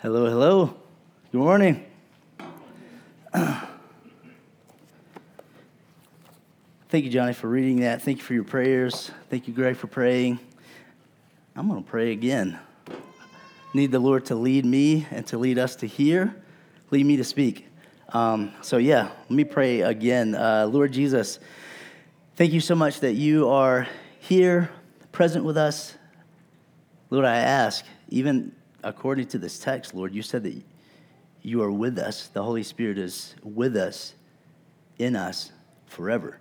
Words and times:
Hello, 0.00 0.26
hello. 0.26 0.76
Good 1.32 1.38
morning. 1.38 1.84
Thank 3.32 3.66
you, 7.04 7.10
Johnny, 7.10 7.32
for 7.32 7.48
reading 7.48 7.80
that. 7.80 8.02
Thank 8.02 8.18
you 8.18 8.22
for 8.22 8.32
your 8.32 8.44
prayers. 8.44 9.10
Thank 9.28 9.48
you, 9.48 9.54
Greg, 9.54 9.76
for 9.76 9.88
praying. 9.88 10.38
I'm 11.56 11.66
going 11.66 11.82
to 11.82 11.90
pray 11.90 12.12
again. 12.12 12.60
Need 13.74 13.90
the 13.90 13.98
Lord 13.98 14.26
to 14.26 14.36
lead 14.36 14.64
me 14.64 15.04
and 15.10 15.26
to 15.26 15.36
lead 15.36 15.58
us 15.58 15.74
to 15.74 15.88
hear, 15.88 16.32
lead 16.92 17.04
me 17.04 17.16
to 17.16 17.24
speak. 17.24 17.66
Um, 18.10 18.52
so, 18.62 18.76
yeah, 18.76 19.10
let 19.22 19.32
me 19.32 19.42
pray 19.42 19.80
again. 19.80 20.36
Uh, 20.36 20.68
Lord 20.70 20.92
Jesus, 20.92 21.40
thank 22.36 22.52
you 22.52 22.60
so 22.60 22.76
much 22.76 23.00
that 23.00 23.14
you 23.14 23.48
are 23.48 23.88
here, 24.20 24.70
present 25.10 25.44
with 25.44 25.56
us. 25.56 25.96
Lord, 27.10 27.24
I 27.24 27.38
ask, 27.38 27.84
even 28.10 28.52
according 28.82 29.26
to 29.28 29.38
this 29.38 29.58
text, 29.58 29.94
Lord, 29.94 30.14
you 30.14 30.22
said 30.22 30.42
that 30.44 30.60
you 31.42 31.62
are 31.62 31.70
with 31.70 31.98
us. 31.98 32.28
The 32.28 32.42
Holy 32.42 32.62
Spirit 32.62 32.98
is 32.98 33.34
with 33.42 33.76
us, 33.76 34.14
in 34.98 35.16
us, 35.16 35.52
forever 35.86 36.38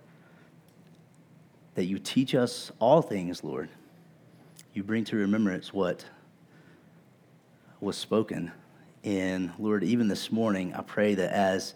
that 1.77 1.85
you 1.85 1.99
teach 1.99 2.33
us 2.33 2.71
all 2.79 3.03
things, 3.03 3.43
Lord. 3.43 3.69
You 4.73 4.81
bring 4.81 5.03
to 5.05 5.15
remembrance 5.15 5.71
what 5.71 6.03
was 7.79 7.95
spoken. 7.95 8.51
And 9.03 9.51
Lord, 9.59 9.83
even 9.83 10.07
this 10.07 10.31
morning, 10.31 10.73
I 10.73 10.81
pray 10.81 11.13
that 11.13 11.31
as 11.31 11.75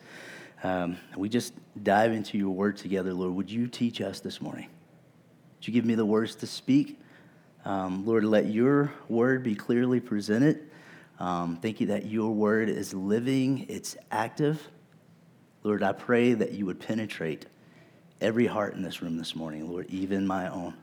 um, 0.63 0.97
we 1.15 1.29
just 1.29 1.53
dive 1.83 2.13
into 2.13 2.39
your 2.39 2.49
word 2.49 2.77
together, 2.77 3.13
Lord, 3.13 3.35
would 3.35 3.51
you 3.51 3.67
teach 3.67 4.01
us 4.01 4.21
this 4.21 4.41
morning? 4.41 4.69
Would 5.59 5.67
you 5.67 5.73
give 5.73 5.85
me 5.85 5.93
the 5.93 6.03
words 6.03 6.33
to 6.37 6.47
speak? 6.47 6.99
Um, 7.63 8.05
Lord, 8.05 8.23
let 8.23 8.47
your 8.47 8.91
word 9.07 9.43
be 9.43 9.55
clearly 9.55 9.99
presented. 9.99 10.69
Um, 11.19 11.57
thank 11.61 11.79
you 11.79 11.87
that 11.87 12.07
your 12.07 12.31
word 12.31 12.69
is 12.69 12.93
living, 12.93 13.67
it's 13.69 13.95
active. 14.09 14.67
Lord, 15.63 15.83
I 15.83 15.91
pray 15.91 16.33
that 16.33 16.53
you 16.53 16.65
would 16.65 16.79
penetrate 16.79 17.45
every 18.19 18.47
heart 18.47 18.73
in 18.73 18.81
this 18.81 19.03
room 19.03 19.17
this 19.17 19.35
morning, 19.35 19.69
Lord, 19.69 19.85
even 19.89 20.25
my 20.25 20.49
own. 20.49 20.73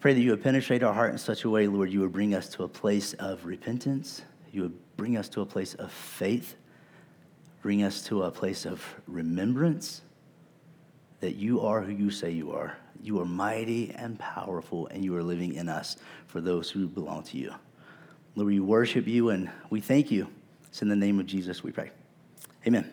Pray 0.00 0.14
that 0.14 0.20
you 0.20 0.30
would 0.30 0.42
penetrate 0.42 0.82
our 0.82 0.92
heart 0.92 1.12
in 1.12 1.18
such 1.18 1.44
a 1.44 1.50
way, 1.50 1.68
Lord, 1.68 1.90
you 1.92 2.00
would 2.00 2.12
bring 2.12 2.34
us 2.34 2.48
to 2.50 2.64
a 2.64 2.68
place 2.68 3.12
of 3.14 3.44
repentance. 3.44 4.22
You 4.52 4.62
would 4.62 4.96
bring 4.96 5.16
us 5.16 5.28
to 5.30 5.40
a 5.40 5.46
place 5.46 5.74
of 5.74 5.92
faith, 5.92 6.56
bring 7.62 7.84
us 7.84 8.02
to 8.04 8.24
a 8.24 8.30
place 8.30 8.66
of 8.66 8.84
remembrance 9.06 10.02
that 11.20 11.36
you 11.36 11.60
are 11.60 11.82
who 11.82 11.92
you 11.92 12.10
say 12.10 12.30
you 12.30 12.52
are. 12.52 12.76
You 13.02 13.20
are 13.20 13.24
mighty 13.24 13.92
and 13.96 14.18
powerful, 14.18 14.86
and 14.88 15.04
you 15.04 15.14
are 15.16 15.22
living 15.22 15.54
in 15.54 15.68
us 15.68 15.96
for 16.26 16.40
those 16.40 16.70
who 16.70 16.86
belong 16.86 17.22
to 17.24 17.38
you. 17.38 17.54
Lord, 18.34 18.48
we 18.48 18.60
worship 18.60 19.06
you 19.06 19.30
and 19.30 19.50
we 19.70 19.80
thank 19.80 20.10
you. 20.10 20.28
It's 20.68 20.82
in 20.82 20.88
the 20.88 20.96
name 20.96 21.18
of 21.18 21.26
Jesus 21.26 21.62
we 21.62 21.72
pray. 21.72 21.90
Amen. 22.66 22.92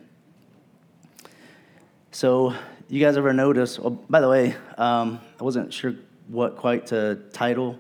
So, 2.12 2.54
you 2.88 3.04
guys 3.04 3.18
ever 3.18 3.34
notice? 3.34 3.78
Oh, 3.78 3.90
by 3.90 4.22
the 4.22 4.30
way, 4.30 4.56
um, 4.78 5.20
I 5.40 5.44
wasn't 5.44 5.74
sure 5.74 5.96
what 6.28 6.56
quite 6.56 6.88
to 6.88 7.16
title 7.34 7.78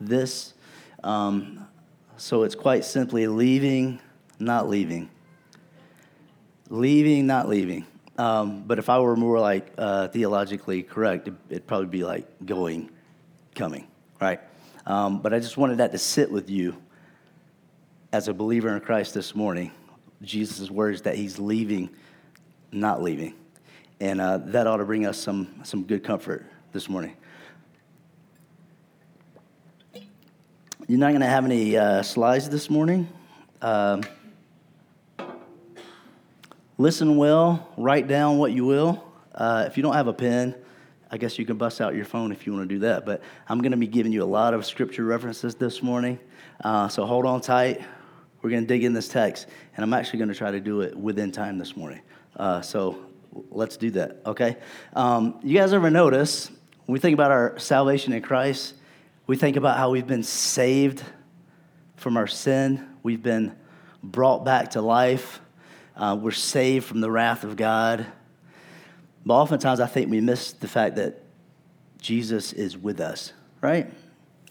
this. 0.00 0.54
Um, 1.02 1.66
so 2.16 2.42
it's 2.42 2.54
quite 2.54 2.84
simply 2.84 3.26
leaving, 3.26 3.98
not 4.38 4.68
leaving. 4.68 5.10
Leaving, 6.68 7.26
not 7.26 7.48
leaving. 7.48 7.86
Um, 8.20 8.64
but 8.66 8.78
if 8.78 8.90
I 8.90 8.98
were 8.98 9.16
more 9.16 9.40
like 9.40 9.72
uh, 9.78 10.08
theologically 10.08 10.82
correct, 10.82 11.26
it'd 11.48 11.66
probably 11.66 11.86
be 11.86 12.04
like 12.04 12.26
going, 12.44 12.90
coming, 13.54 13.86
right? 14.20 14.40
Um, 14.84 15.22
but 15.22 15.32
I 15.32 15.38
just 15.38 15.56
wanted 15.56 15.78
that 15.78 15.92
to 15.92 15.98
sit 15.98 16.30
with 16.30 16.50
you 16.50 16.76
as 18.12 18.28
a 18.28 18.34
believer 18.34 18.68
in 18.76 18.80
Christ 18.82 19.14
this 19.14 19.34
morning. 19.34 19.70
Jesus' 20.20 20.70
words 20.70 21.00
that 21.02 21.14
he's 21.14 21.38
leaving, 21.38 21.88
not 22.72 23.02
leaving. 23.02 23.32
And 24.00 24.20
uh, 24.20 24.36
that 24.36 24.66
ought 24.66 24.76
to 24.76 24.84
bring 24.84 25.06
us 25.06 25.16
some, 25.16 25.62
some 25.62 25.84
good 25.84 26.04
comfort 26.04 26.44
this 26.74 26.90
morning. 26.90 27.16
You're 30.86 30.98
not 30.98 31.08
going 31.08 31.22
to 31.22 31.26
have 31.26 31.46
any 31.46 31.74
uh, 31.74 32.02
slides 32.02 32.50
this 32.50 32.68
morning. 32.68 33.08
Um, 33.62 34.02
listen 36.80 37.18
well, 37.18 37.68
write 37.76 38.08
down 38.08 38.38
what 38.38 38.52
you 38.52 38.64
will. 38.64 39.04
Uh, 39.34 39.64
if 39.66 39.76
you 39.76 39.82
don't 39.82 39.92
have 39.92 40.06
a 40.06 40.14
pen, 40.14 40.54
I 41.10 41.18
guess 41.18 41.38
you 41.38 41.44
can 41.44 41.58
bust 41.58 41.78
out 41.82 41.94
your 41.94 42.06
phone 42.06 42.32
if 42.32 42.46
you 42.46 42.54
want 42.54 42.66
to 42.70 42.74
do 42.74 42.78
that. 42.80 43.04
But 43.04 43.20
I'm 43.46 43.60
going 43.60 43.72
to 43.72 43.76
be 43.76 43.86
giving 43.86 44.12
you 44.12 44.22
a 44.22 44.24
lot 44.24 44.54
of 44.54 44.64
scripture 44.64 45.04
references 45.04 45.54
this 45.54 45.82
morning. 45.82 46.18
Uh, 46.64 46.88
so 46.88 47.04
hold 47.04 47.26
on 47.26 47.42
tight. 47.42 47.82
We're 48.40 48.48
going 48.48 48.62
to 48.62 48.66
dig 48.66 48.82
in 48.82 48.94
this 48.94 49.08
text, 49.08 49.46
and 49.76 49.84
I'm 49.84 49.92
actually 49.92 50.20
going 50.20 50.30
to 50.30 50.34
try 50.34 50.50
to 50.50 50.60
do 50.60 50.80
it 50.80 50.96
within 50.96 51.30
time 51.32 51.58
this 51.58 51.76
morning. 51.76 52.00
Uh, 52.34 52.62
so 52.62 52.98
let's 53.50 53.76
do 53.76 53.90
that, 53.90 54.22
okay? 54.24 54.56
Um, 54.94 55.38
you 55.42 55.58
guys 55.58 55.74
ever 55.74 55.90
notice 55.90 56.48
when 56.86 56.94
we 56.94 56.98
think 56.98 57.12
about 57.12 57.30
our 57.30 57.58
salvation 57.58 58.14
in 58.14 58.22
Christ, 58.22 58.72
we 59.26 59.36
think 59.36 59.56
about 59.56 59.76
how 59.76 59.90
we've 59.90 60.06
been 60.06 60.22
saved 60.22 61.04
from 61.96 62.16
our 62.16 62.26
sin, 62.26 62.88
we've 63.02 63.22
been 63.22 63.54
brought 64.02 64.46
back 64.46 64.70
to 64.70 64.80
life, 64.80 65.42
uh, 66.00 66.16
we're 66.18 66.30
saved 66.30 66.86
from 66.86 67.00
the 67.00 67.10
wrath 67.10 67.44
of 67.44 67.56
God. 67.56 68.06
But 69.26 69.34
oftentimes, 69.34 69.80
I 69.80 69.86
think 69.86 70.10
we 70.10 70.20
miss 70.22 70.52
the 70.52 70.66
fact 70.66 70.96
that 70.96 71.22
Jesus 72.00 72.54
is 72.54 72.76
with 72.78 73.00
us, 73.00 73.34
right? 73.60 73.92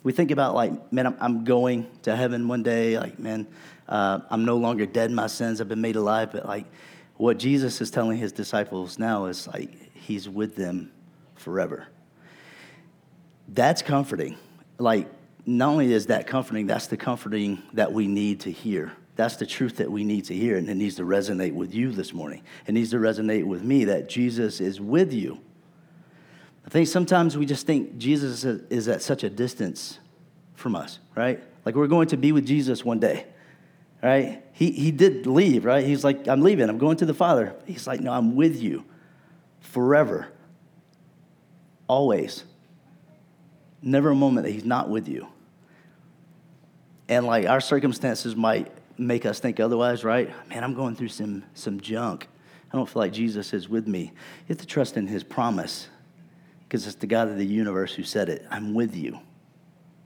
We 0.03 0.13
think 0.13 0.29
about, 0.29 0.53
like, 0.53 0.93
man, 0.93 1.17
I'm, 1.19 1.43
going 1.43 1.87
to 2.03 2.15
heaven 2.15 2.47
one 2.47 2.61
day. 2.61 2.99
Like, 2.99 3.17
man, 3.17 3.47
uh, 3.87 4.19
I'm 4.29 4.45
no 4.45 4.57
longer 4.57 4.85
dead 4.85 5.09
in 5.09 5.15
my 5.15 5.25
sins. 5.25 5.59
I've 5.59 5.67
been 5.67 5.81
made 5.81 5.95
alive. 5.95 6.31
But, 6.31 6.45
like, 6.45 6.65
what 7.17 7.39
Jesus 7.39 7.81
is 7.81 7.89
telling 7.89 8.17
his 8.17 8.31
disciples 8.31 8.99
now 8.99 9.25
is 9.25 9.47
like 9.47 9.93
he's 9.95 10.29
with 10.29 10.55
them 10.55 10.91
forever. 11.35 11.87
That's 13.47 13.81
comforting. 13.81 14.37
Like, 14.77 15.07
not 15.47 15.69
only 15.69 15.91
is 15.91 16.05
that 16.05 16.27
comforting, 16.27 16.67
that's 16.67 16.87
the 16.87 16.95
comforting 16.95 17.63
that 17.73 17.91
we 17.91 18.05
need 18.05 18.41
to 18.41 18.51
hear. 18.51 18.93
That's 19.19 19.35
the 19.35 19.45
truth 19.45 19.75
that 19.75 19.91
we 19.91 20.05
need 20.05 20.23
to 20.25 20.33
hear, 20.33 20.55
and 20.55 20.69
it 20.69 20.75
needs 20.75 20.95
to 20.95 21.03
resonate 21.03 21.53
with 21.53 21.75
you 21.75 21.91
this 21.91 22.13
morning. 22.13 22.41
It 22.65 22.71
needs 22.71 22.91
to 22.91 22.99
resonate 22.99 23.43
with 23.43 23.61
me 23.61 23.83
that 23.83 24.07
Jesus 24.07 24.61
is 24.61 24.79
with 24.79 25.11
you. 25.11 25.41
I 26.65 26.69
think 26.69 26.87
sometimes 26.87 27.37
we 27.37 27.45
just 27.45 27.67
think 27.67 27.97
Jesus 27.97 28.45
is 28.45 28.87
at 28.87 29.01
such 29.01 29.25
a 29.25 29.29
distance 29.29 29.99
from 30.55 30.73
us, 30.73 30.99
right? 31.17 31.43
Like 31.65 31.75
we're 31.75 31.87
going 31.87 32.07
to 32.07 32.15
be 32.15 32.31
with 32.31 32.47
Jesus 32.47 32.85
one 32.85 33.01
day 33.01 33.25
right? 34.01 34.41
He, 34.53 34.71
he 34.71 34.91
did 34.91 35.27
leave, 35.27 35.65
right? 35.65 35.85
He's 35.85 36.05
like, 36.05 36.29
I'm 36.29 36.39
leaving. 36.39 36.69
I'm 36.69 36.77
going 36.77 36.95
to 36.97 37.05
the 37.05 37.13
Father. 37.13 37.53
He's 37.65 37.85
like, 37.85 37.99
no, 37.99 38.13
I'm 38.13 38.33
with 38.37 38.61
you 38.61 38.85
forever, 39.59 40.29
always. 41.85 42.45
Never 43.81 44.11
a 44.11 44.15
moment 44.15 44.45
that 44.45 44.53
he's 44.53 44.63
not 44.63 44.87
with 44.87 45.09
you. 45.09 45.27
And 47.09 47.25
like 47.25 47.45
our 47.45 47.59
circumstances 47.59 48.37
might 48.37 48.71
make 48.99 49.25
us 49.25 49.39
think 49.39 49.59
otherwise, 49.59 50.03
right? 50.03 50.29
Man, 50.49 50.63
I'm 50.63 50.73
going 50.73 50.95
through 50.95 51.09
some, 51.09 51.43
some 51.53 51.79
junk. 51.79 52.27
I 52.71 52.77
don't 52.77 52.87
feel 52.87 53.01
like 53.01 53.13
Jesus 53.13 53.53
is 53.53 53.67
with 53.67 53.87
me. 53.87 54.01
You 54.01 54.49
have 54.49 54.57
to 54.59 54.67
trust 54.67 54.97
in 54.97 55.07
his 55.07 55.23
promise 55.23 55.87
because 56.63 56.85
it's 56.85 56.97
the 56.97 57.07
God 57.07 57.29
of 57.29 57.37
the 57.37 57.45
universe 57.45 57.93
who 57.93 58.03
said 58.03 58.29
it. 58.29 58.45
I'm 58.51 58.73
with 58.73 58.95
you. 58.95 59.19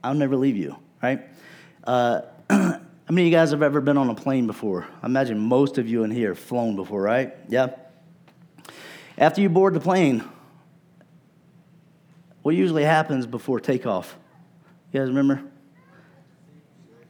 I'll 0.02 0.14
never 0.14 0.36
leave 0.36 0.56
you, 0.56 0.76
right? 1.02 1.22
Uh, 1.84 2.22
How 3.06 3.12
many 3.12 3.28
of 3.28 3.32
you 3.32 3.38
guys 3.38 3.50
have 3.50 3.62
ever 3.62 3.82
been 3.82 3.98
on 3.98 4.08
a 4.08 4.14
plane 4.14 4.46
before? 4.46 4.86
I 5.02 5.06
imagine 5.06 5.38
most 5.38 5.76
of 5.76 5.86
you 5.86 6.04
in 6.04 6.10
here 6.10 6.30
have 6.30 6.38
flown 6.38 6.74
before, 6.74 7.02
right? 7.02 7.34
Yeah? 7.48 7.74
After 9.18 9.42
you 9.42 9.50
board 9.50 9.74
the 9.74 9.80
plane, 9.80 10.24
what 12.40 12.54
usually 12.54 12.82
happens 12.82 13.26
before 13.26 13.60
takeoff? 13.60 14.16
You 14.90 15.00
guys 15.00 15.08
remember? 15.08 15.42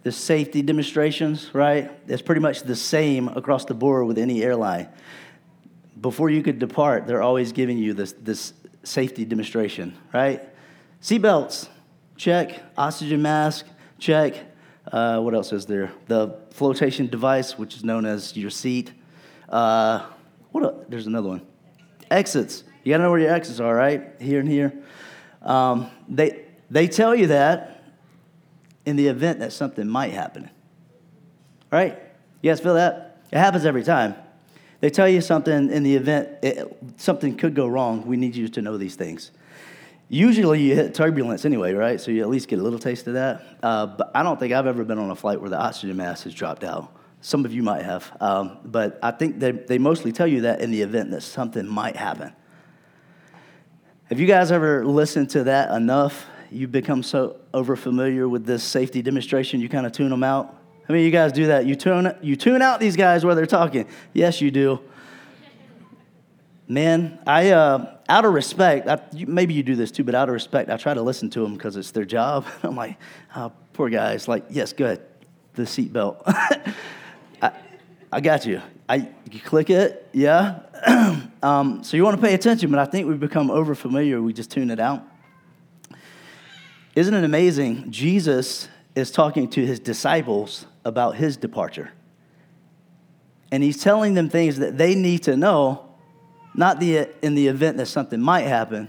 The 0.05 0.13
safety 0.13 0.63
demonstrations, 0.63 1.51
right? 1.53 1.91
It's 2.07 2.23
pretty 2.23 2.41
much 2.41 2.63
the 2.63 2.77
same 2.77 3.29
across 3.29 3.65
the 3.65 3.75
board 3.75 4.07
with 4.07 4.19
any 4.19 4.43
airline. 4.43 4.89
Before 6.01 6.31
you 6.31 6.43
could 6.43 6.59
depart, 6.59 7.07
they're 7.07 7.23
always 7.23 7.53
giving 7.53 7.79
you 7.79 7.95
this, 7.95 8.13
this 8.13 8.53
safety 8.85 9.25
demonstration, 9.25 9.97
right? 10.13 10.43
Seatbelts, 11.03 11.69
check. 12.17 12.63
Oxygen 12.79 13.21
mask, 13.23 13.67
check 13.99 14.37
uh, 14.93 15.21
what 15.21 15.35
else 15.35 15.53
is 15.53 15.67
there? 15.67 15.93
The 16.09 16.37
flotation 16.51 17.07
device, 17.07 17.59
which 17.59 17.75
is 17.77 17.85
known 17.85 18.05
as 18.05 18.37
your 18.37 18.51
seat. 18.51 18.93
Uh, 19.49 20.07
what? 20.53 20.65
A, 20.65 20.75
there's 20.89 21.07
another 21.07 21.29
one. 21.29 21.43
Exits. 22.11 22.65
You 22.83 22.93
got 22.93 22.99
to 22.99 23.05
know 23.05 23.11
where 23.11 23.21
your 23.21 23.33
exits 23.33 23.61
are, 23.61 23.75
right? 23.75 24.13
Here 24.21 24.41
and 24.41 24.49
here. 24.49 24.73
Um, 25.43 25.91
they 26.09 26.45
they 26.71 26.87
tell 26.87 27.15
you 27.15 27.29
that 27.29 27.74
in 28.87 28.97
the 28.97 29.09
event 29.09 29.41
that 29.41 29.53
something 29.53 29.89
might 29.89 30.13
happen. 30.13 30.51
Right? 31.71 31.99
You 32.43 32.51
guys 32.51 32.61
feel 32.61 32.75
that? 32.75 33.23
It 33.33 33.39
happens 33.39 33.65
every 33.65 33.83
time. 33.83 34.15
They 34.81 34.91
tell 34.91 35.09
you 35.09 35.21
something 35.21 35.71
in 35.71 35.83
the 35.83 35.97
event 35.97 36.29
it, 36.43 36.77
something 36.99 37.37
could 37.37 37.55
go 37.55 37.67
wrong. 37.67 38.07
We 38.07 38.17
need 38.17 38.37
you 38.37 38.49
to 38.49 38.63
know 38.63 38.77
these 38.77 38.97
things. 38.97 39.31
Usually 40.09 40.61
you 40.61 40.75
hit 40.75 40.95
turbulence 40.95 41.45
anyway, 41.45 41.73
right? 41.73 42.01
So 42.01 42.11
you 42.11 42.21
at 42.23 42.29
least 42.29 42.49
get 42.49 42.59
a 42.59 42.63
little 42.63 42.79
taste 42.79 43.07
of 43.07 43.15
that. 43.15 43.43
Uh, 43.63 43.87
but 43.87 44.11
I 44.15 44.23
don't 44.23 44.39
think 44.39 44.53
I've 44.53 44.67
ever 44.67 44.85
been 44.85 44.99
on 44.99 45.11
a 45.11 45.17
flight 45.17 45.41
where 45.41 45.49
the 45.49 45.59
oxygen 45.59 45.97
mask 45.97 46.25
has 46.25 46.35
dropped 46.35 46.65
out. 46.65 46.95
Some 47.23 47.47
of 47.47 47.55
you 47.55 47.63
might 47.63 47.83
have. 47.83 48.15
Um, 48.21 48.59
but 48.65 48.99
I 49.03 49.11
think 49.11 49.41
they, 49.41 49.53
they 49.53 49.79
mostly 49.79 50.13
tell 50.13 50.27
you 50.27 50.43
that 50.43 50.61
in 50.61 50.71
the 50.71 50.83
event 50.83 51.11
that 51.13 51.23
something 51.23 51.67
might 51.67 51.97
happen. 51.97 52.35
Have 54.11 54.21
you 54.21 54.27
guys 54.27 54.53
ever 54.53 54.85
listened 54.85 55.31
to 55.31 55.45
that 55.45 55.71
enough? 55.71 56.27
You 56.55 56.69
become 56.69 57.03
so 57.03 57.37
overfamiliar 57.53 58.31
with 58.31 58.47
this 58.47 58.63
safety 58.63 59.03
demonstration, 59.03 59.61
you 59.61 59.69
kind 59.69 59.87
of 59.87 59.93
tune 59.93 60.09
them 60.09 60.23
out. 60.23 60.55
I 60.89 60.93
mean, 60.93 61.05
you 61.05 61.11
guys 61.11 61.33
do 61.33 61.49
that. 61.49 61.67
You 61.67 61.75
tune, 61.75 62.15
you 62.23 62.37
tune 62.37 62.63
out 62.63 62.79
these 62.79 62.95
guys 62.95 63.25
while 63.25 63.35
they're 63.35 63.45
talking. 63.45 63.89
Yes, 64.13 64.41
you 64.41 64.53
do. 64.53 64.81
Man, 66.69 67.19
I, 67.27 67.51
uh, 67.51 67.97
out 68.09 68.25
of 68.25 68.33
respect, 68.33 68.89
I, 68.89 69.01
maybe 69.27 69.53
you 69.53 69.65
do 69.65 69.75
this 69.75 69.91
too, 69.91 70.05
but 70.05 70.15
out 70.15 70.29
of 70.29 70.33
respect, 70.33 70.71
I 70.71 70.77
try 70.77 70.95
to 70.95 71.03
listen 71.03 71.29
to 71.31 71.41
them 71.41 71.55
because 71.55 71.77
it's 71.77 71.91
their 71.91 72.05
job. 72.05 72.47
I'm 72.63 72.77
like, 72.77 72.99
oh, 73.35 73.51
poor 73.73 73.91
guys. 73.91 74.29
Like, 74.29 74.45
yes, 74.49 74.73
good. 74.73 75.03
The 75.55 75.63
seatbelt. 75.63 76.23
I, 77.43 77.53
I 78.13 78.21
got 78.21 78.47
you. 78.47 78.63
I, 78.89 79.09
you 79.31 79.41
click 79.41 79.71
it, 79.71 80.09
yeah. 80.13 80.61
um, 81.43 81.83
so 81.83 81.97
you 81.97 82.05
want 82.05 82.17
to 82.17 82.23
pay 82.23 82.35
attention, 82.35 82.71
but 82.71 82.79
I 82.79 82.85
think 82.85 83.09
we've 83.09 83.19
become 83.19 83.49
overfamiliar. 83.49 84.23
We 84.23 84.33
just 84.33 84.51
tune 84.51 84.71
it 84.71 84.79
out. 84.79 85.03
Isn't 86.95 87.15
it 87.15 87.25
amazing? 87.25 87.91
Jesus 87.91 88.69
is 88.95 89.11
talking 89.11 89.49
to 89.51 89.67
his 89.67 89.81
disciples 89.81 90.67
about 90.85 91.17
his 91.17 91.37
departure. 91.37 91.91
And 93.51 93.63
he's 93.63 93.83
telling 93.83 94.15
them 94.15 94.29
things 94.29 94.59
that 94.59 94.79
they 94.79 94.95
need 94.95 95.25
to 95.25 95.37
know 95.37 95.85
not 96.55 96.79
the, 96.79 97.09
in 97.23 97.35
the 97.35 97.49
event 97.49 97.77
that 97.79 97.87
something 97.87 98.21
might 98.21 98.43
happen, 98.43 98.89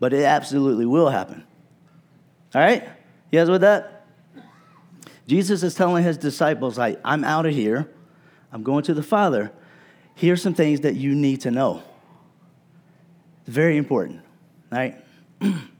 but 0.00 0.12
it 0.12 0.24
absolutely 0.24 0.86
will 0.86 1.08
happen. 1.08 1.44
All 2.54 2.60
right? 2.60 2.82
You 3.30 3.38
guys 3.38 3.48
with 3.48 3.60
that? 3.60 4.06
Jesus 5.26 5.62
is 5.62 5.74
telling 5.74 6.04
his 6.04 6.18
disciples, 6.18 6.78
like, 6.78 7.00
I'm 7.04 7.24
out 7.24 7.46
of 7.46 7.54
here. 7.54 7.88
I'm 8.52 8.62
going 8.62 8.84
to 8.84 8.94
the 8.94 9.02
Father. 9.02 9.52
Here's 10.14 10.42
some 10.42 10.54
things 10.54 10.80
that 10.80 10.94
you 10.94 11.14
need 11.14 11.42
to 11.42 11.50
know. 11.50 11.82
Very 13.46 13.76
important, 13.76 14.22
right? 14.70 14.96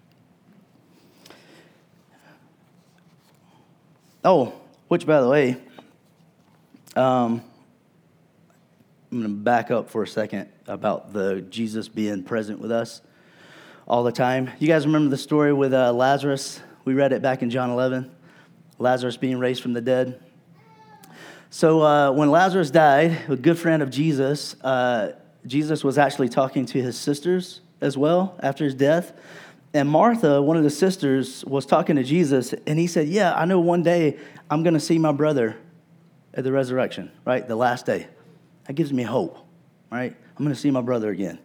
oh, 4.26 4.52
which, 4.88 5.06
by 5.06 5.20
the 5.20 5.28
way, 5.28 5.56
um, 6.96 7.40
I'm 9.12 9.20
going 9.20 9.23
to 9.23 9.28
back 9.28 9.70
up 9.70 9.88
for 9.88 10.02
a 10.02 10.06
second 10.06 10.49
about 10.67 11.12
the 11.12 11.43
Jesus 11.43 11.88
being 11.88 12.25
present 12.25 12.58
with 12.58 12.73
us 12.73 13.00
all 13.87 14.02
the 14.02 14.12
time. 14.12 14.50
You 14.58 14.67
guys 14.67 14.84
remember 14.84 15.11
the 15.11 15.17
story 15.17 15.52
with 15.52 15.73
uh, 15.73 15.93
Lazarus? 15.93 16.61
We 16.84 16.94
read 16.94 17.12
it 17.12 17.23
back 17.23 17.43
in 17.43 17.50
John 17.50 17.70
11. 17.70 18.11
Lazarus 18.78 19.17
being 19.17 19.38
raised 19.38 19.62
from 19.62 19.75
the 19.75 19.81
dead. 19.81 20.20
So 21.49 21.82
uh, 21.82 22.11
when 22.11 22.31
Lazarus 22.31 22.70
died, 22.70 23.17
a 23.28 23.37
good 23.37 23.58
friend 23.58 23.81
of 23.81 23.90
Jesus, 23.90 24.61
uh, 24.62 25.12
Jesus 25.46 25.84
was 25.84 25.99
actually 25.99 26.31
talking 26.31 26.67
to 26.67 26.82
his 26.82 26.99
sisters 26.99 27.61
as 27.81 27.96
well 27.96 28.37
after 28.43 28.64
his 28.64 28.75
death. 28.75 29.12
And 29.76 29.90
Martha, 29.90 30.40
one 30.40 30.56
of 30.56 30.62
the 30.62 30.70
sisters, 30.70 31.44
was 31.44 31.67
talking 31.67 31.96
to 31.96 32.02
Jesus, 32.02 32.55
and 32.67 32.78
he 32.78 32.87
said, 32.87 33.08
Yeah, 33.08 33.34
I 33.34 33.44
know 33.44 33.61
one 33.61 33.82
day 33.82 34.17
I'm 34.50 34.62
going 34.62 34.73
to 34.73 34.81
see 34.81 34.99
my 34.99 35.12
brother 35.12 35.55
at 36.32 36.44
the 36.44 36.50
resurrection, 36.50 37.12
right? 37.26 37.46
The 37.46 37.56
last 37.56 37.84
day. 37.84 38.06
That 38.64 38.73
gives 38.73 38.90
me 38.90 39.02
hope, 39.02 39.37
right? 39.93 40.17
I'm 40.34 40.43
going 40.43 40.55
to 40.55 40.58
see 40.58 40.70
my 40.70 40.81
brother 40.81 41.11
again. 41.11 41.38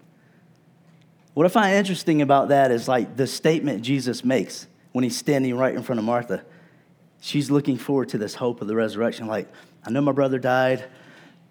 What 1.33 1.45
I 1.45 1.49
find 1.49 1.75
interesting 1.75 2.21
about 2.21 2.47
that 2.47 2.71
is 2.71 2.87
like 2.87 3.17
the 3.17 3.27
statement 3.27 3.81
Jesus 3.81 4.23
makes 4.23 4.65
when 4.93 5.03
he's 5.03 5.17
standing 5.17 5.57
right 5.57 5.75
in 5.75 5.83
front 5.83 5.99
of 5.99 6.05
Martha. 6.05 6.45
She's 7.19 7.51
looking 7.51 7.77
forward 7.77 8.07
to 8.09 8.17
this 8.17 8.33
hope 8.33 8.61
of 8.61 8.69
the 8.69 8.75
resurrection. 8.75 9.27
Like, 9.27 9.51
I 9.83 9.89
know 9.91 9.99
my 9.99 10.13
brother 10.13 10.39
died. 10.39 10.85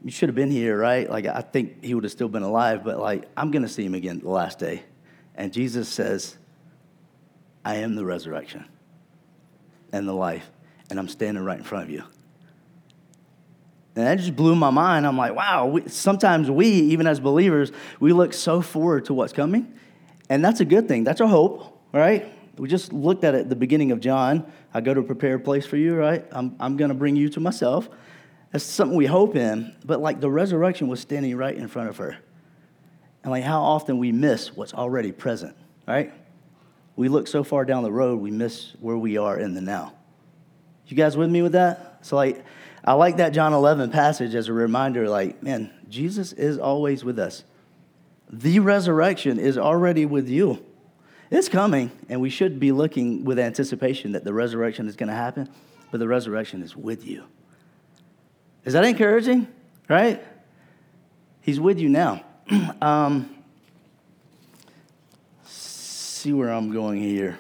You 0.03 0.11
should 0.11 0.31
have 0.31 0.37
been 0.37 0.51
here, 0.51 0.79
right? 0.79 1.11
Like, 1.11 1.27
I 1.27 1.43
think 1.43 1.85
he 1.85 1.93
would 1.93 2.05
have 2.05 2.13
still 2.13 2.31
been 2.31 2.43
alive, 2.43 2.85
but 2.85 2.99
like, 2.99 3.29
I'm 3.37 3.51
going 3.51 3.65
to 3.65 3.69
see 3.69 3.85
him 3.85 3.95
again 3.95 4.21
the 4.21 4.31
last 4.31 4.59
day. 4.59 4.83
And 5.35 5.53
Jesus 5.53 5.87
says, 5.87 6.39
I 7.65 7.77
am 7.77 7.95
the 7.95 8.05
resurrection 8.05 8.65
and 9.93 10.09
the 10.09 10.13
life, 10.13 10.51
and 10.89 10.99
I'm 10.99 11.09
standing 11.09 11.45
right 11.45 11.59
in 11.59 11.65
front 11.65 11.85
of 11.85 11.91
you. 11.91 12.05
And 13.97 14.07
that 14.07 14.19
just 14.19 14.37
blew 14.37 14.55
my 14.55 14.71
mind. 14.71 15.07
I'm 15.07 15.17
like, 15.17 15.35
wow, 15.35 15.67
we, 15.67 15.89
sometimes 15.89 16.51
we, 16.51 16.69
even 16.69 17.07
as 17.07 17.21
believers, 17.21 17.73
we 17.99 18.13
look 18.13 18.33
so 18.33 18.61
forward 18.61 19.07
to 19.07 19.15
what's 19.15 19.33
coming. 19.33 19.75
And 20.29 20.45
that's 20.45 20.61
a 20.61 20.65
good 20.65 20.87
thing. 20.87 21.05
That's 21.05 21.21
a 21.21 21.27
hope, 21.27 21.83
right? 21.93 22.33
We 22.57 22.69
just 22.69 22.93
looked 22.93 23.25
at 23.25 23.35
it 23.35 23.41
at 23.41 23.49
the 23.49 23.57
beginning 23.57 23.91
of 23.91 24.01
John. 24.01 24.51
I 24.73 24.81
go 24.81 24.95
to 24.95 25.03
prepare 25.03 25.35
a 25.35 25.41
place 25.41 25.67
for 25.67 25.77
you, 25.77 25.97
right? 25.97 26.25
I'm, 26.31 26.55
I'm 26.61 26.77
going 26.77 26.91
to 26.91 26.95
bring 26.95 27.17
you 27.17 27.29
to 27.31 27.41
myself. 27.41 27.89
That's 28.53 28.65
something 28.65 28.97
we 28.97 29.07
hope 29.07 29.35
in. 29.35 29.75
But 29.85 30.01
like 30.01 30.21
the 30.21 30.31
resurrection 30.31 30.87
was 30.87 31.01
standing 31.01 31.37
right 31.37 31.57
in 31.57 31.67
front 31.69 31.89
of 31.89 31.97
her. 31.97 32.17
And 33.23 33.31
like 33.33 33.45
how 33.45 33.61
often 33.63 33.99
we 33.99 34.13
miss 34.13 34.55
what's 34.55 34.73
already 34.73 35.11
present, 35.11 35.57
right? 35.87 36.13
We 36.97 37.09
look 37.09 37.27
so 37.27 37.45
far 37.45 37.65
down 37.65 37.83
the 37.83 37.93
road, 37.93 38.21
we 38.21 38.31
miss 38.31 38.73
where 38.81 38.97
we 38.97 39.17
are 39.17 39.39
in 39.39 39.55
the 39.55 39.61
now. 39.61 39.95
You 40.87 40.97
guys 40.97 41.17
with 41.17 41.31
me 41.31 41.41
with 41.41 41.53
that? 41.53 41.99
So 42.03 42.17
like, 42.17 42.45
I 42.85 42.95
like 42.95 43.19
that 43.19 43.33
John 43.33 43.53
11 43.53 43.91
passage 43.91 44.35
as 44.35 44.49
a 44.49 44.53
reminder 44.53 45.09
like, 45.09 45.43
man, 45.43 45.71
Jesus 45.89 46.33
is 46.33 46.59
always 46.59 47.05
with 47.05 47.19
us. 47.19 47.45
The 48.33 48.59
resurrection 48.61 49.39
is 49.39 49.59
already 49.59 50.07
with 50.07 50.29
you. 50.29 50.65
It's 51.31 51.49
coming, 51.49 51.93
and 52.09 52.21
we 52.21 52.31
should 52.31 52.59
be 52.59 52.73
looking 52.73 53.25
with 53.25 53.39
anticipation 53.39 54.13
that 54.13 54.25
the 54.25 54.35
resurrection 54.35 54.89
is 54.89 54.97
going 54.97 55.09
to 55.09 55.15
happen, 55.15 55.49
but 55.93 55.99
the 55.99 56.09
resurrection 56.09 56.63
is 56.63 56.77
with 56.77 57.07
you. 57.07 57.25
Is 58.65 58.73
that 58.73 58.85
encouraging? 58.85 59.47
Right? 59.89 60.23
He's 61.41 61.61
with 61.61 61.79
you 61.79 61.89
now. 61.89 62.25
um, 62.83 63.40
see 66.21 66.35
where 66.35 66.51
I'm 66.51 66.71
going 66.71 67.01
here. 67.01 67.39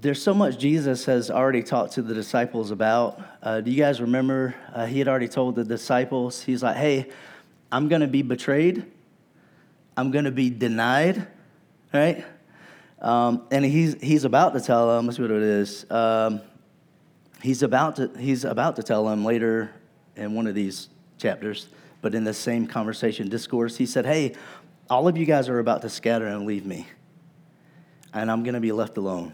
there's 0.00 0.20
so 0.20 0.34
much 0.34 0.58
Jesus 0.58 1.04
has 1.04 1.30
already 1.30 1.62
talked 1.62 1.92
to 1.92 2.02
the 2.02 2.12
disciples 2.12 2.72
about. 2.72 3.22
Uh, 3.40 3.60
do 3.60 3.70
you 3.70 3.76
guys 3.76 4.00
remember? 4.00 4.52
Uh, 4.74 4.84
he 4.84 4.98
had 4.98 5.06
already 5.06 5.28
told 5.28 5.54
the 5.54 5.62
disciples, 5.62 6.42
he's 6.42 6.60
like, 6.60 6.74
hey, 6.74 7.08
I'm 7.70 7.86
going 7.86 8.00
to 8.00 8.08
be 8.08 8.22
betrayed, 8.22 8.84
I'm 9.96 10.10
going 10.10 10.24
to 10.24 10.32
be 10.32 10.50
denied, 10.50 11.28
right? 11.94 12.24
Um, 13.00 13.46
and 13.52 13.64
he's, 13.64 13.94
he's 14.02 14.24
about 14.24 14.54
to 14.54 14.60
tell 14.60 14.88
them, 14.88 15.06
let's 15.06 15.18
see 15.18 15.22
what 15.22 15.30
it 15.30 15.40
is. 15.40 15.88
Um, 15.88 16.40
he's, 17.42 17.62
about 17.62 17.96
to, 17.96 18.10
he's 18.18 18.44
about 18.44 18.76
to 18.76 18.82
tell 18.82 19.04
them 19.04 19.24
later 19.24 19.70
in 20.16 20.34
one 20.34 20.46
of 20.46 20.54
these 20.54 20.88
chapters, 21.18 21.68
but 22.00 22.14
in 22.14 22.24
the 22.24 22.34
same 22.34 22.66
conversation, 22.66 23.28
discourse, 23.28 23.76
he 23.76 23.86
said, 23.86 24.06
hey, 24.06 24.34
all 24.88 25.08
of 25.08 25.16
you 25.16 25.26
guys 25.26 25.48
are 25.48 25.58
about 25.58 25.82
to 25.82 25.88
scatter 25.88 26.26
and 26.26 26.46
leave 26.46 26.66
me, 26.66 26.86
and 28.12 28.30
I'm 28.30 28.42
going 28.42 28.54
to 28.54 28.60
be 28.60 28.72
left 28.72 28.96
alone. 28.96 29.32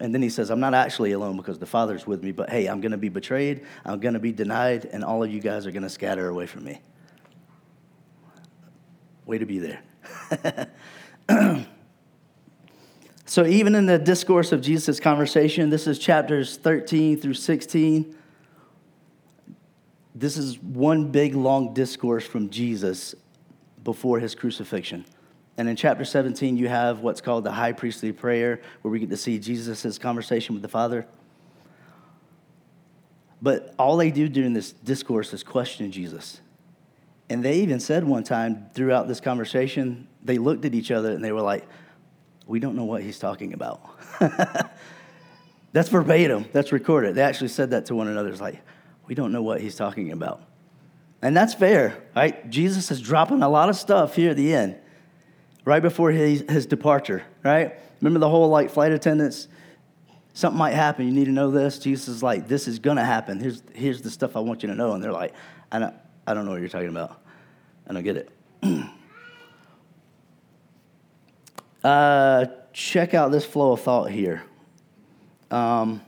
And 0.00 0.12
then 0.12 0.22
he 0.22 0.28
says, 0.28 0.50
I'm 0.50 0.60
not 0.60 0.74
actually 0.74 1.12
alone 1.12 1.36
because 1.36 1.58
the 1.58 1.66
Father's 1.66 2.06
with 2.06 2.22
me, 2.22 2.32
but 2.32 2.50
hey, 2.50 2.66
I'm 2.66 2.80
going 2.80 2.92
to 2.92 2.98
be 2.98 3.08
betrayed, 3.08 3.64
I'm 3.84 4.00
going 4.00 4.14
to 4.14 4.20
be 4.20 4.32
denied, 4.32 4.86
and 4.86 5.04
all 5.04 5.22
of 5.22 5.32
you 5.32 5.40
guys 5.40 5.66
are 5.66 5.70
going 5.70 5.84
to 5.84 5.90
scatter 5.90 6.28
away 6.28 6.46
from 6.46 6.64
me. 6.64 6.80
Way 9.24 9.38
to 9.38 9.46
be 9.46 9.58
there. 9.58 10.68
so, 13.34 13.44
even 13.44 13.74
in 13.74 13.86
the 13.86 13.98
discourse 13.98 14.52
of 14.52 14.60
Jesus' 14.60 15.00
conversation, 15.00 15.68
this 15.68 15.88
is 15.88 15.98
chapters 15.98 16.56
13 16.56 17.18
through 17.18 17.34
16. 17.34 18.16
This 20.14 20.36
is 20.36 20.62
one 20.62 21.10
big 21.10 21.34
long 21.34 21.74
discourse 21.74 22.24
from 22.24 22.48
Jesus 22.48 23.12
before 23.82 24.20
his 24.20 24.36
crucifixion. 24.36 25.04
And 25.58 25.68
in 25.68 25.74
chapter 25.74 26.04
17, 26.04 26.56
you 26.56 26.68
have 26.68 27.00
what's 27.00 27.20
called 27.20 27.42
the 27.42 27.50
high 27.50 27.72
priestly 27.72 28.12
prayer, 28.12 28.60
where 28.82 28.92
we 28.92 29.00
get 29.00 29.10
to 29.10 29.16
see 29.16 29.40
Jesus' 29.40 29.98
conversation 29.98 30.54
with 30.54 30.62
the 30.62 30.68
Father. 30.68 31.04
But 33.42 33.74
all 33.80 33.96
they 33.96 34.12
do 34.12 34.28
during 34.28 34.52
this 34.52 34.70
discourse 34.70 35.32
is 35.32 35.42
question 35.42 35.90
Jesus. 35.90 36.40
And 37.28 37.44
they 37.44 37.58
even 37.58 37.80
said 37.80 38.04
one 38.04 38.22
time 38.22 38.70
throughout 38.74 39.08
this 39.08 39.18
conversation, 39.18 40.06
they 40.22 40.38
looked 40.38 40.64
at 40.64 40.72
each 40.72 40.92
other 40.92 41.10
and 41.10 41.24
they 41.24 41.32
were 41.32 41.42
like, 41.42 41.66
We 42.46 42.60
don't 42.60 42.76
know 42.76 42.84
what 42.84 43.02
he's 43.02 43.18
talking 43.18 43.54
about. 43.54 43.80
That's 45.74 45.88
verbatim, 45.88 46.46
that's 46.52 46.70
recorded. 46.70 47.16
They 47.16 47.22
actually 47.22 47.48
said 47.48 47.70
that 47.70 47.86
to 47.86 47.96
one 47.96 48.06
another. 48.06 48.28
It's 48.28 48.40
like, 48.40 48.62
We 49.08 49.16
don't 49.16 49.32
know 49.32 49.42
what 49.42 49.60
he's 49.60 49.74
talking 49.74 50.12
about. 50.12 50.40
And 51.20 51.36
that's 51.36 51.52
fair, 51.52 52.00
right? 52.14 52.48
Jesus 52.48 52.92
is 52.92 53.00
dropping 53.00 53.42
a 53.42 53.48
lot 53.48 53.68
of 53.68 53.74
stuff 53.74 54.14
here 54.14 54.30
at 54.30 54.36
the 54.36 54.54
end 54.54 54.76
right 55.64 55.82
before 55.82 56.12
his, 56.12 56.44
his 56.48 56.66
departure, 56.66 57.24
right? 57.42 57.74
Remember 58.00 58.20
the 58.20 58.28
whole 58.28 58.48
like 58.50 58.70
flight 58.70 58.92
attendants? 58.92 59.48
Something 60.32 60.58
might 60.58 60.74
happen. 60.74 61.06
You 61.06 61.12
need 61.12 61.24
to 61.24 61.32
know 61.32 61.50
this. 61.50 61.80
Jesus 61.80 62.06
is 62.06 62.22
like, 62.22 62.46
this 62.46 62.68
is 62.68 62.78
going 62.78 62.98
to 62.98 63.04
happen. 63.04 63.40
Here's, 63.40 63.62
here's 63.74 64.02
the 64.02 64.10
stuff 64.10 64.36
I 64.36 64.40
want 64.40 64.62
you 64.62 64.68
to 64.68 64.76
know. 64.76 64.92
And 64.92 65.02
they're 65.02 65.12
like, 65.12 65.32
I 65.72 65.80
don't, 65.80 65.94
I 66.26 66.34
don't 66.34 66.44
know 66.44 66.52
what 66.52 66.60
you're 66.60 66.68
talking 66.68 66.88
about. 66.88 67.20
I 67.88 67.94
don't 67.94 68.04
get 68.04 68.16
it. 68.16 68.30
uh, 71.84 72.46
check 72.72 73.14
out 73.14 73.30
this 73.30 73.44
flow 73.44 73.72
of 73.72 73.80
thought 73.80 74.10
here. 74.10 74.42
Um, 75.50 76.00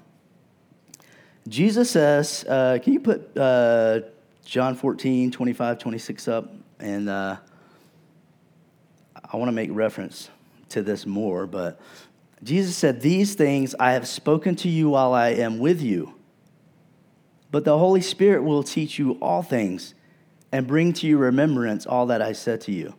Jesus 1.47 1.91
says, 1.91 2.45
uh, 2.49 2.79
can 2.83 2.95
you 2.95 3.01
put 3.01 3.37
uh, 3.37 4.01
John 4.45 4.75
14, 4.75 5.31
25, 5.31 5.79
26 5.79 6.29
up? 6.29 6.53
And 6.81 7.09
uh, 7.09 7.37
I 9.33 9.37
want 9.37 9.49
to 9.49 9.53
make 9.53 9.71
reference 9.73 10.31
to 10.71 10.83
this 10.83 11.07
more, 11.07 11.47
but 11.47 11.81
Jesus 12.43 12.77
said, 12.77 13.01
These 13.01 13.35
things 13.35 13.75
I 13.79 13.93
have 13.93 14.07
spoken 14.07 14.57
to 14.57 14.69
you 14.69 14.91
while 14.91 15.15
I 15.15 15.29
am 15.31 15.59
with 15.59 15.81
you. 15.81 16.15
But 17.51 17.65
the 17.65 17.79
Holy 17.79 18.01
Spirit 18.01 18.43
will 18.43 18.63
teach 18.63 18.99
you 18.99 19.13
all 19.23 19.43
things 19.43 19.95
and 20.53 20.67
bring 20.67 20.93
to 20.95 21.07
your 21.07 21.19
remembrance 21.19 21.87
all 21.87 22.07
that 22.07 22.21
I 22.21 22.33
said 22.33 22.61
to 22.63 22.73
you. 22.73 22.95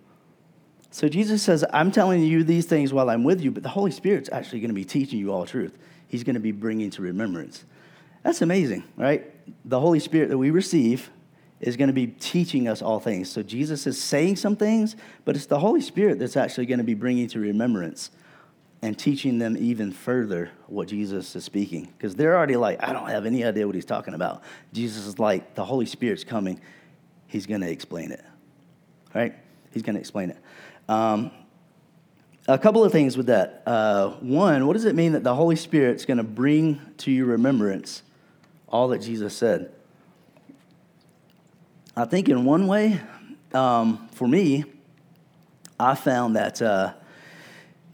So 0.98 1.08
Jesus 1.08 1.44
says, 1.44 1.64
I'm 1.72 1.92
telling 1.92 2.24
you 2.24 2.44
these 2.44 2.66
things 2.66 2.92
while 2.92 3.12
I'm 3.12 3.24
with 3.24 3.40
you, 3.40 3.52
but 3.52 3.62
the 3.62 3.70
Holy 3.70 3.92
Spirit's 3.92 4.32
actually 4.32 4.62
going 4.62 4.72
to 4.72 4.74
be 4.74 4.84
teaching 4.84 5.20
you 5.20 5.32
all 5.32 5.46
truth. 5.46 5.78
He's 6.08 6.24
going 6.24 6.34
to 6.34 6.40
be 6.40 6.52
bringing 6.52 6.90
to 6.90 7.04
remembrance. 7.04 7.66
That's 8.24 8.42
amazing, 8.42 8.84
right? 8.96 9.32
The 9.64 9.80
Holy 9.80 10.00
Spirit 10.00 10.30
that 10.30 10.40
we 10.40 10.50
receive 10.50 11.12
is 11.60 11.78
going 11.78 11.90
to 11.90 11.94
be 11.94 12.08
teaching 12.08 12.68
us 12.68 12.82
all 12.82 13.00
things. 13.00 13.30
So 13.30 13.44
Jesus 13.44 13.86
is 13.86 14.02
saying 14.02 14.38
some 14.38 14.56
things, 14.56 14.96
but 15.24 15.36
it's 15.36 15.46
the 15.46 15.60
Holy 15.60 15.82
Spirit 15.82 16.18
that's 16.18 16.36
actually 16.36 16.66
going 16.66 16.80
to 16.80 16.84
be 16.84 16.96
bringing 16.96 17.28
to 17.28 17.40
remembrance 17.40 18.10
and 18.82 18.98
teaching 18.98 19.38
them 19.38 19.56
even 19.56 19.92
further 19.92 20.50
what 20.66 20.88
Jesus 20.88 21.36
is 21.36 21.46
speaking. 21.46 21.94
Because 21.96 22.16
they're 22.16 22.36
already 22.36 22.56
like, 22.56 22.84
I 22.84 22.92
don't 22.92 23.08
have 23.08 23.28
any 23.28 23.44
idea 23.44 23.68
what 23.68 23.76
he's 23.76 23.86
talking 23.86 24.16
about. 24.16 24.42
Jesus 24.74 25.06
is 25.06 25.20
like, 25.20 25.54
the 25.54 25.64
Holy 25.64 25.86
Spirit's 25.86 26.24
coming. 26.24 26.60
He's 27.28 27.46
going 27.46 27.62
to 27.62 27.70
explain 27.70 28.12
it. 28.12 28.26
Right? 29.14 29.36
He's 29.72 29.84
going 29.84 29.94
to 29.94 30.00
explain 30.00 30.32
it. 30.32 30.38
Um, 30.88 31.32
a 32.48 32.58
couple 32.58 32.84
of 32.84 32.92
things 32.92 33.18
with 33.18 33.26
that. 33.26 33.64
Uh, 33.66 34.12
one, 34.22 34.68
what 34.68 34.74
does 34.74 34.86
it 34.86 34.96
mean 34.96 35.12
that 35.14 35.24
the 35.24 35.36
Holy 35.36 35.56
Spirit's 35.56 36.06
going 36.06 36.18
to 36.18 36.24
bring 36.24 36.80
to 36.98 37.12
your 37.12 37.26
remembrance 37.26 38.04
all 38.70 38.88
that 38.90 39.00
Jesus 39.00 39.36
said? 39.36 39.72
I 41.96 42.06
think 42.06 42.30
in 42.30 42.46
one 42.46 42.68
way, 42.68 43.02
um, 43.54 44.08
for 44.14 44.28
me, 44.28 44.64
I 45.80 45.96
found 45.96 46.36
that. 46.36 46.62
Uh, 46.62 46.94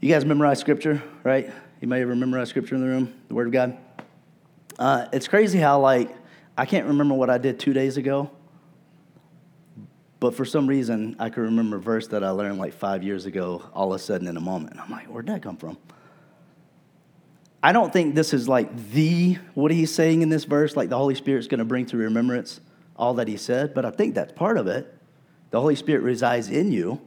you 0.04 0.10
guys 0.12 0.26
memorize 0.26 0.58
scripture, 0.58 1.02
right? 1.22 1.50
You 1.80 1.88
may 1.88 2.00
have 2.00 2.08
memorized 2.08 2.50
scripture 2.50 2.74
in 2.74 2.82
the 2.82 2.86
room, 2.86 3.14
the 3.28 3.34
Word 3.34 3.46
of 3.46 3.54
God. 3.54 3.78
Uh, 4.78 5.06
it's 5.14 5.28
crazy 5.28 5.58
how, 5.58 5.80
like, 5.80 6.14
I 6.58 6.66
can't 6.66 6.86
remember 6.88 7.14
what 7.14 7.30
I 7.30 7.38
did 7.38 7.58
two 7.58 7.72
days 7.72 7.96
ago, 7.96 8.30
but 10.24 10.34
for 10.34 10.46
some 10.46 10.66
reason, 10.66 11.16
I 11.18 11.28
can 11.28 11.42
remember 11.42 11.76
a 11.76 11.80
verse 11.80 12.06
that 12.08 12.24
I 12.24 12.30
learned 12.30 12.56
like 12.56 12.72
five 12.72 13.02
years 13.02 13.26
ago 13.26 13.62
all 13.74 13.92
of 13.92 14.00
a 14.00 14.02
sudden 14.02 14.26
in 14.26 14.38
a 14.38 14.40
moment. 14.40 14.80
I'm 14.80 14.90
like, 14.90 15.04
where'd 15.08 15.26
that 15.26 15.42
come 15.42 15.58
from? 15.58 15.76
I 17.62 17.72
don't 17.72 17.92
think 17.92 18.14
this 18.14 18.32
is 18.32 18.48
like 18.48 18.74
the, 18.92 19.34
what 19.52 19.70
he's 19.70 19.94
saying 19.94 20.22
in 20.22 20.30
this 20.30 20.44
verse, 20.44 20.76
like 20.76 20.88
the 20.88 20.96
Holy 20.96 21.14
Spirit's 21.14 21.46
going 21.46 21.58
to 21.58 21.66
bring 21.66 21.84
to 21.84 21.98
remembrance 21.98 22.62
all 22.96 23.12
that 23.16 23.28
he 23.28 23.36
said, 23.36 23.74
but 23.74 23.84
I 23.84 23.90
think 23.90 24.14
that's 24.14 24.32
part 24.32 24.56
of 24.56 24.66
it. 24.66 24.96
The 25.50 25.60
Holy 25.60 25.76
Spirit 25.76 26.02
resides 26.02 26.48
in 26.48 26.72
you 26.72 27.02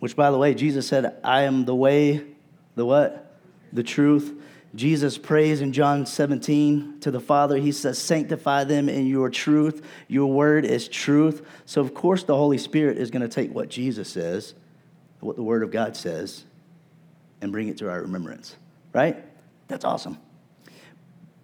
which, 0.00 0.16
by 0.16 0.32
the 0.32 0.38
way, 0.38 0.54
Jesus 0.54 0.88
said, 0.88 1.20
I 1.22 1.42
am 1.42 1.66
the 1.66 1.76
way, 1.76 2.20
the 2.74 2.84
what? 2.84 3.38
The 3.72 3.84
truth. 3.84 4.42
Jesus 4.74 5.18
prays 5.18 5.60
in 5.60 5.72
John 5.72 6.06
17 6.06 7.00
to 7.00 7.10
the 7.10 7.20
Father. 7.20 7.58
He 7.58 7.72
says, 7.72 7.98
Sanctify 7.98 8.64
them 8.64 8.88
in 8.88 9.06
your 9.06 9.28
truth. 9.28 9.84
Your 10.08 10.32
word 10.32 10.64
is 10.64 10.88
truth. 10.88 11.46
So, 11.66 11.82
of 11.82 11.92
course, 11.92 12.24
the 12.24 12.36
Holy 12.36 12.56
Spirit 12.56 12.96
is 12.96 13.10
going 13.10 13.22
to 13.22 13.28
take 13.28 13.54
what 13.54 13.68
Jesus 13.68 14.08
says, 14.08 14.54
what 15.20 15.36
the 15.36 15.42
Word 15.42 15.62
of 15.62 15.70
God 15.70 15.94
says, 15.94 16.44
and 17.42 17.52
bring 17.52 17.68
it 17.68 17.76
to 17.78 17.90
our 17.90 18.00
remembrance, 18.00 18.56
right? 18.94 19.22
That's 19.68 19.84
awesome. 19.84 20.18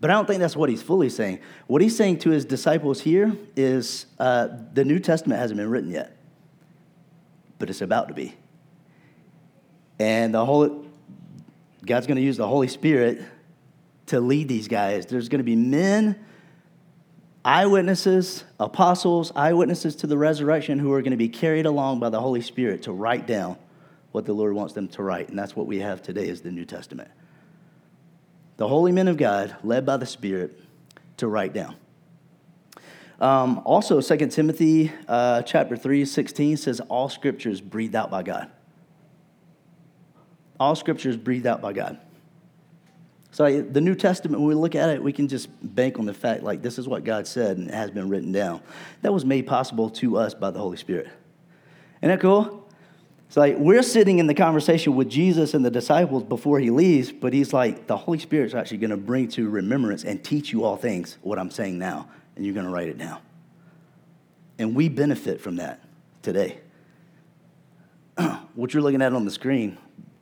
But 0.00 0.10
I 0.10 0.14
don't 0.14 0.26
think 0.26 0.40
that's 0.40 0.56
what 0.56 0.70
he's 0.70 0.82
fully 0.82 1.10
saying. 1.10 1.40
What 1.66 1.82
he's 1.82 1.96
saying 1.96 2.20
to 2.20 2.30
his 2.30 2.44
disciples 2.44 3.00
here 3.00 3.36
is 3.56 4.06
uh, 4.18 4.48
the 4.72 4.84
New 4.84 5.00
Testament 5.00 5.40
hasn't 5.40 5.58
been 5.58 5.68
written 5.68 5.90
yet, 5.90 6.16
but 7.58 7.68
it's 7.68 7.82
about 7.82 8.08
to 8.08 8.14
be. 8.14 8.34
And 9.98 10.32
the 10.32 10.44
Holy, 10.44 10.87
God's 11.88 12.06
going 12.06 12.16
to 12.16 12.22
use 12.22 12.36
the 12.36 12.46
Holy 12.46 12.68
Spirit 12.68 13.22
to 14.06 14.20
lead 14.20 14.46
these 14.46 14.68
guys. 14.68 15.06
There's 15.06 15.30
going 15.30 15.38
to 15.38 15.44
be 15.44 15.56
men, 15.56 16.22
eyewitnesses, 17.44 18.44
apostles, 18.60 19.32
eyewitnesses 19.34 19.96
to 19.96 20.06
the 20.06 20.18
resurrection 20.18 20.78
who 20.78 20.92
are 20.92 21.00
going 21.00 21.12
to 21.12 21.16
be 21.16 21.30
carried 21.30 21.64
along 21.64 21.98
by 21.98 22.10
the 22.10 22.20
Holy 22.20 22.42
Spirit 22.42 22.82
to 22.82 22.92
write 22.92 23.26
down 23.26 23.56
what 24.12 24.26
the 24.26 24.34
Lord 24.34 24.52
wants 24.52 24.74
them 24.74 24.86
to 24.88 25.02
write. 25.02 25.30
And 25.30 25.38
that's 25.38 25.56
what 25.56 25.66
we 25.66 25.78
have 25.78 26.02
today 26.02 26.28
is 26.28 26.42
the 26.42 26.52
New 26.52 26.66
Testament. 26.66 27.10
The 28.58 28.68
holy 28.68 28.92
men 28.92 29.08
of 29.08 29.16
God, 29.16 29.56
led 29.64 29.86
by 29.86 29.96
the 29.96 30.06
Spirit, 30.06 30.60
to 31.16 31.26
write 31.26 31.54
down. 31.54 31.74
Um, 33.18 33.62
also, 33.64 34.02
2 34.02 34.28
Timothy 34.28 34.92
uh, 35.08 35.40
chapter 35.42 35.74
3, 35.74 36.04
16 36.04 36.58
says, 36.58 36.80
All 36.80 37.08
scripture 37.08 37.48
is 37.48 37.62
breathed 37.62 37.96
out 37.96 38.10
by 38.10 38.22
God. 38.22 38.50
All 40.60 40.74
scripture 40.74 41.08
is 41.08 41.16
breathed 41.16 41.46
out 41.46 41.60
by 41.60 41.72
God. 41.72 41.98
So 43.30 43.62
the 43.62 43.80
New 43.80 43.94
Testament, 43.94 44.40
when 44.40 44.48
we 44.48 44.54
look 44.54 44.74
at 44.74 44.88
it, 44.88 45.02
we 45.02 45.12
can 45.12 45.28
just 45.28 45.48
bank 45.62 45.98
on 45.98 46.06
the 46.06 46.14
fact 46.14 46.42
like 46.42 46.62
this 46.62 46.78
is 46.78 46.88
what 46.88 47.04
God 47.04 47.26
said 47.26 47.58
and 47.58 47.68
it 47.68 47.74
has 47.74 47.90
been 47.90 48.08
written 48.08 48.32
down. 48.32 48.60
That 49.02 49.12
was 49.12 49.24
made 49.24 49.46
possible 49.46 49.90
to 49.90 50.16
us 50.16 50.34
by 50.34 50.50
the 50.50 50.58
Holy 50.58 50.76
Spirit. 50.76 51.08
Isn't 52.02 52.10
that 52.10 52.20
cool? 52.20 52.66
It's 53.28 53.36
like 53.36 53.56
we're 53.58 53.82
sitting 53.82 54.18
in 54.18 54.26
the 54.26 54.34
conversation 54.34 54.96
with 54.96 55.10
Jesus 55.10 55.52
and 55.52 55.64
the 55.64 55.70
disciples 55.70 56.22
before 56.22 56.58
he 56.58 56.70
leaves, 56.70 57.12
but 57.12 57.34
he's 57.34 57.52
like, 57.52 57.86
the 57.86 57.96
Holy 57.96 58.18
Spirit's 58.18 58.54
actually 58.54 58.78
going 58.78 58.90
to 58.90 58.96
bring 58.96 59.28
to 59.28 59.50
remembrance 59.50 60.04
and 60.04 60.24
teach 60.24 60.50
you 60.50 60.64
all 60.64 60.76
things, 60.76 61.18
what 61.20 61.38
I'm 61.38 61.50
saying 61.50 61.78
now, 61.78 62.08
and 62.34 62.44
you're 62.44 62.54
going 62.54 62.66
to 62.66 62.72
write 62.72 62.88
it 62.88 62.96
down. 62.96 63.20
And 64.58 64.74
we 64.74 64.88
benefit 64.88 65.42
from 65.42 65.56
that 65.56 65.80
today. 66.22 66.58
what 68.54 68.72
you're 68.72 68.82
looking 68.82 69.02
at 69.02 69.12
on 69.12 69.26
the 69.26 69.30
screen 69.30 69.76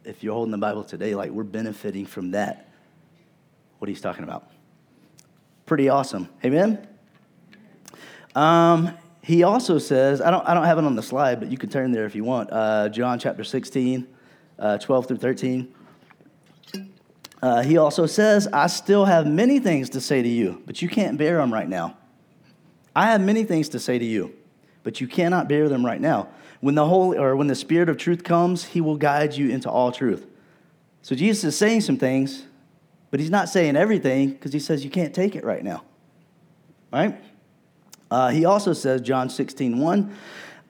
if 0.06 0.22
you're 0.22 0.32
holding 0.32 0.52
the 0.52 0.58
Bible 0.58 0.84
today, 0.84 1.14
like 1.14 1.30
we're 1.30 1.42
benefiting 1.42 2.06
from 2.06 2.30
that. 2.30 2.68
What 3.78 3.88
he's 3.88 4.00
talking 4.00 4.24
about. 4.24 4.50
Pretty 5.66 5.88
awesome. 5.88 6.28
Amen? 6.44 6.86
Um, 8.34 8.96
he 9.22 9.42
also 9.42 9.78
says, 9.78 10.20
I 10.20 10.30
don't, 10.30 10.46
I 10.46 10.54
don't 10.54 10.64
have 10.64 10.78
it 10.78 10.84
on 10.84 10.94
the 10.94 11.02
slide, 11.02 11.40
but 11.40 11.50
you 11.50 11.58
can 11.58 11.68
turn 11.68 11.90
there 11.90 12.06
if 12.06 12.14
you 12.14 12.24
want. 12.24 12.48
Uh, 12.52 12.88
John 12.88 13.18
chapter 13.18 13.42
16, 13.42 14.06
uh, 14.58 14.78
12 14.78 15.08
through 15.08 15.16
13. 15.16 15.74
Uh, 17.42 17.62
he 17.62 17.76
also 17.76 18.06
says, 18.06 18.48
I 18.52 18.68
still 18.68 19.04
have 19.04 19.26
many 19.26 19.58
things 19.58 19.90
to 19.90 20.00
say 20.00 20.22
to 20.22 20.28
you, 20.28 20.62
but 20.64 20.80
you 20.80 20.88
can't 20.88 21.18
bear 21.18 21.38
them 21.38 21.52
right 21.52 21.68
now. 21.68 21.96
I 22.94 23.06
have 23.06 23.20
many 23.20 23.44
things 23.44 23.68
to 23.70 23.80
say 23.80 23.98
to 23.98 24.04
you, 24.04 24.34
but 24.84 25.00
you 25.00 25.08
cannot 25.08 25.48
bear 25.48 25.68
them 25.68 25.84
right 25.84 26.00
now. 26.00 26.28
When 26.66 26.74
the 26.74 26.84
Holy 26.84 27.16
or 27.16 27.36
when 27.36 27.46
the 27.46 27.54
Spirit 27.54 27.88
of 27.88 27.96
truth 27.96 28.24
comes, 28.24 28.64
he 28.64 28.80
will 28.80 28.96
guide 28.96 29.36
you 29.36 29.50
into 29.50 29.70
all 29.70 29.92
truth. 29.92 30.26
So 31.00 31.14
Jesus 31.14 31.44
is 31.44 31.56
saying 31.56 31.82
some 31.82 31.96
things, 31.96 32.42
but 33.12 33.20
he's 33.20 33.30
not 33.30 33.48
saying 33.48 33.76
everything 33.76 34.30
because 34.30 34.52
he 34.52 34.58
says 34.58 34.82
you 34.82 34.90
can't 34.90 35.14
take 35.14 35.36
it 35.36 35.44
right 35.44 35.62
now. 35.62 35.84
Right? 36.92 37.22
Uh, 38.10 38.30
he 38.30 38.46
also 38.46 38.72
says, 38.72 39.00
John 39.00 39.30
16, 39.30 39.78
1, 39.78 40.16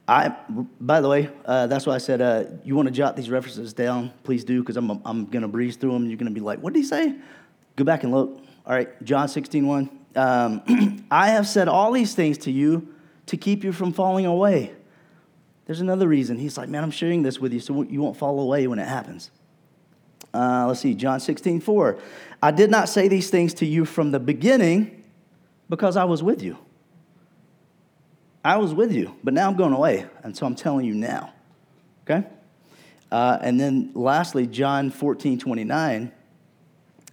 I, 0.07 0.37
by 0.83 1.01
the 1.01 1.09
way, 1.09 1.31
uh, 1.47 1.67
that's 1.67 1.87
why 1.87 1.95
I 1.95 1.99
said, 1.99 2.21
uh, 2.21 2.45
you 2.63 2.77
want 2.77 2.89
to 2.89 2.93
jot 2.93 3.17
these 3.17 3.31
references 3.31 3.73
down, 3.73 4.13
please 4.23 4.45
do, 4.45 4.61
because 4.61 4.77
I'm, 4.77 5.01
I'm 5.03 5.25
going 5.25 5.41
to 5.41 5.49
breeze 5.49 5.77
through 5.77 5.93
them. 5.93 6.07
You're 6.11 6.19
going 6.19 6.27
to 6.27 6.39
be 6.39 6.45
like, 6.45 6.59
what 6.59 6.75
did 6.75 6.81
he 6.81 6.85
say? 6.85 7.15
Go 7.77 7.85
back 7.85 8.05
and 8.05 8.13
look. 8.13 8.39
All 8.67 8.75
right, 8.75 9.03
John 9.03 9.29
16, 9.29 9.67
1. 9.67 9.91
Um, 10.17 11.07
I 11.11 11.31
have 11.31 11.49
said 11.49 11.69
all 11.69 11.91
these 11.91 12.15
things 12.15 12.37
to 12.37 12.53
you 12.53 12.95
to 13.25 13.39
keep 13.39 13.65
you 13.65 13.73
from 13.73 13.95
falling 13.95 14.27
away. 14.27 14.76
There's 15.67 15.81
another 15.81 16.09
reason. 16.09 16.39
He's 16.39 16.57
like, 16.57 16.69
man, 16.69 16.85
I'm 16.85 16.91
sharing 16.91 17.23
this 17.23 17.41
with 17.41 17.53
you 17.53 17.61
so 17.61 17.83
you 17.83 18.01
won't 18.01 18.17
fall 18.17 18.41
away 18.41 18.67
when 18.67 18.79
it 18.79 18.87
happens. 18.87 19.31
Uh, 20.33 20.67
let's 20.69 20.81
see, 20.81 20.95
John 20.95 21.19
16, 21.19 21.61
4. 21.61 21.99
I 22.43 22.51
did 22.51 22.71
not 22.71 22.89
say 22.89 23.09
these 23.09 23.31
things 23.31 23.55
to 23.55 23.67
you 23.67 23.85
from 23.85 24.13
the 24.13 24.21
beginning 24.21 25.05
because 25.69 25.97
I 25.97 26.05
was 26.05 26.23
with 26.23 26.43
you. 26.43 26.57
I 28.45 28.59
was 28.59 28.73
with 28.73 28.93
you, 28.93 29.17
but 29.25 29.35
now 29.35 29.49
I'm 29.49 29.57
going 29.57 29.73
away, 29.73 30.07
and 30.23 30.37
so 30.37 30.47
I'm 30.47 30.55
telling 30.55 30.87
you 30.87 30.95
now. 30.95 31.33
Okay? 32.05 32.25
Uh, 33.11 33.39
and 33.41 33.59
then 33.59 33.91
lastly, 33.95 34.47
John 34.47 34.91
14, 34.91 35.39
29. 35.41 36.13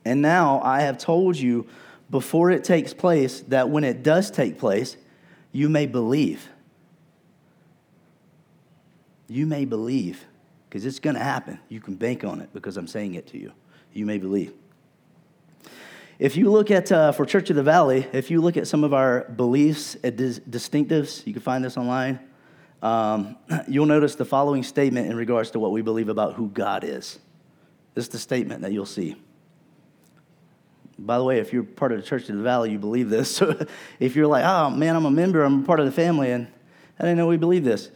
And 0.06 0.22
now 0.22 0.62
I 0.62 0.82
have 0.82 1.00
told 1.00 1.38
you 1.38 1.68
before 2.12 2.52
it 2.52 2.64
takes 2.64 2.94
place 2.94 3.42
that 3.48 3.70
when 3.70 3.84
it 3.84 4.04
does 4.04 4.30
take 4.30 4.60
place, 4.60 4.96
you 5.52 5.70
may 5.70 5.88
believe 5.88 6.48
you 9.28 9.46
may 9.46 9.66
believe, 9.66 10.26
because 10.70 10.86
it's 10.86 11.00
going 11.00 11.16
to 11.16 11.24
happen. 11.24 11.60
You 11.70 11.80
can 11.80 11.96
bank 11.96 12.24
on 12.24 12.42
it 12.42 12.50
because 12.54 12.78
I'm 12.78 12.88
saying 12.88 13.16
it 13.16 13.28
to 13.28 13.38
you. 13.38 13.52
You 13.94 14.06
may 14.06 14.18
believe. 14.18 14.54
If 16.20 16.38
you 16.38 16.52
look 16.52 16.72
at, 16.72 16.92
uh, 16.92 17.12
for 17.12 17.26
Church 17.26 17.50
of 17.50 17.56
the 17.56 17.64
Valley, 17.64 18.08
if 18.14 18.30
you 18.30 18.40
look 18.40 18.56
at 18.56 18.68
some 18.68 18.84
of 18.84 18.94
our 18.94 19.26
beliefs, 19.26 19.98
uh, 20.04 20.10
dis- 20.10 20.40
distinctives, 20.40 21.26
you 21.26 21.34
can 21.34 21.42
find 21.42 21.64
this 21.64 21.78
online. 21.78 22.20
um, 22.82 23.38
you'll 23.68 23.86
notice 23.86 24.16
the 24.16 24.26
following 24.26 24.64
statement 24.64 25.10
in 25.10 25.18
regards 25.18 25.52
to 25.52 25.60
what 25.60 25.72
we 25.72 25.82
believe 25.82 26.10
about 26.10 26.36
who 26.36 26.50
God 26.50 26.84
is. 26.84 27.20
This 27.94 28.06
is 28.06 28.10
the 28.10 28.20
statement 28.20 28.62
that 28.62 28.72
you'll 28.72 28.86
see. 28.86 29.16
By 31.00 31.18
the 31.18 31.24
way, 31.24 31.40
if 31.40 31.52
you're 31.52 31.64
part 31.64 31.92
of 31.92 32.00
the 32.00 32.06
Church 32.06 32.30
of 32.30 32.38
the 32.38 32.44
Valley, 32.44 32.72
you 32.72 32.80
believe 32.80 33.10
this. 33.10 33.36
So 33.36 33.66
if 34.00 34.16
you're 34.16 34.28
like, 34.28 34.46
oh 34.46 34.70
man, 34.70 34.96
I'm 34.96 35.06
a 35.06 35.12
member, 35.12 35.44
I'm 35.44 35.64
part 35.64 35.80
of 35.80 35.86
the 35.86 35.92
family, 35.92 36.32
and 36.32 36.48
I 37.00 37.04
didn't 37.04 37.18
know 37.18 37.28
we 37.28 37.38
believe 37.38 37.64
this. 37.64 37.90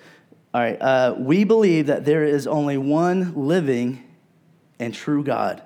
All 0.58 0.64
right, 0.64 0.82
uh, 0.82 1.14
we 1.20 1.44
believe 1.44 1.86
that 1.86 2.04
there 2.04 2.24
is 2.24 2.48
only 2.48 2.80
one 2.80 3.36
living 3.36 4.04
and 4.80 4.92
true 4.92 5.24
God 5.24 5.62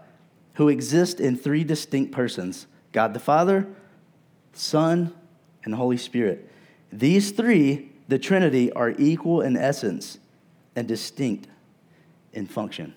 who 0.55 0.67
exists 0.67 1.21
in 1.21 1.37
three 1.37 1.63
distinct 1.63 2.11
persons 2.11 2.67
God 2.91 3.13
the 3.13 3.19
Father, 3.21 3.69
Son, 4.51 5.13
and 5.63 5.75
Holy 5.75 5.95
Spirit. 5.95 6.51
These 6.91 7.31
three, 7.31 7.89
the 8.09 8.19
Trinity, 8.19 8.69
are 8.73 8.93
equal 8.99 9.39
in 9.39 9.55
essence 9.55 10.19
and 10.75 10.89
distinct 10.89 11.47
in 12.33 12.45
function. 12.45 12.93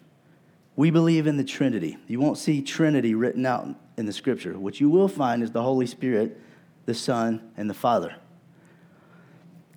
We 0.74 0.90
believe 0.90 1.28
in 1.28 1.36
the 1.36 1.44
Trinity. 1.44 1.96
You 2.08 2.18
won't 2.18 2.38
see 2.38 2.60
Trinity 2.60 3.14
written 3.14 3.46
out 3.46 3.68
in 3.96 4.06
the 4.06 4.12
scripture. 4.12 4.58
What 4.58 4.80
you 4.80 4.90
will 4.90 5.06
find 5.06 5.44
is 5.44 5.52
the 5.52 5.62
Holy 5.62 5.86
Spirit, 5.86 6.40
the 6.86 6.94
Son, 6.94 7.52
and 7.56 7.70
the 7.70 7.74
Father. 7.74 8.16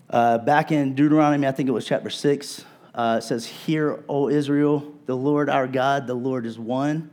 Uh, 0.10 0.38
back 0.38 0.72
in 0.72 0.96
Deuteronomy, 0.96 1.48
I 1.48 1.52
think 1.52 1.68
it 1.68 1.74
was 1.74 1.86
chapter 1.86 2.10
6, 2.10 2.66
uh, 2.96 3.20
it 3.20 3.26
says, 3.26 3.46
Hear, 3.46 4.04
O 4.08 4.30
Israel, 4.30 4.94
the 5.06 5.16
Lord 5.16 5.50
our 5.50 5.68
God, 5.68 6.08
the 6.08 6.14
Lord 6.14 6.46
is 6.46 6.58
one. 6.58 7.12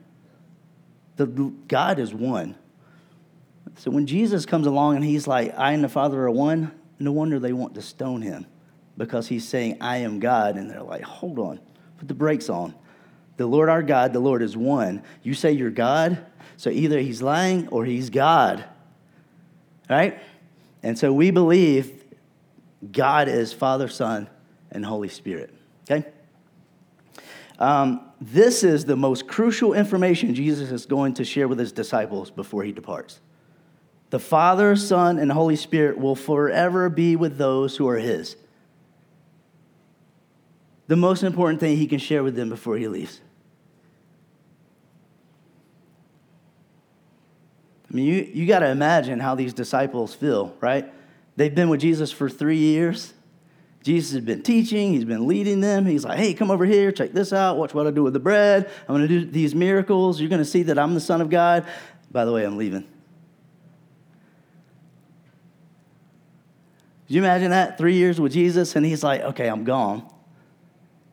The 1.16 1.26
God 1.26 1.98
is 1.98 2.14
one. 2.14 2.56
So 3.76 3.90
when 3.90 4.06
Jesus 4.06 4.46
comes 4.46 4.66
along 4.66 4.96
and 4.96 5.04
he's 5.04 5.26
like, 5.26 5.56
I 5.58 5.72
and 5.72 5.82
the 5.82 5.88
Father 5.88 6.22
are 6.22 6.30
one, 6.30 6.72
no 6.98 7.12
wonder 7.12 7.38
they 7.38 7.52
want 7.52 7.74
to 7.74 7.82
stone 7.82 8.22
him 8.22 8.46
because 8.96 9.26
he's 9.26 9.46
saying, 9.46 9.78
I 9.80 9.98
am 9.98 10.20
God. 10.20 10.56
And 10.56 10.70
they're 10.70 10.82
like, 10.82 11.02
hold 11.02 11.38
on, 11.38 11.60
put 11.98 12.08
the 12.08 12.14
brakes 12.14 12.48
on. 12.48 12.74
The 13.36 13.46
Lord 13.46 13.68
our 13.68 13.82
God, 13.82 14.12
the 14.12 14.20
Lord 14.20 14.42
is 14.42 14.56
one. 14.56 15.02
You 15.24 15.34
say 15.34 15.52
you're 15.52 15.70
God, 15.70 16.24
so 16.56 16.70
either 16.70 17.00
he's 17.00 17.20
lying 17.20 17.66
or 17.68 17.84
he's 17.84 18.10
God. 18.10 18.64
Right? 19.90 20.20
And 20.82 20.96
so 20.96 21.12
we 21.12 21.30
believe 21.30 22.03
God 22.92 23.28
is 23.28 23.52
Father, 23.52 23.88
Son, 23.88 24.28
and 24.70 24.84
Holy 24.84 25.08
Spirit. 25.08 25.54
Okay? 25.90 26.06
Um, 27.58 28.00
this 28.20 28.64
is 28.64 28.84
the 28.84 28.96
most 28.96 29.26
crucial 29.26 29.74
information 29.74 30.34
Jesus 30.34 30.70
is 30.70 30.86
going 30.86 31.14
to 31.14 31.24
share 31.24 31.46
with 31.46 31.58
his 31.58 31.72
disciples 31.72 32.30
before 32.30 32.64
he 32.64 32.72
departs. 32.72 33.20
The 34.14 34.20
Father, 34.20 34.76
Son, 34.76 35.18
and 35.18 35.32
Holy 35.32 35.56
Spirit 35.56 35.98
will 35.98 36.14
forever 36.14 36.88
be 36.88 37.16
with 37.16 37.36
those 37.36 37.76
who 37.76 37.88
are 37.88 37.98
His. 37.98 38.36
The 40.86 40.94
most 40.94 41.24
important 41.24 41.58
thing 41.58 41.76
He 41.76 41.88
can 41.88 41.98
share 41.98 42.22
with 42.22 42.36
them 42.36 42.48
before 42.48 42.76
He 42.76 42.86
leaves. 42.86 43.20
I 47.90 47.94
mean, 47.96 48.06
you, 48.06 48.30
you 48.32 48.46
got 48.46 48.60
to 48.60 48.68
imagine 48.68 49.18
how 49.18 49.34
these 49.34 49.52
disciples 49.52 50.14
feel, 50.14 50.54
right? 50.60 50.92
They've 51.36 51.54
been 51.54 51.68
with 51.68 51.80
Jesus 51.80 52.12
for 52.12 52.28
three 52.28 52.58
years. 52.58 53.12
Jesus 53.82 54.12
has 54.12 54.24
been 54.24 54.42
teaching, 54.42 54.92
he's 54.92 55.04
been 55.04 55.26
leading 55.26 55.60
them. 55.60 55.84
He's 55.84 56.06
like, 56.06 56.16
hey, 56.16 56.32
come 56.32 56.50
over 56.50 56.64
here, 56.64 56.90
check 56.90 57.12
this 57.12 57.34
out, 57.34 57.58
watch 57.58 57.74
what 57.74 57.86
I 57.86 57.90
do 57.90 58.02
with 58.02 58.14
the 58.14 58.20
bread. 58.20 58.70
I'm 58.88 58.96
going 58.96 59.02
to 59.02 59.08
do 59.08 59.26
these 59.26 59.54
miracles. 59.54 60.20
You're 60.20 60.30
going 60.30 60.40
to 60.40 60.46
see 60.46 60.62
that 60.64 60.78
I'm 60.78 60.94
the 60.94 61.00
Son 61.00 61.20
of 61.20 61.28
God. 61.28 61.66
By 62.10 62.24
the 62.24 62.32
way, 62.32 62.44
I'm 62.44 62.56
leaving. 62.56 62.82
Could 67.06 67.14
you 67.14 67.20
imagine 67.20 67.50
that? 67.50 67.76
Three 67.76 67.94
years 67.94 68.18
with 68.18 68.32
Jesus, 68.32 68.74
and 68.74 68.86
he's 68.86 69.04
like, 69.04 69.20
okay, 69.20 69.48
I'm 69.48 69.64
gone. 69.64 70.10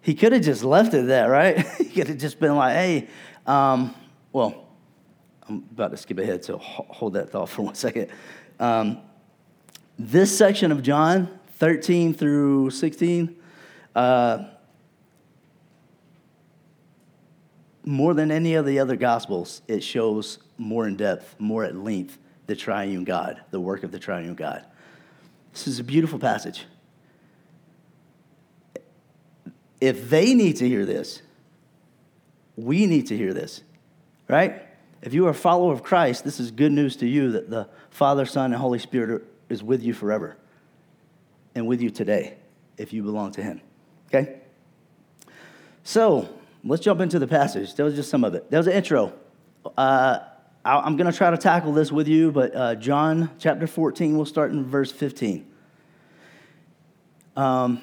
He 0.01 0.15
could 0.15 0.31
have 0.31 0.41
just 0.41 0.63
left 0.63 0.93
it 0.93 1.07
there, 1.07 1.29
right? 1.29 1.59
he 1.77 1.85
could 1.85 2.07
have 2.07 2.17
just 2.17 2.39
been 2.39 2.55
like, 2.55 2.73
hey, 2.73 3.09
um, 3.45 3.93
well, 4.31 4.69
I'm 5.49 5.65
about 5.73 5.91
to 5.91 5.97
skip 5.97 6.19
ahead, 6.19 6.45
so 6.45 6.57
hold 6.57 7.13
that 7.13 7.31
thought 7.31 7.49
for 7.49 7.63
one 7.63 7.75
second. 7.75 8.07
Um, 8.61 9.01
this 10.09 10.35
section 10.35 10.71
of 10.71 10.81
John 10.81 11.39
13 11.57 12.13
through 12.13 12.71
16, 12.71 13.35
uh, 13.95 14.45
more 17.83 18.13
than 18.13 18.31
any 18.31 18.55
of 18.55 18.65
the 18.65 18.79
other 18.79 18.95
gospels, 18.95 19.61
it 19.67 19.83
shows 19.83 20.39
more 20.57 20.87
in 20.87 20.95
depth, 20.95 21.35
more 21.39 21.63
at 21.63 21.75
length, 21.75 22.17
the 22.47 22.55
triune 22.55 23.03
God, 23.03 23.41
the 23.51 23.59
work 23.59 23.83
of 23.83 23.91
the 23.91 23.99
triune 23.99 24.33
God. 24.33 24.65
This 25.53 25.67
is 25.67 25.79
a 25.79 25.83
beautiful 25.83 26.17
passage. 26.17 26.65
If 29.79 30.09
they 30.09 30.33
need 30.33 30.57
to 30.57 30.67
hear 30.67 30.85
this, 30.85 31.21
we 32.55 32.85
need 32.85 33.07
to 33.07 33.17
hear 33.17 33.33
this, 33.33 33.61
right? 34.27 34.63
If 35.01 35.13
you 35.13 35.25
are 35.27 35.31
a 35.31 35.35
follower 35.35 35.73
of 35.73 35.83
Christ, 35.83 36.23
this 36.23 36.39
is 36.39 36.51
good 36.51 36.71
news 36.71 36.95
to 36.97 37.07
you 37.07 37.31
that 37.31 37.49
the 37.49 37.67
Father, 37.89 38.25
Son, 38.25 38.51
and 38.51 38.61
Holy 38.61 38.79
Spirit 38.79 39.23
is 39.51 39.63
with 39.63 39.83
you 39.83 39.93
forever 39.93 40.37
and 41.55 41.67
with 41.67 41.81
you 41.81 41.89
today 41.89 42.37
if 42.77 42.93
you 42.93 43.03
belong 43.03 43.31
to 43.33 43.43
Him. 43.43 43.61
Okay? 44.07 44.39
So, 45.83 46.29
let's 46.63 46.83
jump 46.83 47.01
into 47.01 47.19
the 47.19 47.27
passage. 47.27 47.75
That 47.75 47.83
was 47.83 47.95
just 47.95 48.09
some 48.09 48.23
of 48.23 48.33
it. 48.35 48.49
That 48.51 48.57
was 48.57 48.67
an 48.67 48.73
intro. 48.73 49.13
Uh, 49.77 50.19
I'm 50.63 50.95
going 50.95 51.11
to 51.11 51.17
try 51.17 51.31
to 51.31 51.37
tackle 51.37 51.73
this 51.73 51.91
with 51.91 52.07
you, 52.07 52.31
but 52.31 52.55
uh, 52.55 52.75
John 52.75 53.31
chapter 53.39 53.65
14, 53.65 54.15
we'll 54.15 54.25
start 54.25 54.51
in 54.51 54.63
verse 54.63 54.91
15. 54.91 55.45
Um, 57.35 57.81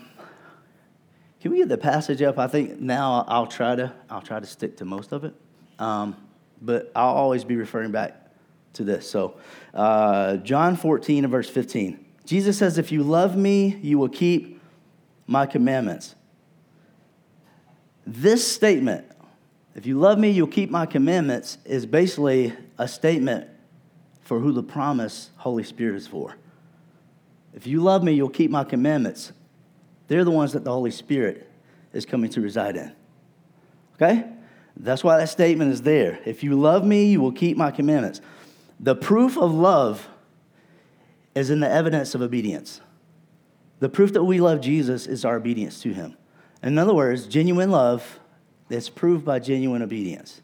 can 1.41 1.51
we 1.51 1.59
get 1.59 1.69
the 1.69 1.79
passage 1.79 2.23
up? 2.23 2.39
I 2.39 2.47
think 2.47 2.81
now 2.81 3.25
I'll 3.29 3.47
try 3.47 3.75
to 3.75 3.93
I'll 4.11 4.21
try 4.21 4.41
to 4.41 4.47
stick 4.47 4.77
to 4.79 4.85
most 4.85 5.13
of 5.13 5.25
it, 5.25 5.35
um, 5.79 6.17
but 6.61 6.91
I'll 6.95 7.15
always 7.15 7.45
be 7.45 7.57
referring 7.57 7.93
back 7.93 8.28
to 8.79 8.85
this. 8.85 9.09
So, 9.09 9.37
uh, 9.75 10.39
John 10.39 10.75
14 10.75 11.25
and 11.25 11.31
verse 11.31 11.49
15, 11.49 12.05
Jesus 12.25 12.59
says, 12.59 12.79
"If 12.79 12.91
you 12.91 13.03
love 13.03 13.37
me, 13.37 13.79
you 13.83 13.99
will 13.99 14.09
keep 14.09 14.61
my 15.27 15.47
commandments." 15.47 16.15
This 18.07 18.47
statement 18.47 19.05
if 19.79 19.87
you 19.87 19.97
love 19.97 20.19
me, 20.19 20.31
you'll 20.31 20.49
keep 20.49 20.71
my 20.71 20.87
commandments, 20.87 21.57
is 21.65 21.87
basically 21.87 22.53
a 22.79 22.89
statement 22.89 23.49
for 24.23 24.41
who 24.41 24.51
the 24.51 24.63
promise 24.63 25.31
Holy 25.37 25.63
Spirit 25.63 25.95
is 25.95 26.05
for. 26.09 26.35
If 27.55 27.65
you 27.65 27.81
love 27.81 28.03
me, 28.03 28.13
you'll 28.13 28.29
keep 28.29 28.51
my 28.51 28.65
commandments. 28.65 29.31
They're 30.09 30.25
the 30.25 30.33
ones 30.33 30.53
that 30.55 30.65
the 30.65 30.73
Holy 30.73 30.91
Spirit 30.91 31.49
is 31.93 32.05
coming 32.05 32.29
to 32.31 32.41
reside 32.41 32.75
in. 32.75 32.93
Okay? 33.95 34.25
That's 34.77 35.05
why 35.05 35.17
that 35.19 35.29
statement 35.29 35.73
is 35.73 35.83
there. 35.83 36.19
If 36.25 36.43
you 36.43 36.59
love 36.59 36.85
me, 36.85 37.05
you 37.05 37.21
will 37.21 37.31
keep 37.31 37.57
my 37.57 37.71
commandments. 37.71 38.21
The 38.81 38.95
proof 38.95 39.37
of 39.37 39.53
love 39.53 40.09
is 41.35 41.51
in 41.51 41.61
the 41.61 41.71
evidence 41.71 42.15
of 42.15 42.23
obedience. 42.23 42.81
The 43.81 43.89
proof 43.89 44.13
that 44.13 44.25
we 44.25 44.41
love 44.41 44.61
Jesus 44.61 45.07
is 45.07 45.25
our 45.25 45.37
obedience 45.37 45.81
to 45.83 45.93
him. 45.93 46.17
In 46.63 46.79
other 46.79 46.95
words, 46.95 47.27
genuine 47.27 47.71
love 47.71 48.19
is 48.69 48.89
proved 48.89 49.25
by 49.25 49.39
genuine 49.39 49.83
obedience. 49.83 50.41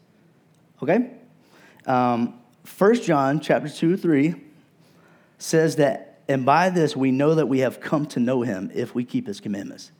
Okay? 0.81 1.11
Um, 1.85 2.39
1 2.77 3.01
John 3.01 3.39
chapter 3.39 3.69
2, 3.69 3.97
3 3.97 4.35
says 5.37 5.75
that, 5.75 6.21
and 6.27 6.45
by 6.45 6.69
this 6.69 6.95
we 6.95 7.11
know 7.11 7.35
that 7.35 7.47
we 7.47 7.59
have 7.59 7.79
come 7.79 8.05
to 8.07 8.19
know 8.19 8.41
him 8.41 8.71
if 8.73 8.95
we 8.95 9.03
keep 9.03 9.27
his 9.27 9.39
commandments. 9.39 9.91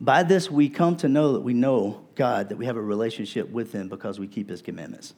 By 0.00 0.22
this 0.22 0.50
we 0.50 0.68
come 0.68 0.96
to 0.96 1.08
know 1.08 1.34
that 1.34 1.40
we 1.40 1.52
know 1.52 2.06
God, 2.14 2.48
that 2.48 2.56
we 2.56 2.66
have 2.66 2.76
a 2.76 2.82
relationship 2.82 3.50
with 3.50 3.72
him 3.72 3.88
because 3.88 4.18
we 4.18 4.26
keep 4.26 4.48
his 4.48 4.62
commandments. 4.62 5.14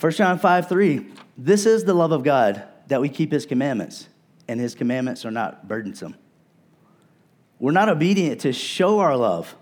1 0.00 0.12
John 0.12 0.38
5, 0.38 0.68
3, 0.68 1.06
this 1.36 1.66
is 1.66 1.84
the 1.84 1.94
love 1.94 2.12
of 2.12 2.22
God, 2.22 2.62
that 2.86 3.00
we 3.00 3.08
keep 3.08 3.32
his 3.32 3.46
commandments, 3.46 4.08
and 4.46 4.60
his 4.60 4.74
commandments 4.74 5.24
are 5.24 5.30
not 5.30 5.68
burdensome. 5.68 6.14
We're 7.58 7.72
not 7.72 7.88
obedient 7.88 8.42
to 8.42 8.52
show 8.52 9.00
our 9.00 9.16
love 9.16 9.54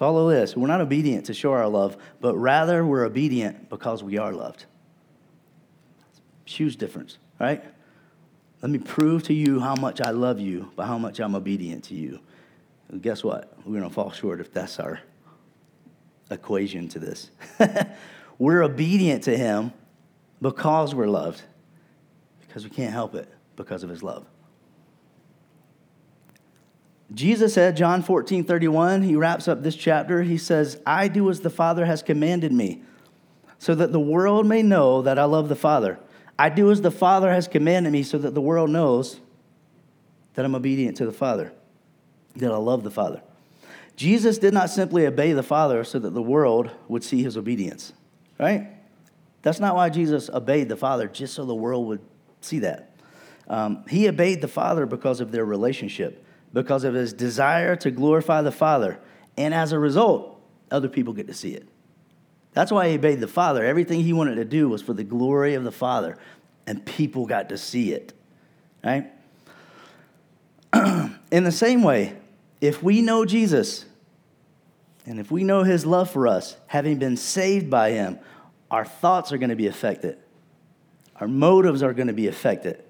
Follow 0.00 0.30
this. 0.30 0.56
We're 0.56 0.66
not 0.66 0.80
obedient 0.80 1.26
to 1.26 1.34
show 1.34 1.52
our 1.52 1.68
love, 1.68 1.98
but 2.22 2.34
rather 2.34 2.86
we're 2.86 3.04
obedient 3.04 3.68
because 3.68 4.02
we 4.02 4.16
are 4.16 4.32
loved. 4.32 4.64
Huge 6.46 6.78
difference, 6.78 7.18
right? 7.38 7.62
Let 8.62 8.70
me 8.70 8.78
prove 8.78 9.24
to 9.24 9.34
you 9.34 9.60
how 9.60 9.74
much 9.74 10.00
I 10.00 10.12
love 10.12 10.40
you 10.40 10.72
by 10.74 10.86
how 10.86 10.96
much 10.96 11.20
I'm 11.20 11.34
obedient 11.34 11.84
to 11.84 11.94
you. 11.94 12.18
And 12.88 13.02
guess 13.02 13.22
what? 13.22 13.52
We're 13.66 13.78
going 13.78 13.90
to 13.90 13.94
fall 13.94 14.10
short 14.10 14.40
if 14.40 14.50
that's 14.54 14.80
our 14.80 15.00
equation 16.30 16.88
to 16.88 16.98
this. 16.98 17.30
we're 18.40 18.62
obedient 18.62 19.22
to 19.24 19.36
Him 19.36 19.72
because 20.42 20.94
we're 20.94 21.06
loved, 21.06 21.42
because 22.40 22.64
we 22.64 22.70
can't 22.70 22.92
help 22.92 23.14
it 23.14 23.28
because 23.54 23.84
of 23.84 23.90
His 23.90 24.02
love. 24.02 24.26
Jesus 27.12 27.52
said, 27.52 27.76
John 27.76 28.02
14, 28.02 28.44
31, 28.44 29.02
he 29.02 29.14
wraps 29.14 29.46
up 29.46 29.62
this 29.62 29.76
chapter. 29.76 30.22
He 30.22 30.38
says, 30.38 30.80
I 30.86 31.08
do 31.08 31.28
as 31.28 31.40
the 31.40 31.50
Father 31.50 31.84
has 31.84 32.02
commanded 32.02 32.52
me, 32.52 32.82
so 33.58 33.74
that 33.74 33.92
the 33.92 34.00
world 34.00 34.46
may 34.46 34.62
know 34.62 35.02
that 35.02 35.18
I 35.18 35.24
love 35.24 35.48
the 35.48 35.56
Father. 35.56 35.98
I 36.38 36.48
do 36.48 36.70
as 36.70 36.80
the 36.80 36.90
Father 36.90 37.30
has 37.30 37.46
commanded 37.46 37.92
me, 37.92 38.02
so 38.02 38.16
that 38.16 38.32
the 38.32 38.40
world 38.40 38.70
knows 38.70 39.20
that 40.34 40.44
I'm 40.44 40.54
obedient 40.54 40.96
to 40.96 41.04
the 41.04 41.12
Father, 41.12 41.52
that 42.36 42.50
I 42.50 42.56
love 42.56 42.84
the 42.84 42.90
Father. 42.90 43.20
Jesus 43.96 44.38
did 44.38 44.54
not 44.54 44.70
simply 44.70 45.04
obey 45.04 45.34
the 45.34 45.42
Father 45.42 45.84
so 45.84 45.98
that 45.98 46.14
the 46.14 46.22
world 46.22 46.70
would 46.88 47.04
see 47.04 47.22
his 47.22 47.36
obedience, 47.36 47.92
right? 48.40 48.68
That's 49.42 49.60
not 49.60 49.76
why 49.76 49.90
Jesus 49.90 50.30
obeyed 50.30 50.68
the 50.68 50.76
Father, 50.76 51.06
just 51.06 51.34
so 51.34 51.44
the 51.44 51.54
world 51.54 51.86
would 51.86 52.00
see 52.40 52.60
that. 52.60 52.96
Um, 53.46 53.84
he 53.88 54.08
obeyed 54.08 54.40
the 54.40 54.48
Father 54.48 54.86
because 54.86 55.20
of 55.20 55.30
their 55.30 55.44
relationship, 55.44 56.24
because 56.52 56.84
of 56.84 56.94
his 56.94 57.12
desire 57.12 57.76
to 57.76 57.90
glorify 57.90 58.42
the 58.42 58.52
Father. 58.52 58.98
And 59.36 59.52
as 59.52 59.72
a 59.72 59.78
result, 59.78 60.40
other 60.70 60.88
people 60.88 61.12
get 61.12 61.26
to 61.26 61.34
see 61.34 61.54
it. 61.54 61.68
That's 62.52 62.72
why 62.72 62.88
he 62.88 62.94
obeyed 62.94 63.20
the 63.20 63.28
Father. 63.28 63.64
Everything 63.64 64.02
he 64.02 64.12
wanted 64.12 64.36
to 64.36 64.44
do 64.44 64.68
was 64.68 64.82
for 64.82 64.94
the 64.94 65.04
glory 65.04 65.54
of 65.54 65.64
the 65.64 65.72
Father, 65.72 66.16
and 66.66 66.84
people 66.84 67.26
got 67.26 67.50
to 67.50 67.58
see 67.58 67.92
it, 67.92 68.12
right? 68.82 69.10
In 71.30 71.44
the 71.44 71.52
same 71.52 71.82
way, 71.82 72.16
if 72.60 72.82
we 72.82 73.02
know 73.02 73.24
Jesus, 73.24 73.84
and 75.10 75.18
if 75.18 75.32
we 75.32 75.42
know 75.42 75.64
his 75.64 75.84
love 75.84 76.08
for 76.08 76.28
us, 76.28 76.56
having 76.68 77.00
been 77.00 77.16
saved 77.16 77.68
by 77.68 77.90
him, 77.90 78.20
our 78.70 78.84
thoughts 78.84 79.32
are 79.32 79.38
going 79.38 79.50
to 79.50 79.56
be 79.56 79.66
affected. 79.66 80.16
Our 81.16 81.26
motives 81.26 81.82
are 81.82 81.92
going 81.92 82.06
to 82.06 82.12
be 82.12 82.28
affected. 82.28 82.80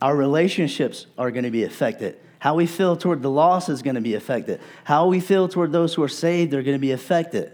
Our 0.00 0.14
relationships 0.14 1.06
are 1.18 1.32
going 1.32 1.42
to 1.42 1.50
be 1.50 1.64
affected. 1.64 2.16
How 2.38 2.54
we 2.54 2.68
feel 2.68 2.96
toward 2.96 3.22
the 3.22 3.30
lost 3.30 3.68
is 3.68 3.82
going 3.82 3.96
to 3.96 4.00
be 4.00 4.14
affected. 4.14 4.60
How 4.84 5.08
we 5.08 5.18
feel 5.18 5.48
toward 5.48 5.72
those 5.72 5.94
who 5.94 6.04
are 6.04 6.08
saved 6.08 6.54
are 6.54 6.62
going 6.62 6.76
to 6.76 6.80
be 6.80 6.92
affected, 6.92 7.52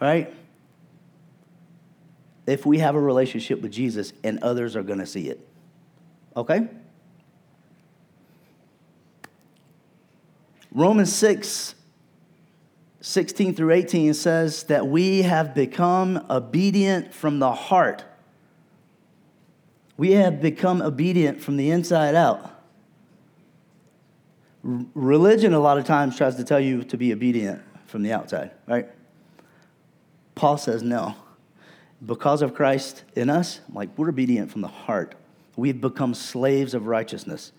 right? 0.00 0.32
If 2.46 2.64
we 2.64 2.78
have 2.78 2.94
a 2.94 3.00
relationship 3.00 3.60
with 3.60 3.70
Jesus 3.70 4.14
and 4.24 4.38
others 4.42 4.76
are 4.76 4.82
going 4.82 5.00
to 5.00 5.06
see 5.06 5.28
it. 5.28 5.46
Okay? 6.34 6.68
Romans 10.72 11.14
6, 11.14 11.74
16 13.06 13.54
through 13.54 13.70
18 13.70 14.14
says 14.14 14.64
that 14.64 14.88
we 14.88 15.22
have 15.22 15.54
become 15.54 16.26
obedient 16.28 17.14
from 17.14 17.38
the 17.38 17.52
heart. 17.52 18.02
We 19.96 20.10
have 20.14 20.42
become 20.42 20.82
obedient 20.82 21.40
from 21.40 21.56
the 21.56 21.70
inside 21.70 22.16
out. 22.16 22.50
Religion, 24.64 25.54
a 25.54 25.60
lot 25.60 25.78
of 25.78 25.84
times, 25.84 26.16
tries 26.16 26.34
to 26.34 26.42
tell 26.42 26.58
you 26.58 26.82
to 26.82 26.96
be 26.96 27.12
obedient 27.12 27.62
from 27.86 28.02
the 28.02 28.12
outside, 28.12 28.50
right? 28.66 28.88
Paul 30.34 30.58
says 30.58 30.82
no. 30.82 31.14
Because 32.04 32.42
of 32.42 32.54
Christ 32.54 33.04
in 33.14 33.30
us, 33.30 33.60
like 33.72 33.88
we're 33.96 34.08
obedient 34.08 34.50
from 34.50 34.62
the 34.62 34.68
heart. 34.68 35.14
We've 35.54 35.80
become 35.80 36.12
slaves 36.12 36.74
of 36.74 36.88
righteousness. 36.88 37.52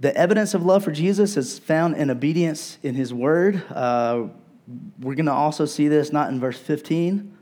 The 0.00 0.16
evidence 0.16 0.54
of 0.54 0.64
love 0.64 0.84
for 0.84 0.92
Jesus 0.92 1.36
is 1.36 1.58
found 1.58 1.96
in 1.96 2.08
obedience 2.08 2.78
in 2.84 2.94
his 2.94 3.12
word. 3.12 3.64
Uh, 3.68 4.28
we're 5.00 5.16
going 5.16 5.26
to 5.26 5.32
also 5.32 5.66
see 5.66 5.88
this 5.88 6.12
not 6.12 6.30
in 6.30 6.38
verse 6.38 6.58
15, 6.58 7.36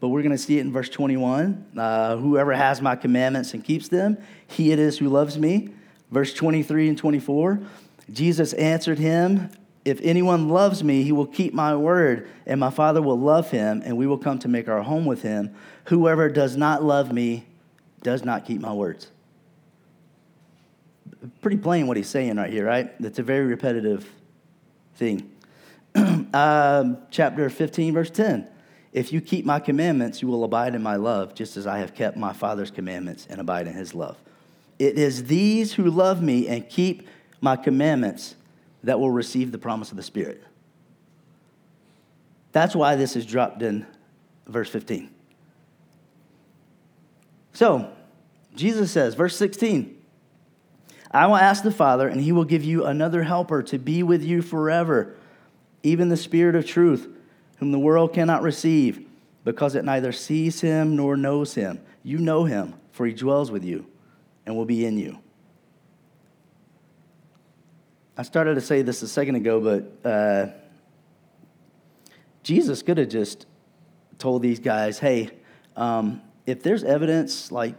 but 0.00 0.08
we're 0.08 0.22
going 0.22 0.32
to 0.32 0.38
see 0.38 0.56
it 0.56 0.62
in 0.62 0.72
verse 0.72 0.88
21. 0.88 1.66
Uh, 1.76 2.16
Whoever 2.16 2.54
has 2.54 2.80
my 2.80 2.96
commandments 2.96 3.52
and 3.52 3.62
keeps 3.62 3.88
them, 3.88 4.16
he 4.46 4.72
it 4.72 4.78
is 4.78 4.96
who 4.96 5.10
loves 5.10 5.38
me. 5.38 5.74
Verse 6.10 6.32
23 6.32 6.88
and 6.88 6.96
24, 6.96 7.60
Jesus 8.10 8.54
answered 8.54 8.98
him, 8.98 9.50
If 9.84 10.00
anyone 10.00 10.48
loves 10.48 10.82
me, 10.82 11.02
he 11.02 11.12
will 11.12 11.26
keep 11.26 11.52
my 11.52 11.76
word, 11.76 12.26
and 12.46 12.58
my 12.58 12.70
Father 12.70 13.02
will 13.02 13.18
love 13.18 13.50
him, 13.50 13.82
and 13.84 13.98
we 13.98 14.06
will 14.06 14.16
come 14.16 14.38
to 14.38 14.48
make 14.48 14.68
our 14.68 14.82
home 14.82 15.04
with 15.04 15.20
him. 15.20 15.54
Whoever 15.86 16.30
does 16.30 16.56
not 16.56 16.82
love 16.82 17.12
me 17.12 17.44
does 18.02 18.24
not 18.24 18.46
keep 18.46 18.62
my 18.62 18.72
words 18.72 19.08
pretty 21.40 21.56
plain 21.56 21.86
what 21.86 21.96
he's 21.96 22.08
saying 22.08 22.36
right 22.36 22.52
here, 22.52 22.66
right? 22.66 22.92
It's 23.00 23.18
a 23.18 23.22
very 23.22 23.46
repetitive 23.46 24.08
thing. 24.96 25.30
um, 25.94 26.98
chapter 27.10 27.48
15, 27.50 27.94
verse 27.94 28.10
10. 28.10 28.46
If 28.92 29.12
you 29.12 29.20
keep 29.20 29.44
my 29.44 29.60
commandments, 29.60 30.22
you 30.22 30.28
will 30.28 30.44
abide 30.44 30.74
in 30.74 30.82
my 30.82 30.96
love, 30.96 31.34
just 31.34 31.56
as 31.56 31.66
I 31.66 31.78
have 31.78 31.94
kept 31.94 32.16
my 32.16 32.32
Father's 32.32 32.70
commandments 32.70 33.26
and 33.28 33.40
abide 33.40 33.66
in 33.66 33.74
his 33.74 33.94
love. 33.94 34.16
It 34.78 34.98
is 34.98 35.24
these 35.24 35.72
who 35.74 35.90
love 35.90 36.22
me 36.22 36.48
and 36.48 36.68
keep 36.68 37.06
my 37.40 37.56
commandments 37.56 38.36
that 38.84 38.98
will 38.98 39.10
receive 39.10 39.52
the 39.52 39.58
promise 39.58 39.90
of 39.90 39.96
the 39.96 40.02
Spirit. 40.02 40.42
That's 42.52 42.74
why 42.74 42.96
this 42.96 43.16
is 43.16 43.26
dropped 43.26 43.62
in 43.62 43.86
verse 44.46 44.70
15. 44.70 45.10
So, 47.52 47.92
Jesus 48.54 48.90
says, 48.90 49.14
verse 49.14 49.36
16, 49.36 49.97
I 51.10 51.26
will 51.26 51.36
ask 51.36 51.62
the 51.62 51.70
Father, 51.70 52.08
and 52.08 52.20
he 52.20 52.32
will 52.32 52.44
give 52.44 52.64
you 52.64 52.84
another 52.84 53.22
helper 53.22 53.62
to 53.64 53.78
be 53.78 54.02
with 54.02 54.22
you 54.22 54.42
forever, 54.42 55.14
even 55.82 56.08
the 56.08 56.16
Spirit 56.16 56.54
of 56.54 56.66
truth, 56.66 57.08
whom 57.58 57.72
the 57.72 57.78
world 57.78 58.12
cannot 58.12 58.42
receive, 58.42 59.06
because 59.44 59.74
it 59.74 59.84
neither 59.84 60.12
sees 60.12 60.60
him 60.60 60.96
nor 60.96 61.16
knows 61.16 61.54
him. 61.54 61.80
You 62.02 62.18
know 62.18 62.44
him, 62.44 62.74
for 62.92 63.06
he 63.06 63.14
dwells 63.14 63.50
with 63.50 63.64
you 63.64 63.86
and 64.44 64.56
will 64.56 64.66
be 64.66 64.84
in 64.84 64.98
you. 64.98 65.18
I 68.16 68.22
started 68.22 68.56
to 68.56 68.60
say 68.60 68.82
this 68.82 69.00
a 69.02 69.08
second 69.08 69.36
ago, 69.36 69.60
but 69.60 70.08
uh, 70.08 70.48
Jesus 72.42 72.82
could 72.82 72.98
have 72.98 73.08
just 73.08 73.46
told 74.18 74.42
these 74.42 74.58
guys, 74.58 74.98
hey, 74.98 75.30
um, 75.76 76.20
if 76.44 76.62
there's 76.62 76.82
evidence 76.82 77.52
like 77.52 77.76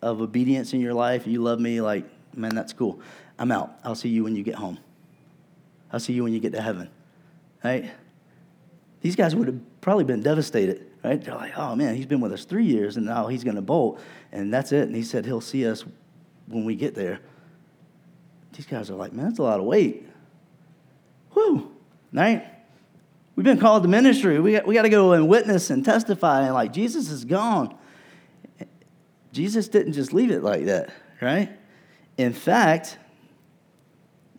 of 0.00 0.20
obedience 0.20 0.72
in 0.72 0.80
your 0.80 0.94
life, 0.94 1.26
you 1.26 1.42
love 1.42 1.58
me, 1.58 1.80
like 1.80 2.04
man, 2.40 2.54
that's 2.54 2.72
cool. 2.72 3.00
I'm 3.38 3.52
out. 3.52 3.78
I'll 3.84 3.94
see 3.94 4.08
you 4.08 4.24
when 4.24 4.36
you 4.36 4.42
get 4.42 4.56
home. 4.56 4.78
I'll 5.92 6.00
see 6.00 6.12
you 6.12 6.22
when 6.22 6.32
you 6.32 6.40
get 6.40 6.52
to 6.52 6.62
heaven. 6.62 6.88
Right? 7.62 7.90
These 9.00 9.16
guys 9.16 9.34
would 9.34 9.46
have 9.46 9.80
probably 9.80 10.04
been 10.04 10.22
devastated, 10.22 10.86
right? 11.02 11.22
They're 11.22 11.34
like, 11.34 11.56
oh 11.56 11.74
man, 11.74 11.94
he's 11.94 12.06
been 12.06 12.20
with 12.20 12.32
us 12.32 12.44
three 12.44 12.64
years 12.64 12.96
and 12.96 13.06
now 13.06 13.26
he's 13.26 13.44
going 13.44 13.56
to 13.56 13.62
bolt, 13.62 14.00
and 14.32 14.52
that's 14.52 14.72
it. 14.72 14.82
And 14.82 14.94
he 14.94 15.02
said 15.02 15.24
he'll 15.24 15.40
see 15.40 15.66
us 15.66 15.84
when 16.46 16.64
we 16.64 16.74
get 16.74 16.94
there. 16.94 17.20
These 18.52 18.66
guys 18.66 18.90
are 18.90 18.94
like, 18.94 19.12
man, 19.12 19.26
that's 19.26 19.38
a 19.38 19.42
lot 19.42 19.60
of 19.60 19.64
weight. 19.64 20.06
Whew, 21.32 21.70
right? 22.12 22.44
We've 23.36 23.44
been 23.44 23.60
called 23.60 23.84
to 23.84 23.88
ministry. 23.88 24.38
We 24.40 24.52
got, 24.52 24.66
we 24.66 24.74
got 24.74 24.82
to 24.82 24.90
go 24.90 25.12
and 25.12 25.28
witness 25.28 25.70
and 25.70 25.84
testify, 25.84 26.42
and 26.42 26.54
like, 26.54 26.72
Jesus 26.72 27.10
is 27.10 27.24
gone. 27.24 27.74
Jesus 29.32 29.68
didn't 29.68 29.92
just 29.92 30.12
leave 30.12 30.30
it 30.30 30.42
like 30.42 30.66
that, 30.66 30.90
right? 31.22 31.50
In 32.20 32.34
fact, 32.34 32.98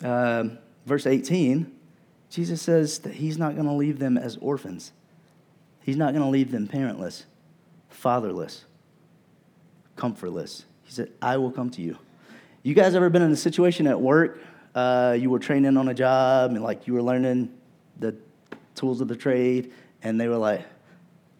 um, 0.03 0.59
verse 0.85 1.07
18, 1.07 1.71
Jesus 2.29 2.61
says 2.61 2.99
that 2.99 3.15
he's 3.15 3.39
not 3.39 3.55
going 3.55 3.65
to 3.65 3.73
leave 3.73 3.97
them 3.97 4.19
as 4.19 4.37
orphans. 4.37 4.91
He's 5.81 5.97
not 5.97 6.13
going 6.13 6.23
to 6.23 6.29
leave 6.29 6.51
them 6.51 6.67
parentless, 6.67 7.23
fatherless, 7.89 8.65
comfortless. 9.95 10.65
He 10.83 10.91
said, 10.91 11.09
I 11.23 11.37
will 11.37 11.49
come 11.49 11.71
to 11.71 11.81
you. 11.81 11.97
You 12.61 12.75
guys 12.75 12.93
ever 12.93 13.09
been 13.09 13.23
in 13.23 13.31
a 13.31 13.35
situation 13.35 13.87
at 13.87 13.99
work? 13.99 14.39
Uh, 14.75 15.17
you 15.19 15.31
were 15.31 15.39
training 15.39 15.75
on 15.75 15.87
a 15.87 15.93
job 15.95 16.51
and 16.51 16.61
like 16.61 16.85
you 16.85 16.93
were 16.93 17.01
learning 17.01 17.51
the 17.97 18.15
tools 18.75 19.01
of 19.01 19.07
the 19.07 19.15
trade, 19.15 19.73
and 20.03 20.21
they 20.21 20.27
were 20.27 20.37
like, 20.37 20.61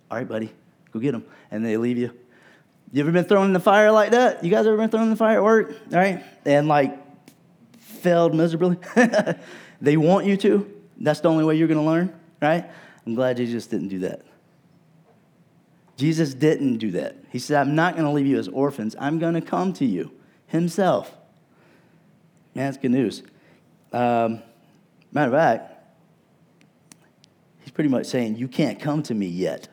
All 0.09 0.17
right, 0.17 0.27
buddy, 0.27 0.51
go 0.91 0.99
get 0.99 1.11
them. 1.11 1.23
And 1.51 1.63
they 1.63 1.77
leave 1.77 1.99
you. 1.99 2.11
You 2.91 3.01
ever 3.01 3.11
been 3.11 3.23
thrown 3.23 3.47
in 3.47 3.53
the 3.53 3.59
fire 3.59 3.91
like 3.91 4.11
that? 4.11 4.43
You 4.43 4.51
guys 4.51 4.67
ever 4.67 4.75
been 4.75 4.89
thrown 4.89 5.03
in 5.03 5.09
the 5.09 5.15
fire 5.15 5.37
at 5.37 5.43
work? 5.43 5.71
All 5.71 5.97
right? 5.97 6.23
And 6.45 6.67
like 6.67 6.97
failed 7.79 8.33
miserably? 8.33 8.77
they 9.81 9.95
want 9.97 10.25
you 10.25 10.35
to. 10.37 10.69
That's 10.97 11.21
the 11.21 11.29
only 11.29 11.45
way 11.45 11.55
you're 11.55 11.67
going 11.67 11.79
to 11.79 11.85
learn, 11.85 12.13
right? 12.41 12.69
I'm 13.05 13.15
glad 13.15 13.37
Jesus 13.37 13.65
didn't 13.67 13.87
do 13.87 13.99
that. 13.99 14.21
Jesus 15.95 16.33
didn't 16.33 16.77
do 16.77 16.91
that. 16.91 17.15
He 17.29 17.39
said, 17.39 17.61
I'm 17.61 17.75
not 17.75 17.93
going 17.93 18.05
to 18.05 18.11
leave 18.11 18.25
you 18.25 18.37
as 18.37 18.47
orphans. 18.47 18.95
I'm 18.99 19.19
going 19.19 19.35
to 19.35 19.41
come 19.41 19.71
to 19.73 19.85
you 19.85 20.11
himself. 20.47 21.15
Man, 22.55 22.65
that's 22.65 22.77
good 22.77 22.91
news. 22.91 23.23
Um, 23.93 24.41
matter 25.11 25.27
of 25.27 25.33
fact, 25.33 25.73
he's 27.61 27.71
pretty 27.71 27.89
much 27.89 28.07
saying, 28.07 28.37
You 28.37 28.47
can't 28.47 28.79
come 28.79 29.03
to 29.03 29.13
me 29.13 29.27
yet, 29.27 29.67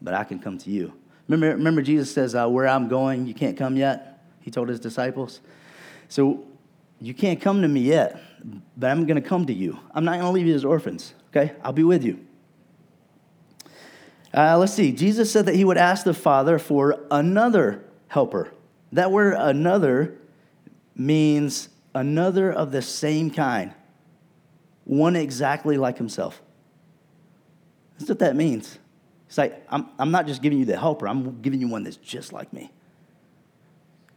but 0.00 0.14
I 0.14 0.24
can 0.24 0.38
come 0.38 0.58
to 0.58 0.70
you. 0.70 0.92
Remember, 1.32 1.56
remember 1.56 1.80
Jesus 1.80 2.12
says, 2.12 2.34
uh, 2.34 2.46
Where 2.46 2.68
I'm 2.68 2.88
going, 2.88 3.26
you 3.26 3.32
can't 3.32 3.56
come 3.56 3.74
yet? 3.74 4.22
He 4.42 4.50
told 4.50 4.68
his 4.68 4.78
disciples. 4.78 5.40
So 6.08 6.44
you 7.00 7.14
can't 7.14 7.40
come 7.40 7.62
to 7.62 7.68
me 7.68 7.80
yet, 7.80 8.20
but 8.76 8.90
I'm 8.90 9.06
going 9.06 9.20
to 9.20 9.26
come 9.26 9.46
to 9.46 9.52
you. 9.52 9.78
I'm 9.94 10.04
not 10.04 10.20
going 10.20 10.24
to 10.24 10.30
leave 10.30 10.46
you 10.46 10.54
as 10.54 10.62
orphans, 10.62 11.14
okay? 11.30 11.54
I'll 11.64 11.72
be 11.72 11.84
with 11.84 12.04
you. 12.04 12.20
Uh, 14.34 14.58
let's 14.58 14.74
see. 14.74 14.92
Jesus 14.92 15.32
said 15.32 15.46
that 15.46 15.54
he 15.54 15.64
would 15.64 15.78
ask 15.78 16.04
the 16.04 16.12
Father 16.12 16.58
for 16.58 17.00
another 17.10 17.82
helper. 18.08 18.52
That 18.92 19.10
word 19.10 19.34
another 19.38 20.18
means 20.94 21.70
another 21.94 22.52
of 22.52 22.72
the 22.72 22.82
same 22.82 23.30
kind, 23.30 23.72
one 24.84 25.16
exactly 25.16 25.78
like 25.78 25.96
himself. 25.96 26.42
That's 27.98 28.10
what 28.10 28.18
that 28.18 28.36
means. 28.36 28.78
It's 29.32 29.38
like, 29.38 29.64
I'm, 29.70 29.88
I'm 29.98 30.10
not 30.10 30.26
just 30.26 30.42
giving 30.42 30.58
you 30.58 30.66
the 30.66 30.76
helper, 30.76 31.08
I'm 31.08 31.40
giving 31.40 31.58
you 31.58 31.66
one 31.66 31.84
that's 31.84 31.96
just 31.96 32.34
like 32.34 32.52
me. 32.52 32.70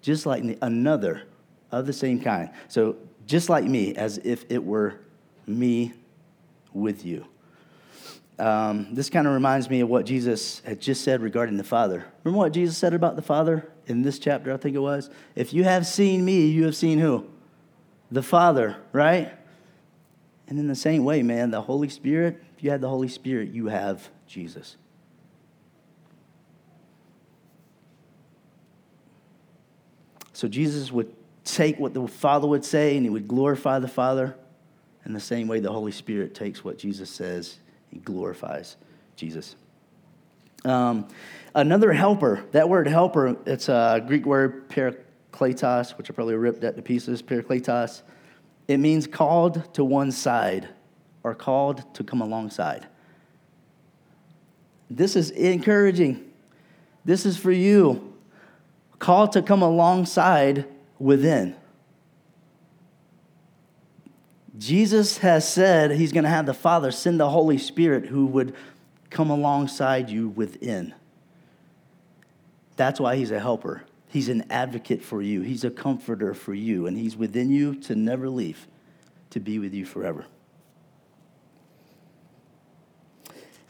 Just 0.02 0.26
like 0.26 0.44
me, 0.44 0.58
another 0.62 1.24
of 1.72 1.86
the 1.86 1.94
same 1.94 2.20
kind. 2.20 2.50
So 2.68 2.98
just 3.26 3.48
like 3.48 3.64
me, 3.64 3.96
as 3.96 4.18
if 4.26 4.44
it 4.50 4.62
were 4.62 5.00
me 5.48 5.94
with 6.74 7.06
you. 7.06 7.26
Um, 8.40 8.94
this 8.94 9.10
kind 9.10 9.26
of 9.26 9.34
reminds 9.34 9.70
me 9.70 9.80
of 9.80 9.88
what 9.88 10.06
Jesus 10.06 10.60
had 10.66 10.82
just 10.82 11.06
said 11.06 11.22
regarding 11.22 11.56
the 11.56 11.64
Father. 11.64 12.04
Remember 12.26 12.40
what 12.40 12.52
Jesus 12.52 12.78
said 12.78 12.94
about 12.94 13.16
the 13.16 13.22
Father 13.22 13.72
in 13.88 14.02
this 14.02 14.20
chapter, 14.20 14.54
I 14.54 14.58
think 14.58 14.76
it 14.76 14.80
was? 14.80 15.10
If 15.34 15.54
you 15.54 15.64
have 15.64 15.88
seen 15.88 16.26
me, 16.26 16.48
you 16.48 16.66
have 16.66 16.76
seen 16.76 17.00
who? 17.00 17.26
The 18.12 18.22
Father, 18.22 18.76
right? 18.92 19.32
And 20.50 20.60
in 20.60 20.68
the 20.68 20.76
same 20.76 21.06
way, 21.06 21.24
man, 21.24 21.52
the 21.52 21.62
Holy 21.62 21.88
Spirit, 21.88 22.44
if 22.58 22.66
you 22.66 22.72
have 22.72 22.82
the 22.82 22.90
Holy 22.90 23.08
Spirit, 23.08 23.54
you 23.54 23.68
have 23.68 24.10
Jesus. 24.28 24.76
So 30.36 30.50
Jesus 30.50 30.92
would 30.92 31.14
take 31.46 31.80
what 31.80 31.94
the 31.94 32.06
Father 32.08 32.46
would 32.46 32.66
say 32.66 32.98
and 32.98 33.06
he 33.06 33.10
would 33.10 33.26
glorify 33.26 33.80
the 33.80 33.88
Father. 33.88 34.36
In 35.06 35.14
the 35.14 35.20
same 35.20 35.48
way, 35.48 35.62
the 35.62 35.72
Holy 35.72 35.94
Spirit 35.94 36.36
takes 36.36 36.62
what 36.62 36.78
Jesus 36.78 37.10
says 37.10 37.60
and 37.94 38.04
glorifies 38.04 38.76
Jesus. 39.16 39.56
Um, 40.66 41.08
another 41.54 41.94
helper, 41.94 42.44
that 42.52 42.68
word 42.68 42.86
helper, 42.86 43.38
it's 43.46 43.70
a 43.70 44.04
Greek 44.06 44.26
word, 44.26 44.68
parakletos, 44.68 45.98
which 45.98 46.12
I 46.12 46.14
probably 46.14 46.36
ripped 46.36 46.62
that 46.62 46.76
to 46.76 46.82
pieces, 46.82 47.22
parakletos. 47.22 48.02
It 48.68 48.78
means 48.78 49.08
called 49.08 49.74
to 49.76 49.86
one 49.86 50.12
side 50.12 50.68
or 51.24 51.34
called 51.34 51.94
to 51.94 52.04
come 52.04 52.20
alongside. 52.20 52.88
This 54.90 55.16
is 55.16 55.30
encouraging. 55.30 56.30
This 57.06 57.26
is 57.26 57.38
for 57.38 57.52
you. 57.52 58.15
Called 59.00 59.32
to 59.34 59.42
come 59.42 59.62
alongside 59.62 60.66
within. 61.00 61.56
Jesus 64.58 65.18
has 65.18 65.48
said 65.48 65.92
he's 65.92 66.12
going 66.12 66.24
to 66.24 66.30
have 66.30 66.46
the 66.46 66.54
Father 66.54 66.92
send 66.92 67.20
the 67.20 67.30
Holy 67.30 67.58
Spirit 67.58 68.06
who 68.06 68.26
would 68.28 68.56
come 69.10 69.30
alongside 69.30 70.10
you 70.10 70.30
within. 70.30 70.94
That's 72.78 73.00
why 73.00 73.16
he's 73.16 73.32
a 73.32 73.40
helper. 73.40 73.84
He's 74.08 74.30
an 74.30 74.46
advocate 74.50 75.04
for 75.04 75.22
you, 75.22 75.42
he's 75.42 75.66
a 75.66 75.70
comforter 75.70 76.34
for 76.34 76.54
you, 76.54 76.88
and 76.88 76.98
he's 76.98 77.18
within 77.18 77.50
you 77.50 77.76
to 77.82 77.96
never 77.96 78.30
leave, 78.30 78.66
to 79.32 79.42
be 79.42 79.60
with 79.60 79.74
you 79.74 79.86
forever. 79.86 80.26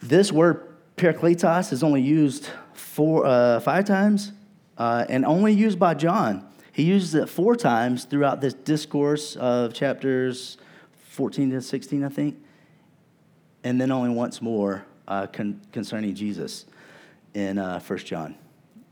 This 0.04 0.32
word 0.32 0.68
parakletos 0.98 1.74
is 1.74 1.82
only 1.82 2.02
used 2.02 2.48
four, 2.74 3.26
uh, 3.26 3.60
five 3.60 3.86
times 3.86 4.34
uh, 4.78 5.06
and 5.10 5.26
only 5.26 5.54
used 5.54 5.80
by 5.80 5.94
John. 5.94 6.48
He 6.72 6.84
uses 6.84 7.16
it 7.16 7.30
four 7.30 7.56
times 7.56 8.06
throughout 8.06 8.42
this 8.42 8.54
discourse 8.54 9.36
of 9.38 9.74
chapters 9.74 10.58
14 11.10 11.52
to 11.52 11.62
16, 11.62 12.04
I 12.04 12.10
think, 12.10 12.38
and 13.64 13.80
then 13.80 13.92
only 13.92 14.10
once 14.10 14.42
more 14.42 14.86
uh, 15.08 15.28
con- 15.28 15.62
concerning 15.72 16.14
Jesus 16.14 16.66
in 17.34 17.58
uh, 17.58 17.80
1 17.80 18.00
John. 18.00 18.36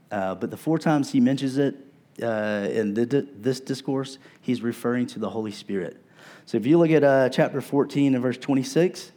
Uh, 0.09 0.35
but 0.35 0.49
the 0.49 0.57
four 0.57 0.77
times 0.77 1.11
he 1.11 1.19
mentions 1.19 1.57
it 1.57 1.75
uh, 2.21 2.67
in 2.71 2.93
the, 2.93 3.27
this 3.35 3.59
discourse, 3.59 4.19
he's 4.41 4.61
referring 4.61 5.07
to 5.07 5.19
the 5.19 5.29
Holy 5.29 5.51
Spirit. 5.51 5.97
So 6.45 6.57
if 6.57 6.65
you 6.65 6.77
look 6.77 6.91
at 6.91 7.03
uh, 7.03 7.29
chapter 7.29 7.61
14 7.61 8.13
and 8.13 8.21
verse 8.21 8.37
26, 8.37 9.11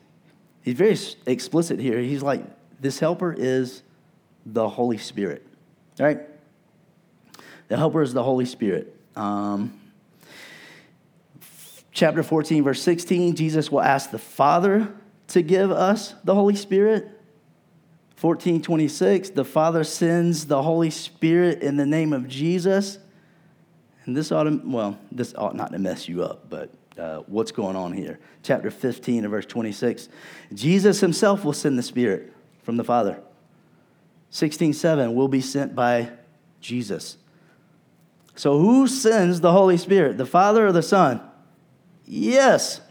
he's 0.63 0.75
very 0.75 0.99
explicit 1.27 1.79
here. 1.79 1.99
He's 1.99 2.23
like, 2.23 2.43
this 2.81 2.99
helper 2.99 3.35
is 3.37 3.83
the 4.45 4.69
Holy 4.69 4.99
Spirit, 4.99 5.47
right? 5.99 6.21
The 7.69 7.77
helper 7.77 8.03
is 8.03 8.13
the 8.13 8.23
Holy 8.23 8.45
Spirit. 8.45 8.95
Um, 9.17 9.81
chapter 11.93 12.23
14, 12.23 12.63
verse 12.63 12.83
16, 12.83 13.35
Jesus 13.35 13.71
will 13.71 13.81
ask 13.81 14.11
the 14.11 14.19
Father 14.19 14.93
to 15.29 15.43
give 15.43 15.71
us 15.71 16.15
the 16.25 16.35
Holy 16.35 16.55
Spirit. 16.55 17.09
14, 18.17 18.63
26, 18.63 19.31
the 19.31 19.45
Father 19.45 19.85
sends 19.85 20.47
the 20.47 20.63
Holy 20.63 20.91
Spirit 20.91 21.63
in 21.63 21.77
the 21.77 21.87
name 21.87 22.13
of 22.13 22.29
Jesus. 22.29 22.99
And 24.05 24.17
this 24.17 24.31
ought 24.31 24.45
to, 24.45 24.61
well, 24.65 24.99
this 25.11 25.35
ought 25.37 25.57
not 25.57 25.73
to 25.73 25.79
mess 25.79 26.09
you 26.09 26.23
up, 26.23 26.49
but 26.49 26.71
uh, 26.99 27.19
what's 27.27 27.53
going 27.53 27.77
on 27.77 27.93
here? 27.93 28.19
Chapter 28.43 28.71
15 28.71 29.25
and 29.25 29.31
verse 29.31 29.45
26. 29.47 30.09
Jesus 30.55 31.01
himself 31.01 31.45
will 31.45 31.53
send 31.53 31.79
the 31.79 31.83
Spirit 31.83 32.33
from 32.63 32.77
the 32.77 32.85
Father. 32.85 33.21
16, 34.31 34.73
7 34.73 35.15
will 35.15 35.29
be 35.29 35.41
sent 35.41 35.75
by 35.75 36.11
Jesus. 36.61 37.19
So, 38.37 38.59
who 38.59 38.87
sends 38.87 39.41
the 39.41 39.51
Holy 39.51 39.79
Spirit, 39.79 40.19
the 40.19 40.27
Father 40.27 40.67
or 40.67 40.73
the 40.73 40.83
Son? 40.83 41.21
Yes. 42.05 42.83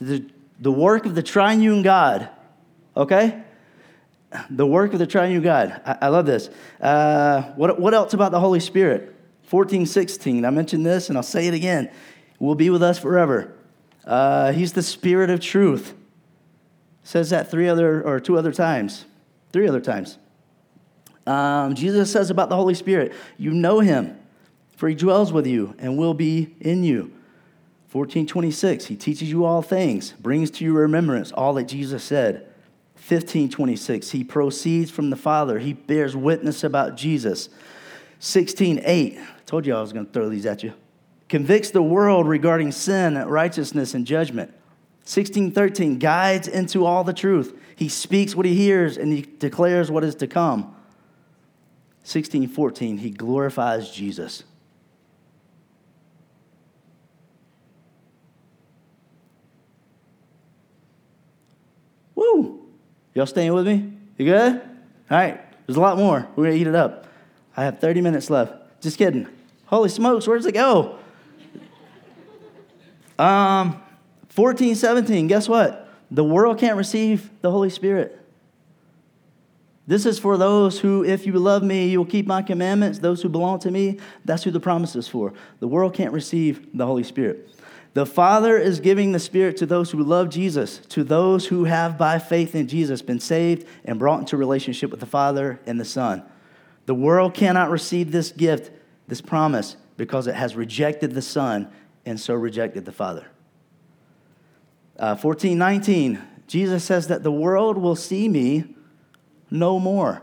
The, 0.00 0.24
the 0.60 0.70
work 0.70 1.06
of 1.06 1.16
the 1.16 1.22
triune 1.22 1.82
God. 1.82 2.28
Okay? 2.96 3.42
The 4.48 4.66
work 4.66 4.92
of 4.92 5.00
the 5.00 5.06
triune 5.06 5.42
God. 5.42 5.80
I, 5.84 5.98
I 6.02 6.08
love 6.08 6.24
this. 6.24 6.50
Uh, 6.80 7.42
what, 7.56 7.80
what 7.80 7.94
else 7.94 8.14
about 8.14 8.30
the 8.30 8.40
Holy 8.40 8.60
Spirit? 8.60 9.14
14, 9.42 9.86
16. 9.86 10.44
I 10.44 10.50
mentioned 10.50 10.86
this 10.86 11.08
and 11.08 11.18
I'll 11.18 11.24
say 11.24 11.48
it 11.48 11.54
again. 11.54 11.90
Will 12.38 12.54
be 12.54 12.70
with 12.70 12.82
us 12.82 12.98
forever. 12.98 13.54
Uh, 14.04 14.52
he's 14.52 14.72
the 14.72 14.82
Spirit 14.82 15.30
of 15.30 15.40
truth. 15.40 15.94
Says 17.02 17.30
that 17.30 17.50
three 17.50 17.68
other 17.68 18.02
or 18.02 18.20
two 18.20 18.38
other 18.38 18.52
times. 18.52 19.06
Three 19.50 19.66
other 19.66 19.80
times. 19.80 20.18
Um, 21.28 21.74
Jesus 21.74 22.10
says 22.10 22.30
about 22.30 22.48
the 22.48 22.56
Holy 22.56 22.72
Spirit, 22.72 23.12
you 23.36 23.50
know 23.50 23.80
him, 23.80 24.18
for 24.76 24.88
he 24.88 24.94
dwells 24.94 25.30
with 25.30 25.46
you 25.46 25.74
and 25.78 25.98
will 25.98 26.14
be 26.14 26.54
in 26.58 26.82
you. 26.84 27.12
1426, 27.92 28.86
he 28.86 28.96
teaches 28.96 29.30
you 29.30 29.44
all 29.44 29.60
things, 29.60 30.12
brings 30.12 30.50
to 30.52 30.64
your 30.64 30.74
remembrance 30.74 31.30
all 31.32 31.52
that 31.54 31.64
Jesus 31.64 32.02
said. 32.02 32.46
1526, 32.94 34.10
he 34.10 34.24
proceeds 34.24 34.90
from 34.90 35.10
the 35.10 35.16
Father, 35.16 35.58
he 35.58 35.74
bears 35.74 36.16
witness 36.16 36.64
about 36.64 36.96
Jesus. 36.96 37.50
16:8, 38.20 39.18
told 39.44 39.66
you 39.66 39.74
I 39.74 39.82
was 39.82 39.92
going 39.92 40.06
to 40.06 40.12
throw 40.12 40.30
these 40.30 40.46
at 40.46 40.62
you. 40.62 40.72
Convicts 41.28 41.70
the 41.70 41.82
world 41.82 42.26
regarding 42.26 42.72
sin, 42.72 43.16
righteousness, 43.16 43.92
and 43.92 44.06
judgment. 44.06 44.52
16:13 45.04 45.98
guides 45.98 46.48
into 46.48 46.86
all 46.86 47.04
the 47.04 47.12
truth. 47.12 47.54
He 47.76 47.90
speaks 47.90 48.34
what 48.34 48.46
he 48.46 48.54
hears 48.54 48.96
and 48.96 49.12
he 49.12 49.26
declares 49.38 49.90
what 49.90 50.04
is 50.04 50.14
to 50.16 50.26
come. 50.26 50.74
16, 52.08 52.48
14, 52.48 52.96
he 52.96 53.10
glorifies 53.10 53.90
Jesus. 53.90 54.44
Woo! 62.14 62.66
Y'all 63.12 63.26
staying 63.26 63.52
with 63.52 63.66
me? 63.66 63.92
You 64.16 64.24
good? 64.24 64.54
All 64.54 65.18
right, 65.18 65.38
there's 65.66 65.76
a 65.76 65.80
lot 65.82 65.98
more. 65.98 66.26
We're 66.34 66.44
going 66.44 66.54
to 66.54 66.60
eat 66.62 66.66
it 66.66 66.74
up. 66.74 67.06
I 67.54 67.64
have 67.64 67.78
30 67.78 68.00
minutes 68.00 68.30
left. 68.30 68.54
Just 68.80 68.96
kidding. 68.96 69.28
Holy 69.66 69.90
smokes, 69.90 70.26
where 70.26 70.38
does 70.38 70.46
it 70.46 70.54
go? 70.54 70.98
Um, 73.18 73.82
14, 74.30 74.76
17, 74.76 75.26
guess 75.26 75.46
what? 75.46 75.92
The 76.10 76.24
world 76.24 76.58
can't 76.58 76.78
receive 76.78 77.28
the 77.42 77.50
Holy 77.50 77.68
Spirit. 77.68 78.17
This 79.88 80.04
is 80.04 80.18
for 80.18 80.36
those 80.36 80.78
who, 80.78 81.02
if 81.02 81.24
you 81.24 81.32
love 81.32 81.62
me, 81.62 81.88
you 81.88 81.98
will 81.98 82.04
keep 82.04 82.26
my 82.26 82.42
commandments. 82.42 82.98
Those 82.98 83.22
who 83.22 83.30
belong 83.30 83.58
to 83.60 83.70
me, 83.70 83.98
that's 84.22 84.44
who 84.44 84.50
the 84.50 84.60
promise 84.60 84.94
is 84.94 85.08
for. 85.08 85.32
The 85.60 85.66
world 85.66 85.94
can't 85.94 86.12
receive 86.12 86.76
the 86.76 86.84
Holy 86.84 87.02
Spirit. 87.02 87.48
The 87.94 88.04
Father 88.04 88.58
is 88.58 88.80
giving 88.80 89.12
the 89.12 89.18
Spirit 89.18 89.56
to 89.56 89.66
those 89.66 89.90
who 89.90 90.02
love 90.04 90.28
Jesus, 90.28 90.76
to 90.90 91.02
those 91.02 91.46
who 91.46 91.64
have, 91.64 91.96
by 91.96 92.18
faith 92.18 92.54
in 92.54 92.68
Jesus, 92.68 93.00
been 93.00 93.18
saved 93.18 93.66
and 93.82 93.98
brought 93.98 94.20
into 94.20 94.36
relationship 94.36 94.90
with 94.90 95.00
the 95.00 95.06
Father 95.06 95.58
and 95.64 95.80
the 95.80 95.86
Son. 95.86 96.22
The 96.84 96.94
world 96.94 97.32
cannot 97.32 97.70
receive 97.70 98.12
this 98.12 98.30
gift, 98.30 98.70
this 99.06 99.22
promise, 99.22 99.78
because 99.96 100.26
it 100.26 100.34
has 100.34 100.54
rejected 100.54 101.14
the 101.14 101.22
Son 101.22 101.72
and 102.04 102.20
so 102.20 102.34
rejected 102.34 102.84
the 102.84 102.92
Father. 102.92 103.26
Uh, 104.98 105.16
14, 105.16 105.56
19, 105.56 106.22
Jesus 106.46 106.84
says 106.84 107.08
that 107.08 107.22
the 107.22 107.32
world 107.32 107.78
will 107.78 107.96
see 107.96 108.28
me 108.28 108.74
no 109.50 109.78
more. 109.78 110.22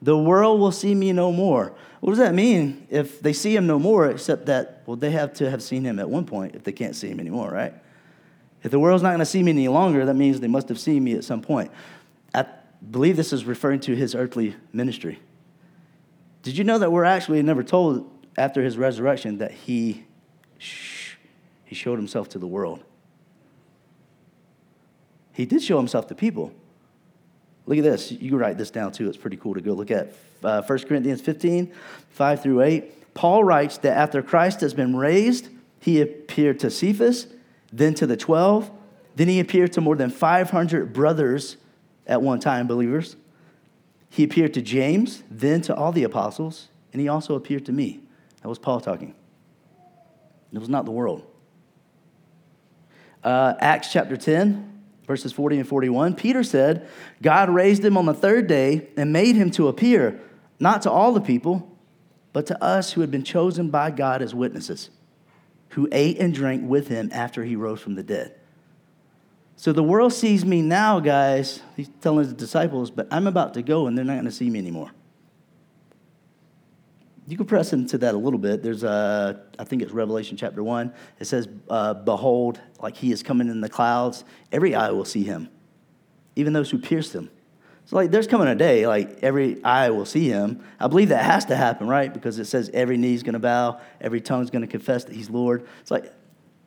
The 0.00 0.16
world 0.16 0.60
will 0.60 0.72
see 0.72 0.94
me 0.94 1.12
no 1.12 1.32
more. 1.32 1.74
What 2.00 2.10
does 2.10 2.18
that 2.18 2.34
mean 2.34 2.86
if 2.90 3.20
they 3.20 3.32
see 3.32 3.54
him 3.54 3.66
no 3.66 3.78
more, 3.78 4.06
except 4.08 4.46
that, 4.46 4.82
well, 4.86 4.96
they 4.96 5.10
have 5.10 5.32
to 5.34 5.50
have 5.50 5.62
seen 5.62 5.84
him 5.84 5.98
at 5.98 6.08
one 6.08 6.24
point 6.24 6.54
if 6.54 6.62
they 6.62 6.72
can't 6.72 6.94
see 6.94 7.08
him 7.08 7.18
anymore, 7.18 7.50
right? 7.50 7.74
If 8.62 8.70
the 8.70 8.78
world's 8.78 9.02
not 9.02 9.10
going 9.10 9.18
to 9.20 9.26
see 9.26 9.42
me 9.42 9.50
any 9.50 9.68
longer, 9.68 10.04
that 10.04 10.14
means 10.14 10.40
they 10.40 10.48
must 10.48 10.68
have 10.68 10.78
seen 10.78 11.02
me 11.02 11.14
at 11.14 11.24
some 11.24 11.42
point. 11.42 11.70
I 12.34 12.46
believe 12.90 13.16
this 13.16 13.32
is 13.32 13.44
referring 13.44 13.80
to 13.80 13.96
his 13.96 14.14
earthly 14.14 14.54
ministry. 14.72 15.18
Did 16.42 16.56
you 16.56 16.64
know 16.64 16.78
that 16.78 16.92
we're 16.92 17.04
actually 17.04 17.42
never 17.42 17.62
told 17.62 18.08
after 18.36 18.62
his 18.62 18.78
resurrection 18.78 19.38
that 19.38 19.50
he, 19.50 20.04
he 20.58 21.74
showed 21.74 21.96
himself 21.96 22.28
to 22.30 22.38
the 22.38 22.46
world? 22.46 22.84
He 25.32 25.46
did 25.46 25.62
show 25.62 25.76
himself 25.76 26.06
to 26.08 26.14
people 26.14 26.52
Look 27.68 27.76
at 27.76 27.84
this. 27.84 28.10
You 28.10 28.30
can 28.30 28.38
write 28.38 28.56
this 28.56 28.70
down 28.70 28.92
too. 28.92 29.08
It's 29.08 29.18
pretty 29.18 29.36
cool 29.36 29.52
to 29.52 29.60
go 29.60 29.74
look 29.74 29.90
at. 29.90 30.14
Uh, 30.42 30.62
1 30.62 30.78
Corinthians 30.86 31.20
15, 31.20 31.70
5 32.10 32.42
through 32.42 32.62
8. 32.62 33.12
Paul 33.12 33.44
writes 33.44 33.76
that 33.78 33.94
after 33.94 34.22
Christ 34.22 34.62
has 34.62 34.72
been 34.72 34.96
raised, 34.96 35.48
he 35.78 36.00
appeared 36.00 36.60
to 36.60 36.70
Cephas, 36.70 37.26
then 37.70 37.92
to 37.94 38.06
the 38.06 38.16
12, 38.16 38.70
then 39.16 39.28
he 39.28 39.38
appeared 39.38 39.74
to 39.74 39.82
more 39.82 39.96
than 39.96 40.08
500 40.08 40.94
brothers 40.94 41.58
at 42.06 42.22
one 42.22 42.40
time, 42.40 42.66
believers. 42.66 43.16
He 44.08 44.24
appeared 44.24 44.54
to 44.54 44.62
James, 44.62 45.22
then 45.30 45.60
to 45.62 45.74
all 45.74 45.92
the 45.92 46.04
apostles, 46.04 46.68
and 46.94 47.02
he 47.02 47.08
also 47.08 47.34
appeared 47.34 47.66
to 47.66 47.72
me. 47.72 48.00
That 48.40 48.48
was 48.48 48.58
Paul 48.58 48.80
talking. 48.80 49.14
It 50.54 50.58
was 50.58 50.70
not 50.70 50.86
the 50.86 50.90
world. 50.90 51.22
Uh, 53.22 53.54
Acts 53.60 53.92
chapter 53.92 54.16
10, 54.16 54.77
verses 55.08 55.32
40 55.32 55.58
and 55.58 55.68
41. 55.68 56.14
Peter 56.14 56.44
said, 56.44 56.86
God 57.20 57.50
raised 57.50 57.84
him 57.84 57.96
on 57.96 58.06
the 58.06 58.14
third 58.14 58.46
day 58.46 58.88
and 58.96 59.12
made 59.12 59.34
him 59.34 59.50
to 59.52 59.66
appear, 59.66 60.20
not 60.60 60.82
to 60.82 60.90
all 60.90 61.12
the 61.12 61.20
people, 61.20 61.76
but 62.32 62.46
to 62.46 62.62
us 62.62 62.92
who 62.92 63.00
had 63.00 63.10
been 63.10 63.24
chosen 63.24 63.70
by 63.70 63.90
God 63.90 64.22
as 64.22 64.34
witnesses, 64.34 64.90
who 65.70 65.88
ate 65.90 66.18
and 66.18 66.32
drank 66.32 66.68
with 66.68 66.86
him 66.86 67.08
after 67.12 67.42
he 67.42 67.56
rose 67.56 67.80
from 67.80 67.96
the 67.96 68.02
dead. 68.04 68.34
So 69.56 69.72
the 69.72 69.82
world 69.82 70.12
sees 70.12 70.44
me 70.44 70.62
now, 70.62 71.00
guys. 71.00 71.62
He's 71.74 71.90
telling 72.00 72.24
his 72.24 72.34
disciples, 72.34 72.92
but 72.92 73.08
I'm 73.10 73.26
about 73.26 73.54
to 73.54 73.62
go 73.62 73.88
and 73.88 73.98
they're 73.98 74.04
not 74.04 74.12
going 74.12 74.26
to 74.26 74.30
see 74.30 74.50
me 74.50 74.60
anymore. 74.60 74.92
You 77.28 77.36
can 77.36 77.46
press 77.46 77.72
into 77.72 77.98
that 77.98 78.14
a 78.14 78.18
little 78.18 78.38
bit. 78.38 78.62
There's 78.62 78.84
a, 78.84 79.42
I 79.58 79.64
think 79.64 79.82
it's 79.82 79.92
Revelation 79.92 80.36
chapter 80.36 80.62
1. 80.62 80.92
It 81.20 81.26
says, 81.26 81.46
uh, 81.68 81.94
Behold, 81.94 82.60
like 82.80 82.96
he 82.96 83.12
is 83.12 83.22
coming 83.22 83.48
in 83.48 83.60
the 83.60 83.68
clouds. 83.68 84.24
Every 84.50 84.74
eye 84.74 84.90
will 84.90 85.04
see 85.04 85.24
him, 85.24 85.50
even 86.36 86.52
those 86.52 86.70
who 86.70 86.78
pierced 86.78 87.12
him. 87.12 87.30
So, 87.84 87.96
like, 87.96 88.10
there's 88.10 88.26
coming 88.26 88.48
a 88.48 88.54
day, 88.54 88.86
like, 88.86 89.22
every 89.22 89.64
eye 89.64 89.88
will 89.88 90.04
see 90.04 90.28
him. 90.28 90.62
I 90.78 90.88
believe 90.88 91.08
that 91.08 91.24
has 91.24 91.46
to 91.46 91.56
happen, 91.56 91.88
right? 91.88 92.12
Because 92.12 92.38
it 92.38 92.44
says 92.44 92.70
every 92.74 92.98
knee 92.98 93.14
is 93.14 93.22
going 93.22 93.32
to 93.32 93.38
bow, 93.38 93.80
every 94.00 94.20
tongue 94.20 94.42
is 94.42 94.50
going 94.50 94.60
to 94.60 94.68
confess 94.68 95.04
that 95.04 95.14
he's 95.14 95.30
Lord. 95.30 95.66
It's 95.80 95.90
like, 95.90 96.12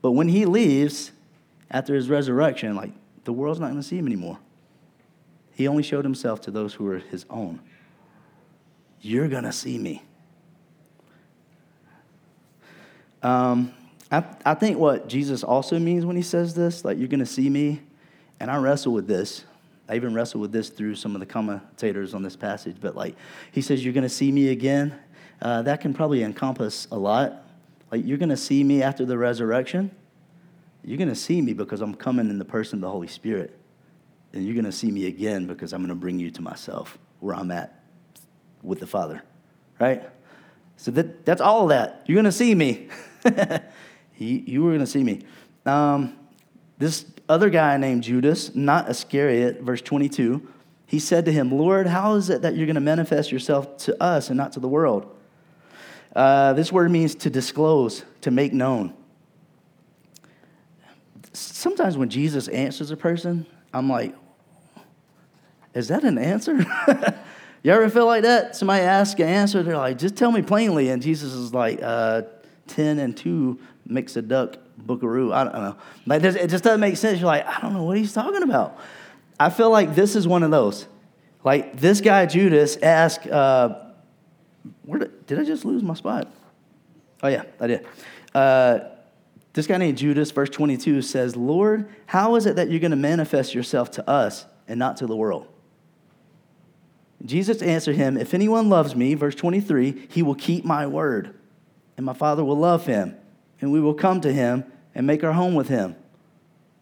but 0.02 0.12
when 0.12 0.28
he 0.28 0.46
leaves, 0.46 1.12
after 1.72 1.96
his 1.96 2.10
resurrection, 2.10 2.76
like 2.76 2.92
the 3.24 3.34
world's 3.34 3.60
not 3.60 3.68
going 3.68 3.82
to 3.82 3.88
see 3.88 3.98
him 3.98 4.06
anymore. 4.06 4.38
He 5.54 5.68
only 5.68 5.84
showed 5.84 6.06
himself 6.06 6.42
to 6.42 6.52
those 6.52 6.74
who 6.74 6.84
were 6.84 7.00
his 7.00 7.26
own. 7.30 7.62
You're 9.00 9.28
going 9.28 9.44
to 9.44 9.52
see 9.52 9.78
me. 9.78 10.04
Um, 13.24 13.74
I, 14.12 14.24
I 14.46 14.54
think 14.56 14.78
what 14.78 15.08
Jesus 15.08 15.44
also 15.44 15.80
means 15.80 16.06
when 16.06 16.16
he 16.16 16.22
says 16.22 16.54
this, 16.54 16.84
like, 16.84 16.98
you're 16.98 17.08
going 17.08 17.20
to 17.20 17.26
see 17.26 17.50
me, 17.50 17.82
and 18.40 18.52
I 18.52 18.58
wrestle 18.58 18.94
with 18.94 19.08
this. 19.08 19.46
I 19.88 19.96
even 19.96 20.14
wrestle 20.14 20.42
with 20.42 20.52
this 20.52 20.70
through 20.70 20.96
some 20.96 21.16
of 21.16 21.20
the 21.20 21.26
commentators 21.26 22.14
on 22.14 22.24
this 22.24 22.36
passage, 22.36 22.78
but 22.80 22.96
like, 22.96 23.16
he 23.52 23.62
says, 23.62 23.84
You're 23.84 23.94
going 23.94 24.04
to 24.04 24.10
see 24.10 24.32
me 24.32 24.50
again. 24.50 24.98
Uh, 25.42 25.62
that 25.64 25.82
can 25.82 25.94
probably 25.94 26.24
encompass 26.24 26.88
a 26.92 26.98
lot. 26.98 27.46
Like, 27.92 28.06
you're 28.06 28.18
going 28.18 28.30
to 28.30 28.38
see 28.38 28.64
me 28.64 28.84
after 28.84 29.06
the 29.06 29.18
resurrection. 29.18 29.92
You're 30.84 30.98
going 30.98 31.10
to 31.10 31.16
see 31.16 31.42
me 31.42 31.54
because 31.54 31.82
I'm 31.82 31.96
coming 31.96 32.30
in 32.30 32.40
the 32.40 32.46
person 32.46 32.78
of 32.78 32.82
the 32.82 32.90
Holy 32.90 33.08
Spirit. 33.08 33.58
And 34.34 34.46
you're 34.46 34.54
going 34.54 34.66
to 34.66 34.72
see 34.72 34.92
me 34.92 35.08
again 35.08 35.46
because 35.46 35.74
I'm 35.74 35.82
going 35.82 35.90
to 35.90 35.96
bring 35.96 36.20
you 36.20 36.32
to 36.32 36.42
myself 36.42 36.98
where 37.20 37.36
I'm 37.36 37.52
at 37.52 37.84
with 38.64 38.80
the 38.80 38.88
Father. 38.88 39.22
Right? 39.80 40.04
So 40.78 40.92
that, 40.92 41.26
that's 41.26 41.42
all 41.42 41.68
that. 41.68 42.04
You're 42.06 42.16
going 42.16 42.26
to 42.26 42.32
see 42.32 42.56
me. 42.56 42.88
he, 44.14 44.44
you 44.48 44.64
were 44.64 44.70
going 44.70 44.80
to 44.80 44.88
see 44.88 45.04
me. 45.04 45.22
Um, 45.66 46.18
this 46.78 47.06
other 47.30 47.50
guy 47.50 47.78
named 47.78 48.04
Judas, 48.04 48.56
not 48.56 48.90
Iscariot, 48.90 49.62
verse 49.62 49.82
22, 49.82 50.48
he 50.88 51.00
said 51.00 51.26
to 51.26 51.32
him, 51.32 51.52
Lord, 51.52 51.88
how 51.88 52.16
is 52.16 52.30
it 52.30 52.42
that 52.42 52.56
you're 52.56 52.66
going 52.66 52.76
to 52.76 52.82
manifest 52.82 53.32
yourself 53.32 53.78
to 53.78 54.04
us 54.04 54.30
and 54.30 54.38
not 54.38 54.54
to 54.54 54.60
the 54.60 54.68
world? 54.68 55.16
Uh, 56.16 56.54
this 56.54 56.72
word 56.72 56.92
means 56.92 57.16
to 57.16 57.30
disclose, 57.30 58.04
to 58.22 58.32
make 58.32 58.52
known 58.52 58.94
sometimes 61.34 61.98
when 61.98 62.10
Jesus 62.10 62.48
answers 62.48 62.92
a 62.92 62.98
person, 62.98 63.46
I'm 63.74 63.90
like, 63.90 64.16
is 65.74 65.88
that 65.88 66.04
an 66.04 66.18
answer? 66.18 66.58
you 67.64 67.72
ever 67.72 67.90
feel 67.90 68.06
like 68.06 68.24
that? 68.24 68.56
Somebody 68.56 68.84
asks 68.84 69.20
an 69.20 69.28
answer, 69.28 69.64
they're 69.64 69.78
like, 69.78 69.98
just 69.98 70.18
tell 70.18 70.32
me 70.32 70.42
plainly. 70.42 70.90
And 70.90 71.02
Jesus 71.02 71.34
is 71.34 71.54
like, 71.54 71.80
uh, 71.82 72.24
10 72.72 73.00
and 73.00 73.16
2 73.16 73.60
makes 73.86 74.16
a 74.16 74.22
duck 74.22 74.58
bookaroo. 74.80 75.34
I 75.34 75.44
don't 75.44 75.54
know. 75.54 75.76
Like, 76.06 76.24
it 76.24 76.50
just 76.50 76.64
doesn't 76.64 76.80
make 76.80 76.98
sense. 76.98 77.20
You're 77.20 77.28
like, 77.28 77.46
I 77.46 77.60
don't 77.62 77.74
know 77.74 77.84
what 77.84 77.98
he's 77.98 78.14
talking 78.14 78.44
about. 78.44 78.80
I 79.40 79.50
feel 79.50 79.70
like 79.70 79.96
this 79.96 80.16
is 80.16 80.28
one 80.28 80.44
of 80.44 80.52
those. 80.52 80.88
Like, 81.44 81.80
this 81.80 82.02
guy, 82.02 82.26
Judas, 82.26 82.78
asked, 82.78 83.28
uh, 83.28 83.80
where 84.84 85.00
did, 85.00 85.26
did 85.26 85.40
I 85.40 85.44
just 85.44 85.66
lose 85.66 85.84
my 85.84 85.94
spot? 85.94 86.32
Oh, 87.24 87.28
yeah, 87.28 87.44
I 87.60 87.68
did. 87.68 87.88
Uh, 88.34 88.80
this 89.54 89.68
guy 89.68 89.78
named 89.78 89.98
Judas, 89.98 90.32
verse 90.32 90.50
22, 90.50 91.02
says, 91.02 91.36
Lord, 91.36 91.90
how 92.06 92.36
is 92.36 92.46
it 92.46 92.56
that 92.56 92.70
you're 92.70 92.80
going 92.80 92.92
to 92.92 92.98
manifest 92.98 93.54
yourself 93.54 93.92
to 93.92 94.10
us 94.10 94.46
and 94.68 94.80
not 94.80 94.98
to 94.98 95.08
the 95.08 95.16
world? 95.16 95.48
Jesus 97.26 97.62
answered 97.62 97.96
him, 97.96 98.18
If 98.18 98.34
anyone 98.34 98.70
loves 98.70 98.96
me, 98.96 99.14
verse 99.14 99.36
23, 99.36 100.08
he 100.10 100.24
will 100.24 100.36
keep 100.36 100.66
my 100.66 100.88
word, 100.88 101.36
and 101.98 102.06
my 102.06 102.14
Father 102.14 102.44
will 102.44 102.58
love 102.58 102.86
him, 102.86 103.16
and 103.60 103.72
we 103.72 103.80
will 103.80 103.94
come 103.94 104.22
to 104.22 104.32
him 104.32 104.64
and 104.96 105.08
make 105.08 105.24
our 105.24 105.34
home 105.34 105.56
with 105.56 105.68
him. 105.68 105.96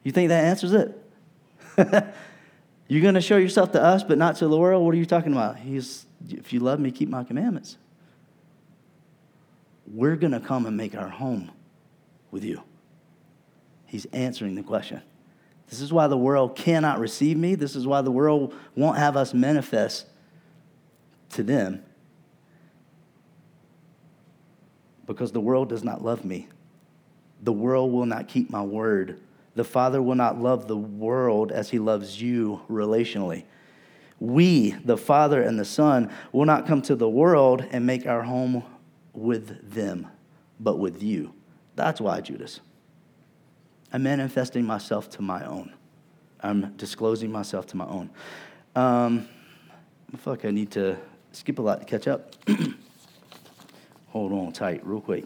You 0.04 0.12
think 0.12 0.30
that 0.30 0.46
answers 0.46 0.74
it? 0.74 0.96
you're 2.88 3.02
going 3.02 3.16
to 3.16 3.22
show 3.22 3.38
yourself 3.38 3.72
to 3.74 3.84
us, 3.84 4.04
but 4.04 4.18
not 4.18 4.38
to 4.38 4.48
the 4.48 4.58
world? 4.58 4.84
What 4.84 4.94
are 4.94 4.98
you 4.98 5.06
talking 5.06 5.32
about? 5.32 5.58
He's, 5.58 6.06
if 6.30 6.54
you 6.54 6.60
love 6.60 6.80
me, 6.80 6.92
keep 6.92 7.10
my 7.10 7.24
commandments. 7.24 7.78
We're 9.88 10.16
going 10.16 10.34
to 10.34 10.40
come 10.40 10.66
and 10.66 10.78
make 10.78 10.96
our 10.96 11.10
home 11.10 11.52
with 12.32 12.44
you? 12.44 12.62
He's 13.86 14.06
answering 14.14 14.56
the 14.56 14.64
question. 14.64 15.02
This 15.70 15.82
is 15.82 15.94
why 15.94 16.08
the 16.08 16.18
world 16.18 16.56
cannot 16.56 17.00
receive 17.00 17.38
me. 17.38 17.56
This 17.56 17.76
is 17.76 17.86
why 17.86 18.02
the 18.02 18.12
world 18.12 18.54
won't 18.76 18.98
have 18.98 19.16
us 19.16 19.34
manifest 19.34 20.08
to 21.32 21.44
them. 21.44 21.84
Because 25.10 25.32
the 25.32 25.42
world 25.42 25.70
does 25.70 25.84
not 25.84 26.06
love 26.06 26.24
me. 26.24 26.48
The 27.42 27.52
world 27.52 27.92
will 27.92 28.06
not 28.06 28.28
keep 28.28 28.52
my 28.52 28.62
word. 28.62 29.20
The 29.56 29.64
Father 29.64 30.04
will 30.04 30.14
not 30.16 30.40
love 30.40 30.68
the 30.68 30.78
world 30.78 31.52
as 31.52 31.72
he 31.72 31.80
loves 31.80 32.22
you 32.22 32.62
relationally. 32.70 33.46
We, 34.20 34.72
the 34.86 34.98
Father 34.98 35.42
and 35.42 35.60
the 35.60 35.66
Son, 35.66 36.12
will 36.32 36.46
not 36.46 36.68
come 36.68 36.84
to 36.84 36.96
the 36.96 37.10
world 37.10 37.66
and 37.72 37.88
make 37.88 38.06
our 38.06 38.22
home 38.22 38.64
with 39.14 39.74
them, 39.74 40.08
but 40.60 40.78
with 40.78 41.02
you. 41.02 41.34
That's 41.76 42.00
why, 42.00 42.22
Judas. 42.22 42.60
I'm 43.92 44.04
manifesting 44.04 44.64
myself 44.64 45.10
to 45.12 45.24
my 45.24 45.44
own. 45.44 45.74
I'm 46.42 46.74
disclosing 46.74 47.32
myself 47.32 47.66
to 47.68 47.78
my 47.78 47.88
own. 47.88 48.12
Um, 48.76 49.28
I 50.14 50.18
feel 50.18 50.34
like 50.34 50.46
I 50.46 50.52
need 50.52 50.70
to 50.72 50.98
skip 51.32 51.58
a 51.58 51.64
lot 51.64 51.80
to 51.80 51.86
catch 51.86 52.08
up. 52.08 52.36
Hold 54.20 54.34
on 54.34 54.52
tight, 54.52 54.86
real 54.86 55.00
quick. 55.00 55.24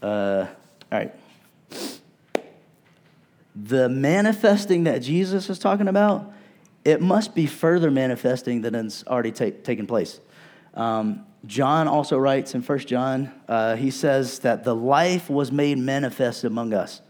Uh, 0.00 0.46
all 0.92 0.98
right. 1.00 1.12
The 3.56 3.88
manifesting 3.88 4.84
that 4.84 5.02
Jesus 5.02 5.50
is 5.50 5.58
talking 5.58 5.88
about, 5.88 6.32
it 6.84 7.00
must 7.00 7.34
be 7.34 7.46
further 7.46 7.90
manifesting 7.90 8.60
than 8.60 8.76
it's 8.76 9.04
already 9.08 9.32
ta- 9.32 9.58
taken 9.64 9.88
place. 9.88 10.20
Um, 10.74 11.26
John 11.46 11.88
also 11.88 12.16
writes 12.16 12.54
in 12.54 12.62
1 12.62 12.78
John, 12.86 13.32
uh, 13.48 13.74
he 13.74 13.90
says 13.90 14.38
that 14.38 14.62
the 14.62 14.76
life 14.76 15.28
was 15.28 15.50
made 15.50 15.78
manifest 15.78 16.44
among 16.44 16.72
us. 16.72 17.02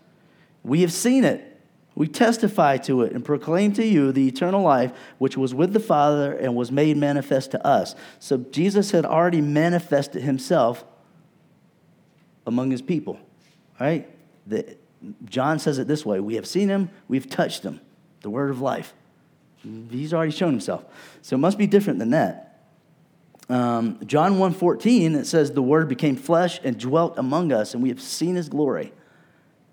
We 0.62 0.80
have 0.80 0.92
seen 0.92 1.24
it. 1.24 1.50
We 1.94 2.08
testify 2.08 2.78
to 2.78 3.02
it 3.02 3.12
and 3.12 3.22
proclaim 3.22 3.74
to 3.74 3.84
you 3.84 4.10
the 4.10 4.26
eternal 4.26 4.62
life 4.62 4.90
which 5.18 5.36
was 5.36 5.54
with 5.54 5.74
the 5.74 5.80
Father 5.80 6.32
and 6.32 6.56
was 6.56 6.72
made 6.72 6.96
manifest 6.96 7.50
to 7.50 7.66
us. 7.66 7.94
So 8.20 8.38
Jesus 8.38 8.92
had 8.92 9.04
already 9.04 9.42
manifested 9.42 10.22
himself 10.22 10.82
among 12.46 12.70
his 12.70 12.82
people, 12.82 13.18
right? 13.80 14.08
The, 14.46 14.76
John 15.24 15.58
says 15.58 15.78
it 15.78 15.86
this 15.86 16.04
way 16.04 16.20
We 16.20 16.34
have 16.36 16.46
seen 16.46 16.68
him, 16.68 16.90
we've 17.08 17.28
touched 17.28 17.62
him, 17.62 17.80
the 18.22 18.30
word 18.30 18.50
of 18.50 18.60
life. 18.60 18.94
He's 19.90 20.12
already 20.12 20.32
shown 20.32 20.50
himself. 20.50 20.84
So 21.22 21.36
it 21.36 21.38
must 21.38 21.56
be 21.56 21.66
different 21.66 21.98
than 21.98 22.10
that 22.10 22.54
um, 23.48 23.98
John 24.06 24.34
1.14, 24.34 25.14
it 25.14 25.26
says, 25.26 25.52
the 25.52 25.62
word 25.62 25.88
became 25.88 26.16
flesh 26.16 26.60
and 26.64 26.78
dwelt 26.78 27.18
among 27.18 27.52
us, 27.52 27.74
and 27.74 27.82
we 27.82 27.90
have 27.90 28.00
seen 28.00 28.36
his 28.36 28.48
glory. 28.48 28.92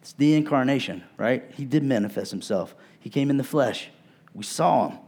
It's 0.01 0.13
the 0.13 0.33
incarnation, 0.33 1.03
right? 1.17 1.49
He 1.55 1.63
did 1.63 1.83
manifest 1.83 2.31
himself. 2.31 2.75
He 2.99 3.09
came 3.09 3.29
in 3.29 3.37
the 3.37 3.43
flesh. 3.43 3.89
We 4.33 4.43
saw 4.43 4.89
him. 4.89 4.99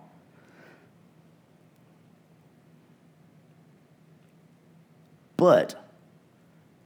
But 5.35 5.75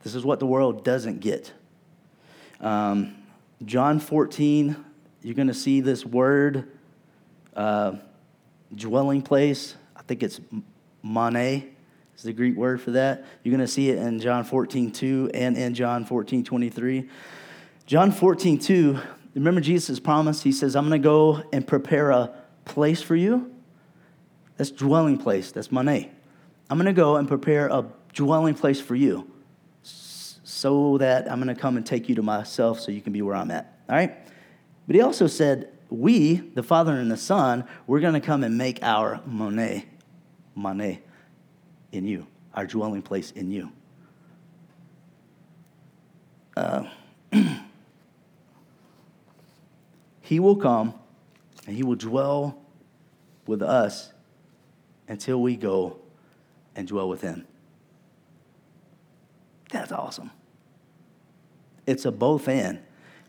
this 0.07 0.15
is 0.15 0.23
what 0.23 0.39
the 0.39 0.45
world 0.45 0.85
doesn't 0.85 1.19
get. 1.19 1.51
Um, 2.61 3.13
John 3.65 3.99
14, 3.99 4.77
you're 5.21 5.35
going 5.35 5.49
to 5.49 5.53
see 5.53 5.81
this 5.81 6.05
word 6.05 6.71
uh, 7.57 7.97
dwelling 8.73 9.21
place. 9.21 9.75
I 9.97 10.03
think 10.03 10.23
it's 10.23 10.39
mane 11.03 11.75
is 12.15 12.23
the 12.23 12.31
Greek 12.31 12.55
word 12.55 12.79
for 12.79 12.91
that. 12.91 13.25
You're 13.43 13.51
going 13.51 13.59
to 13.59 13.67
see 13.67 13.89
it 13.89 13.97
in 13.97 14.21
John 14.21 14.45
14, 14.45 14.93
2 14.93 15.31
and 15.33 15.57
in 15.57 15.73
John 15.73 16.05
14, 16.05 16.45
23. 16.45 17.09
John 17.85 18.13
14, 18.13 18.59
2, 18.59 18.99
remember 19.35 19.59
Jesus' 19.59 19.99
promise? 19.99 20.41
He 20.41 20.53
says, 20.53 20.77
I'm 20.77 20.87
going 20.87 21.01
to 21.01 21.05
go 21.05 21.43
and 21.51 21.67
prepare 21.67 22.11
a 22.11 22.31
place 22.63 23.01
for 23.01 23.17
you. 23.17 23.53
That's 24.55 24.71
dwelling 24.71 25.17
place. 25.17 25.51
That's 25.51 25.69
mane. 25.69 26.09
I'm 26.69 26.77
going 26.77 26.85
to 26.85 26.93
go 26.93 27.17
and 27.17 27.27
prepare 27.27 27.67
a 27.67 27.83
dwelling 28.13 28.55
place 28.55 28.79
for 28.79 28.95
you 28.95 29.29
so 30.49 30.97
that 30.97 31.29
I'm 31.29 31.43
going 31.43 31.53
to 31.53 31.61
come 31.61 31.75
and 31.75 31.85
take 31.85 32.07
you 32.07 32.15
to 32.15 32.21
myself 32.21 32.79
so 32.79 32.89
you 32.89 33.01
can 33.01 33.11
be 33.11 33.21
where 33.21 33.35
I'm 33.35 33.51
at. 33.51 33.79
All 33.89 33.97
right? 33.97 34.17
But 34.87 34.95
he 34.95 35.01
also 35.01 35.27
said, 35.27 35.73
we, 35.89 36.35
the 36.35 36.63
Father 36.63 36.93
and 36.93 37.11
the 37.11 37.17
Son, 37.17 37.65
we're 37.85 37.99
going 37.99 38.13
to 38.13 38.21
come 38.21 38.45
and 38.45 38.57
make 38.57 38.81
our 38.81 39.19
mane, 39.25 39.83
mane, 40.55 40.99
in 41.91 42.07
you, 42.07 42.27
our 42.53 42.65
dwelling 42.65 43.01
place 43.01 43.31
in 43.31 43.51
you. 43.51 43.73
Uh, 46.55 46.85
he 50.21 50.39
will 50.39 50.55
come 50.55 50.93
and 51.65 51.75
he 51.75 51.83
will 51.83 51.95
dwell 51.95 52.57
with 53.45 53.61
us 53.61 54.13
until 55.09 55.41
we 55.41 55.57
go 55.57 55.99
and 56.73 56.87
dwell 56.87 57.09
with 57.09 57.19
him. 57.19 57.45
That's 59.71 59.91
awesome. 59.91 60.31
It's 61.87 62.05
a 62.05 62.11
both 62.11 62.47
and. 62.47 62.79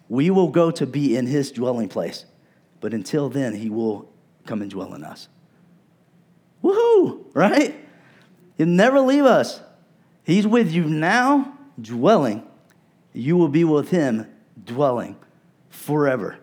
We 0.08 0.30
will 0.30 0.48
go 0.48 0.70
to 0.72 0.86
be 0.86 1.16
in 1.16 1.26
his 1.26 1.52
dwelling 1.52 1.88
place, 1.88 2.26
but 2.80 2.92
until 2.92 3.28
then, 3.28 3.54
he 3.54 3.70
will 3.70 4.10
come 4.44 4.60
and 4.60 4.70
dwell 4.70 4.94
in 4.94 5.04
us. 5.04 5.28
Woohoo, 6.62 7.24
right? 7.34 7.74
He'll 8.56 8.66
never 8.66 9.00
leave 9.00 9.24
us. 9.24 9.60
He's 10.24 10.46
with 10.46 10.72
you 10.72 10.84
now, 10.84 11.56
dwelling. 11.80 12.46
You 13.12 13.36
will 13.36 13.48
be 13.48 13.64
with 13.64 13.90
him, 13.90 14.26
dwelling 14.64 15.16
forever. 15.70 16.38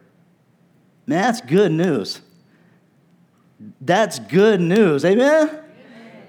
Man, 1.06 1.22
that's 1.22 1.42
good 1.42 1.72
news. 1.72 2.22
That's 3.82 4.20
good 4.20 4.62
news. 4.62 5.06
Amen? 5.06 5.50
Amen. 5.50 5.64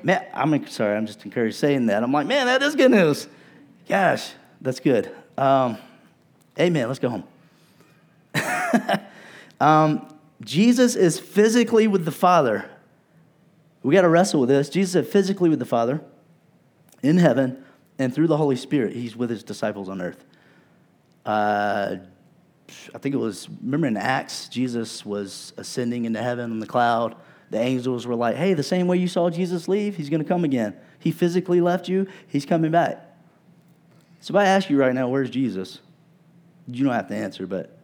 Man, 0.02 0.26
I'm 0.34 0.66
sorry, 0.68 0.96
I'm 0.96 1.06
just 1.06 1.24
encouraged 1.24 1.56
saying 1.56 1.86
that. 1.86 2.02
I'm 2.02 2.12
like, 2.12 2.26
man, 2.26 2.46
that 2.46 2.62
is 2.62 2.74
good 2.74 2.90
news. 2.90 3.28
Gosh, 3.88 4.32
that's 4.60 4.80
good. 4.80 5.14
Um, 5.36 5.78
amen. 6.58 6.88
Let's 6.88 6.98
go 6.98 7.08
home. 7.10 7.24
um, 9.60 10.08
Jesus 10.42 10.96
is 10.96 11.18
physically 11.18 11.86
with 11.86 12.04
the 12.04 12.12
Father 12.12 12.68
we 13.86 13.94
got 13.94 14.02
to 14.02 14.08
wrestle 14.08 14.40
with 14.40 14.48
this. 14.48 14.68
Jesus 14.68 14.96
is 14.96 15.12
physically 15.12 15.48
with 15.48 15.60
the 15.60 15.64
Father 15.64 16.00
in 17.04 17.18
heaven 17.18 17.62
and 18.00 18.12
through 18.12 18.26
the 18.26 18.36
Holy 18.36 18.56
Spirit, 18.56 18.96
he's 18.96 19.14
with 19.14 19.30
his 19.30 19.44
disciples 19.44 19.88
on 19.88 20.02
earth. 20.02 20.24
Uh, 21.24 21.98
I 22.92 22.98
think 22.98 23.14
it 23.14 23.18
was, 23.18 23.48
remember 23.62 23.86
in 23.86 23.96
Acts, 23.96 24.48
Jesus 24.48 25.06
was 25.06 25.52
ascending 25.56 26.04
into 26.04 26.20
heaven 26.20 26.50
in 26.50 26.58
the 26.58 26.66
cloud. 26.66 27.14
The 27.50 27.60
angels 27.60 28.08
were 28.08 28.16
like, 28.16 28.34
hey, 28.34 28.54
the 28.54 28.64
same 28.64 28.88
way 28.88 28.96
you 28.96 29.06
saw 29.06 29.30
Jesus 29.30 29.68
leave, 29.68 29.96
he's 29.96 30.10
going 30.10 30.22
to 30.22 30.28
come 30.28 30.42
again. 30.42 30.74
He 30.98 31.12
physically 31.12 31.60
left 31.60 31.88
you, 31.88 32.08
he's 32.26 32.44
coming 32.44 32.72
back. 32.72 33.05
So 34.20 34.32
if 34.32 34.36
I 34.36 34.46
ask 34.46 34.70
you 34.70 34.78
right 34.78 34.94
now, 34.94 35.08
where's 35.08 35.30
Jesus? 35.30 35.80
You 36.66 36.84
don't 36.84 36.94
have 36.94 37.08
to 37.08 37.14
answer, 37.14 37.46
but 37.46 37.78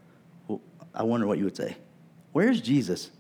I 0.95 1.05
wonder 1.05 1.27
what 1.27 1.39
you 1.39 1.45
would 1.45 1.57
say. 1.57 1.77
Where's 2.33 2.61
Jesus? 2.61 3.11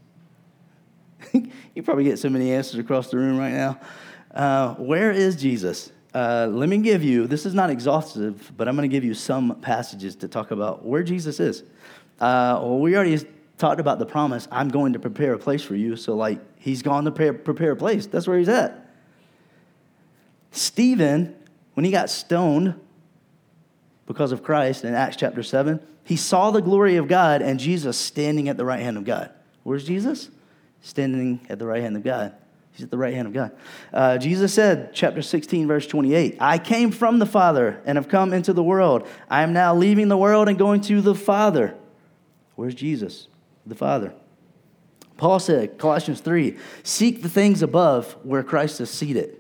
you 1.33 1.83
probably 1.83 2.05
get 2.05 2.19
so 2.19 2.29
many 2.29 2.53
answers 2.53 2.79
across 2.79 3.11
the 3.11 3.17
room 3.17 3.39
right 3.39 3.53
now. 3.53 3.79
Uh, 4.35 4.75
where 4.75 5.13
is 5.13 5.37
Jesus? 5.37 5.93
Uh, 6.15 6.47
let 6.51 6.69
me 6.69 6.79
give 6.79 7.03
you, 7.03 7.27
this 7.27 7.47
is 7.47 7.55
not 7.55 7.71
exhaustive, 7.71 8.53
but 8.57 8.69
I'm 8.69 8.77
going 8.77 8.89
to 8.89 8.95
give 8.95 9.05
you 9.05 9.15
some 9.15 9.59
passages 9.61 10.17
to 10.17 10.29
talk 10.29 10.51
about 10.51 10.85
where 10.85 11.03
Jesus 11.03 11.41
is. 11.41 11.63
Uh, 12.21 12.59
well, 12.61 12.79
we 12.79 12.95
already 12.97 13.27
talked 13.57 13.81
about 13.81 13.99
the 13.99 14.07
promise 14.07 14.47
I'm 14.51 14.69
going 14.69 14.93
to 14.93 14.99
prepare 14.99 15.33
a 15.33 15.39
place 15.39 15.63
for 15.63 15.75
you. 15.75 15.97
So, 15.97 16.15
like, 16.15 16.41
he's 16.59 16.83
gone 16.83 17.05
to 17.05 17.11
prepare, 17.11 17.33
prepare 17.33 17.73
a 17.73 17.77
place. 17.77 18.07
That's 18.07 18.27
where 18.27 18.39
he's 18.39 18.49
at. 18.49 18.91
Stephen, 20.51 21.35
when 21.75 21.85
he 21.85 21.91
got 21.91 22.11
stoned 22.11 22.75
because 24.13 24.33
of 24.33 24.43
Christ 24.43 24.85
in 24.85 24.95
Acts 24.95 25.17
chapter 25.17 25.43
7, 25.43 25.81
he 26.05 26.17
saw 26.17 26.51
the 26.51 26.63
glory 26.63 26.97
of 26.97 27.09
God 27.09 27.43
and 27.43 27.59
Jesus 27.59 27.97
standing 27.97 28.49
at 28.49 28.57
the 28.57 28.65
right 28.65 28.81
hand 28.81 28.97
of 28.97 29.05
God. 29.05 29.31
Where's 29.63 29.85
Jesus? 29.85 30.29
standing 30.83 31.41
at 31.49 31.59
the 31.59 31.67
right 31.67 31.83
hand 31.83 31.97
of 31.97 32.03
God. 32.03 32.35
He's 32.73 32.85
at 32.85 32.91
the 32.91 32.99
right 32.99 33.15
hand 33.15 33.29
of 33.29 33.35
God. 33.35 33.53
Uh, 33.93 34.19
Jesus 34.19 34.53
said, 34.53 34.93
chapter 34.95 35.23
16, 35.23 35.67
verse 35.67 35.87
28, 35.87 36.39
I 36.41 36.59
came 36.59 36.91
from 36.91 37.19
the 37.19 37.27
Father 37.27 37.81
and 37.85 37.97
have 37.97 38.09
come 38.09 38.33
into 38.33 38.53
the 38.53 38.63
world. 38.63 39.07
I 39.29 39.43
am 39.43 39.53
now 39.53 39.75
leaving 39.75 40.09
the 40.09 40.17
world 40.17 40.49
and 40.49 40.59
going 40.59 40.81
to 40.83 41.01
the 41.01 41.15
Father. 41.15 41.75
Where's 42.57 42.75
Jesus? 42.75 43.29
The 43.67 43.75
Father. 43.75 44.15
Paul 45.19 45.39
said, 45.39 45.79
Colossians 45.79 46.21
3, 46.21 46.57
seek 46.83 47.23
the 47.23 47.29
things 47.29 47.63
above 47.63 48.17
where 48.23 48.43
Christ 48.43 48.81
is 48.81 48.91
seated, 48.91 49.39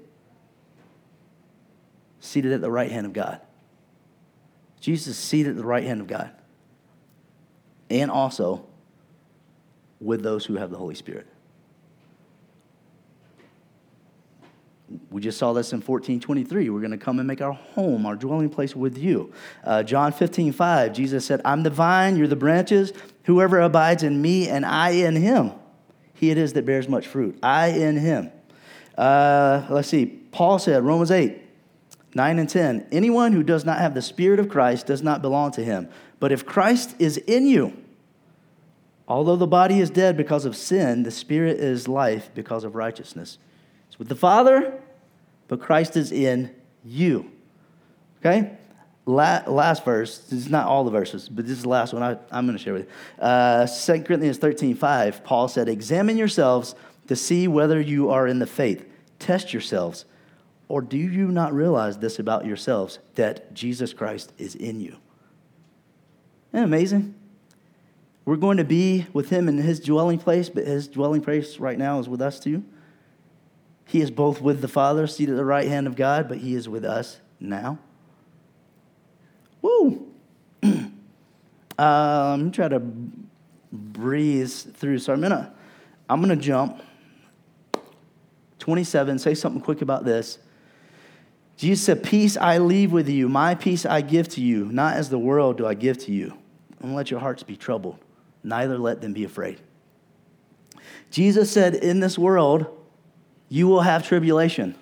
seated 2.20 2.53
at 2.53 2.61
the 2.61 2.70
right 2.70 2.91
hand 2.91 3.07
of 3.07 3.12
God. 3.12 3.41
Jesus 4.83 5.07
is 5.07 5.16
seated 5.16 5.51
at 5.51 5.57
the 5.57 5.64
right 5.64 5.85
hand 5.85 6.01
of 6.01 6.09
God. 6.09 6.30
And 7.89 8.11
also 8.11 8.66
with 10.01 10.22
those 10.22 10.45
who 10.45 10.57
have 10.57 10.70
the 10.70 10.76
Holy 10.76 10.97
Spirit. 10.97 11.26
We 15.11 15.22
just 15.22 15.39
saw 15.39 15.53
this 15.53 15.72
in 15.72 15.78
1423. 15.78 16.68
We're 16.68 16.80
going 16.80 16.91
to 16.91 16.99
come 16.99 17.20
and 17.20 17.28
make 17.28 17.41
our 17.41 17.53
home, 17.53 18.05
our 18.05 18.16
dwelling 18.16 18.51
place 18.51 18.74
with 18.74 18.99
you. 18.99 19.33
Uh, 19.62 19.85
John 19.85 20.12
15, 20.12 20.53
5, 20.53 20.93
Jesus 20.93 21.24
said, 21.24 21.41
I'm 21.45 21.62
the 21.62 21.70
vine, 21.70 22.16
you're 22.16 22.26
the 22.26 22.37
branches. 22.37 22.93
Whoever 23.24 23.61
abides 23.61 24.03
in 24.03 24.20
me 24.20 24.49
and 24.49 24.66
I 24.66 24.91
in 24.91 25.14
him, 25.14 25.53
he 26.14 26.30
it 26.30 26.39
is 26.39 26.55
that 26.55 26.66
bears 26.66 26.89
much 26.89 27.07
fruit. 27.07 27.39
I 27.41 27.68
in 27.68 27.97
him. 27.97 28.33
Uh, 28.99 29.64
let's 29.70 29.89
see. 29.89 30.07
Paul 30.07 30.59
said, 30.59 30.83
Romans 30.83 31.12
8, 31.12 31.41
9 32.15 32.39
and 32.39 32.49
10, 32.49 32.87
anyone 32.93 33.33
who 33.33 33.43
does 33.43 33.65
not 33.65 33.79
have 33.79 33.95
the 33.95 34.03
Spirit 34.03 34.39
of 34.39 34.49
Christ 34.49 34.87
does 34.87 35.03
not 35.03 35.23
belong 35.23 35.51
to 35.53 35.65
him. 35.65 35.89
But 36.21 36.33
if 36.33 36.45
Christ 36.45 36.95
is 36.99 37.17
in 37.17 37.47
you, 37.47 37.77
although 39.09 39.37
the 39.37 39.47
body 39.47 39.81
is 39.81 39.91
dead 39.91 40.17
because 40.17 40.45
of 40.45 40.57
sin, 40.57 41.05
the 41.05 41.11
Spirit 41.11 41.59
is 41.59 41.89
life 41.89 42.31
because 42.35 42.65
of 42.65 42.75
righteousness. 42.75 43.39
It's 43.89 43.99
with 43.99 44.09
the 44.09 44.17
Father, 44.17 44.79
but 45.49 45.61
Christ 45.61 45.97
is 45.97 46.13
in 46.13 46.55
you. 46.85 47.31
Okay? 48.21 48.57
La- 49.05 49.43
last 49.47 49.85
verse, 49.85 50.19
this 50.19 50.39
is 50.39 50.51
not 50.51 50.67
all 50.67 50.85
the 50.85 50.91
verses, 50.91 51.29
but 51.29 51.47
this 51.47 51.57
is 51.57 51.63
the 51.63 51.69
last 51.69 51.93
one 51.93 52.03
I, 52.03 52.13
am 52.31 52.47
going 52.47 52.57
to 52.57 52.63
share 52.63 52.75
with 52.75 52.87
you. 52.87 53.25
Uh, 53.25 53.67
2 53.67 54.03
Corinthians 54.03 54.39
13 54.39 54.77
5, 54.77 55.25
Paul 55.25 55.49
said, 55.49 55.69
Examine 55.69 56.17
yourselves 56.17 56.75
to 57.09 57.17
see 57.17 57.49
whether 57.49 57.81
you 57.81 58.11
are 58.11 58.27
in 58.29 58.39
the 58.39 58.47
faith. 58.47 58.87
Test 59.19 59.53
yourselves. 59.53 60.05
Or 60.73 60.81
do 60.81 60.97
you 60.97 61.29
not 61.29 61.53
realize 61.53 61.99
this 61.99 62.18
about 62.18 62.47
yourselves, 62.47 62.99
that 63.16 63.53
Jesus 63.53 63.93
Christ 63.93 64.33
is 64.39 64.55
in 64.55 64.81
you? 64.81 64.97
Isn't 66.55 66.64
amazing? 66.64 67.14
We're 68.25 68.37
going 68.37 68.57
to 68.57 68.64
be 68.64 69.07
with 69.12 69.29
him 69.29 69.51
in 69.51 69.59
his 69.59 69.81
dwelling 69.81 70.18
place, 70.18 70.49
but 70.49 70.66
his 70.66 70.89
dwelling 70.89 71.20
place 71.20 71.59
right 71.59 71.77
now 71.77 71.99
is 71.99 72.09
with 72.09 72.23
us 72.23 72.41
too. 72.41 72.64
He 73.85 74.01
is 74.01 74.11
both 74.11 74.41
with 74.41 74.62
the 74.62 74.68
Father, 74.68 75.07
seated 75.07 75.33
at 75.33 75.37
the 75.37 75.45
right 75.45 75.68
hand 75.68 75.87
of 75.87 75.95
God, 75.95 76.27
but 76.27 76.39
He 76.39 76.55
is 76.55 76.70
with 76.70 76.87
us 76.87 77.20
now. 77.39 77.79
Woo! 79.61 80.11
um, 81.79 82.51
try 82.51 82.68
to 82.68 82.81
breeze 83.70 84.62
through. 84.62 85.01
So 85.01 85.12
I'm 85.12 85.20
gonna, 85.20 85.53
I'm 86.09 86.23
gonna 86.23 86.35
jump. 86.35 86.81
27. 88.59 89.18
Say 89.18 89.35
something 89.35 89.61
quick 89.61 89.83
about 89.83 90.07
this. 90.07 90.39
Jesus 91.63 91.85
said, 91.85 92.03
"Peace 92.03 92.37
I 92.37 92.59
leave 92.59 92.93
with 92.93 93.09
you. 93.09 93.29
My 93.29 93.55
peace 93.55 93.87
I 93.87 94.01
give 94.01 94.29
to 94.31 94.41
you. 94.41 94.65
Not 94.67 94.97
as 94.97 95.11
the 95.11 95.19
world 95.19 95.59
do 95.59 95.67
I 95.67 95.75
give 95.75 95.97
to 95.99 96.13
you. 96.13 96.37
Don't 96.81 96.95
let 96.95 97.11
your 97.11 97.21
hearts 97.21 97.43
be 97.43 97.57
troubled. 97.57 97.99
Neither 98.43 98.77
let 98.79 99.01
them 99.01 99.13
be 99.13 99.25
afraid." 99.25 99.61
Jesus 101.11 101.51
said, 101.51 101.75
"In 101.75 102.01
this 102.01 102.19
world." 102.19 102.67
You 103.53 103.69
will 103.69 103.83
have 103.83 104.09
tribulation. 104.09 104.75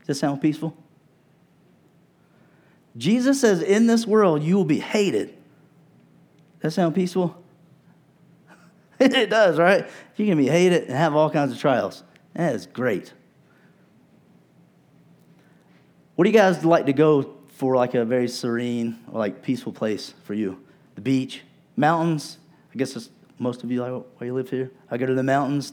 Does 0.00 0.06
that 0.08 0.14
sound 0.16 0.42
peaceful? 0.42 0.76
Jesus 2.96 3.40
says, 3.40 3.62
In 3.62 3.86
this 3.86 4.04
world, 4.04 4.42
you 4.42 4.56
will 4.56 4.64
be 4.64 4.80
hated. 4.80 5.28
Does 5.28 5.34
that 6.62 6.70
sound 6.72 6.96
peaceful? 6.96 7.40
it 8.98 9.30
does, 9.30 9.60
right? 9.60 9.88
You 10.16 10.26
can 10.26 10.38
be 10.38 10.48
hated 10.48 10.88
and 10.88 10.96
have 10.96 11.14
all 11.14 11.30
kinds 11.30 11.52
of 11.52 11.60
trials. 11.60 12.02
That 12.34 12.52
is 12.56 12.66
great. 12.66 13.12
What 16.20 16.24
do 16.24 16.32
you 16.32 16.36
guys 16.36 16.62
like 16.66 16.84
to 16.84 16.92
go 16.92 17.34
for, 17.48 17.76
like 17.76 17.94
a 17.94 18.04
very 18.04 18.28
serene 18.28 18.98
or 19.10 19.18
like 19.18 19.40
peaceful 19.40 19.72
place 19.72 20.12
for 20.24 20.34
you? 20.34 20.62
The 20.94 21.00
beach, 21.00 21.40
mountains. 21.76 22.36
I 22.74 22.76
guess 22.76 23.08
Most 23.38 23.64
of 23.64 23.72
you, 23.72 23.80
like, 23.80 23.90
why 23.90 24.26
you 24.26 24.34
live 24.34 24.50
here? 24.50 24.70
I 24.90 24.98
go 24.98 25.06
to 25.06 25.14
the 25.14 25.22
mountains. 25.22 25.72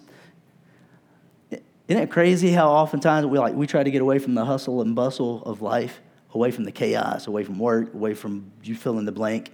Isn't 1.51 2.01
it 2.01 2.09
crazy 2.09 2.51
how 2.51 2.69
oftentimes 2.69 3.25
we 3.25 3.37
like 3.37 3.55
we 3.55 3.67
try 3.67 3.83
to 3.83 3.91
get 3.91 4.01
away 4.01 4.19
from 4.19 4.35
the 4.35 4.45
hustle 4.45 4.79
and 4.79 4.95
bustle 4.95 5.43
of 5.43 5.61
life, 5.61 5.99
away 6.33 6.51
from 6.51 6.63
the 6.63 6.71
chaos, 6.71 7.27
away 7.27 7.43
from 7.43 7.59
work, 7.59 7.93
away 7.93 8.13
from 8.13 8.49
you 8.63 8.73
fill 8.73 8.99
in 8.99 9.03
the 9.03 9.11
blank, 9.11 9.51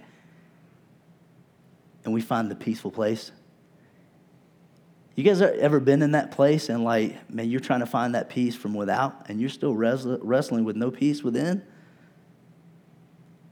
and 2.04 2.14
we 2.14 2.20
find 2.20 2.48
the 2.48 2.54
peaceful 2.54 2.92
place? 2.92 3.32
You 5.16 5.22
guys 5.22 5.40
ever 5.40 5.78
been 5.78 6.02
in 6.02 6.12
that 6.12 6.32
place 6.32 6.68
and 6.68 6.82
like, 6.82 7.30
man, 7.30 7.48
you're 7.48 7.60
trying 7.60 7.80
to 7.80 7.86
find 7.86 8.14
that 8.14 8.28
peace 8.28 8.56
from 8.56 8.74
without, 8.74 9.28
and 9.28 9.40
you're 9.40 9.50
still 9.50 9.74
wrestling 9.74 10.64
with 10.64 10.74
no 10.74 10.90
peace 10.90 11.22
within? 11.22 11.62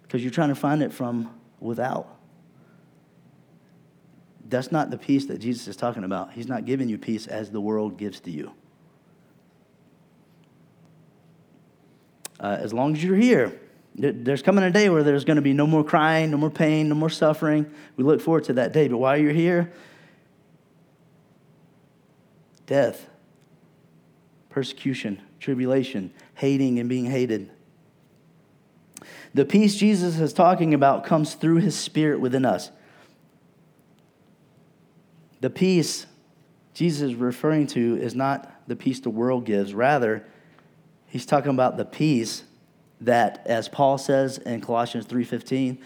Because 0.02 0.22
you're 0.22 0.32
trying 0.32 0.48
to 0.48 0.56
find 0.56 0.82
it 0.82 0.92
from 0.92 1.32
without. 1.60 2.18
That's 4.48 4.72
not 4.72 4.90
the 4.90 4.98
peace 4.98 5.26
that 5.26 5.38
Jesus 5.38 5.68
is 5.68 5.76
talking 5.76 6.04
about. 6.04 6.32
He's 6.32 6.48
not 6.48 6.64
giving 6.64 6.88
you 6.88 6.98
peace 6.98 7.26
as 7.26 7.50
the 7.50 7.60
world 7.60 7.96
gives 7.96 8.20
to 8.20 8.30
you. 8.30 8.52
Uh, 12.40 12.58
as 12.60 12.74
long 12.74 12.94
as 12.96 13.04
you're 13.04 13.16
here, 13.16 13.58
there's 13.94 14.42
coming 14.42 14.64
a 14.64 14.70
day 14.70 14.88
where 14.88 15.04
there's 15.04 15.24
going 15.24 15.36
to 15.36 15.42
be 15.42 15.52
no 15.52 15.66
more 15.66 15.84
crying, 15.84 16.32
no 16.32 16.36
more 16.38 16.50
pain, 16.50 16.88
no 16.88 16.94
more 16.96 17.08
suffering. 17.08 17.70
We 17.96 18.04
look 18.04 18.20
forward 18.20 18.44
to 18.44 18.54
that 18.54 18.72
day. 18.72 18.88
But 18.88 18.98
while 18.98 19.16
you're 19.16 19.32
here, 19.32 19.72
death, 22.72 23.06
persecution, 24.48 25.20
tribulation, 25.38 26.10
hating 26.36 26.78
and 26.78 26.88
being 26.88 27.04
hated. 27.04 27.50
The 29.34 29.44
peace 29.44 29.76
Jesus 29.76 30.18
is 30.18 30.32
talking 30.32 30.72
about 30.72 31.04
comes 31.04 31.34
through 31.34 31.56
his 31.56 31.78
spirit 31.78 32.18
within 32.18 32.46
us. 32.46 32.70
The 35.42 35.50
peace 35.50 36.06
Jesus 36.72 37.10
is 37.10 37.14
referring 37.14 37.66
to 37.66 37.98
is 38.00 38.14
not 38.14 38.50
the 38.66 38.74
peace 38.74 39.00
the 39.00 39.10
world 39.10 39.44
gives. 39.44 39.74
Rather, 39.74 40.24
he's 41.08 41.26
talking 41.26 41.50
about 41.50 41.76
the 41.76 41.84
peace 41.84 42.42
that, 43.02 43.42
as 43.44 43.68
Paul 43.68 43.98
says 43.98 44.38
in 44.38 44.62
Colossians 44.62 45.04
3:15, 45.04 45.76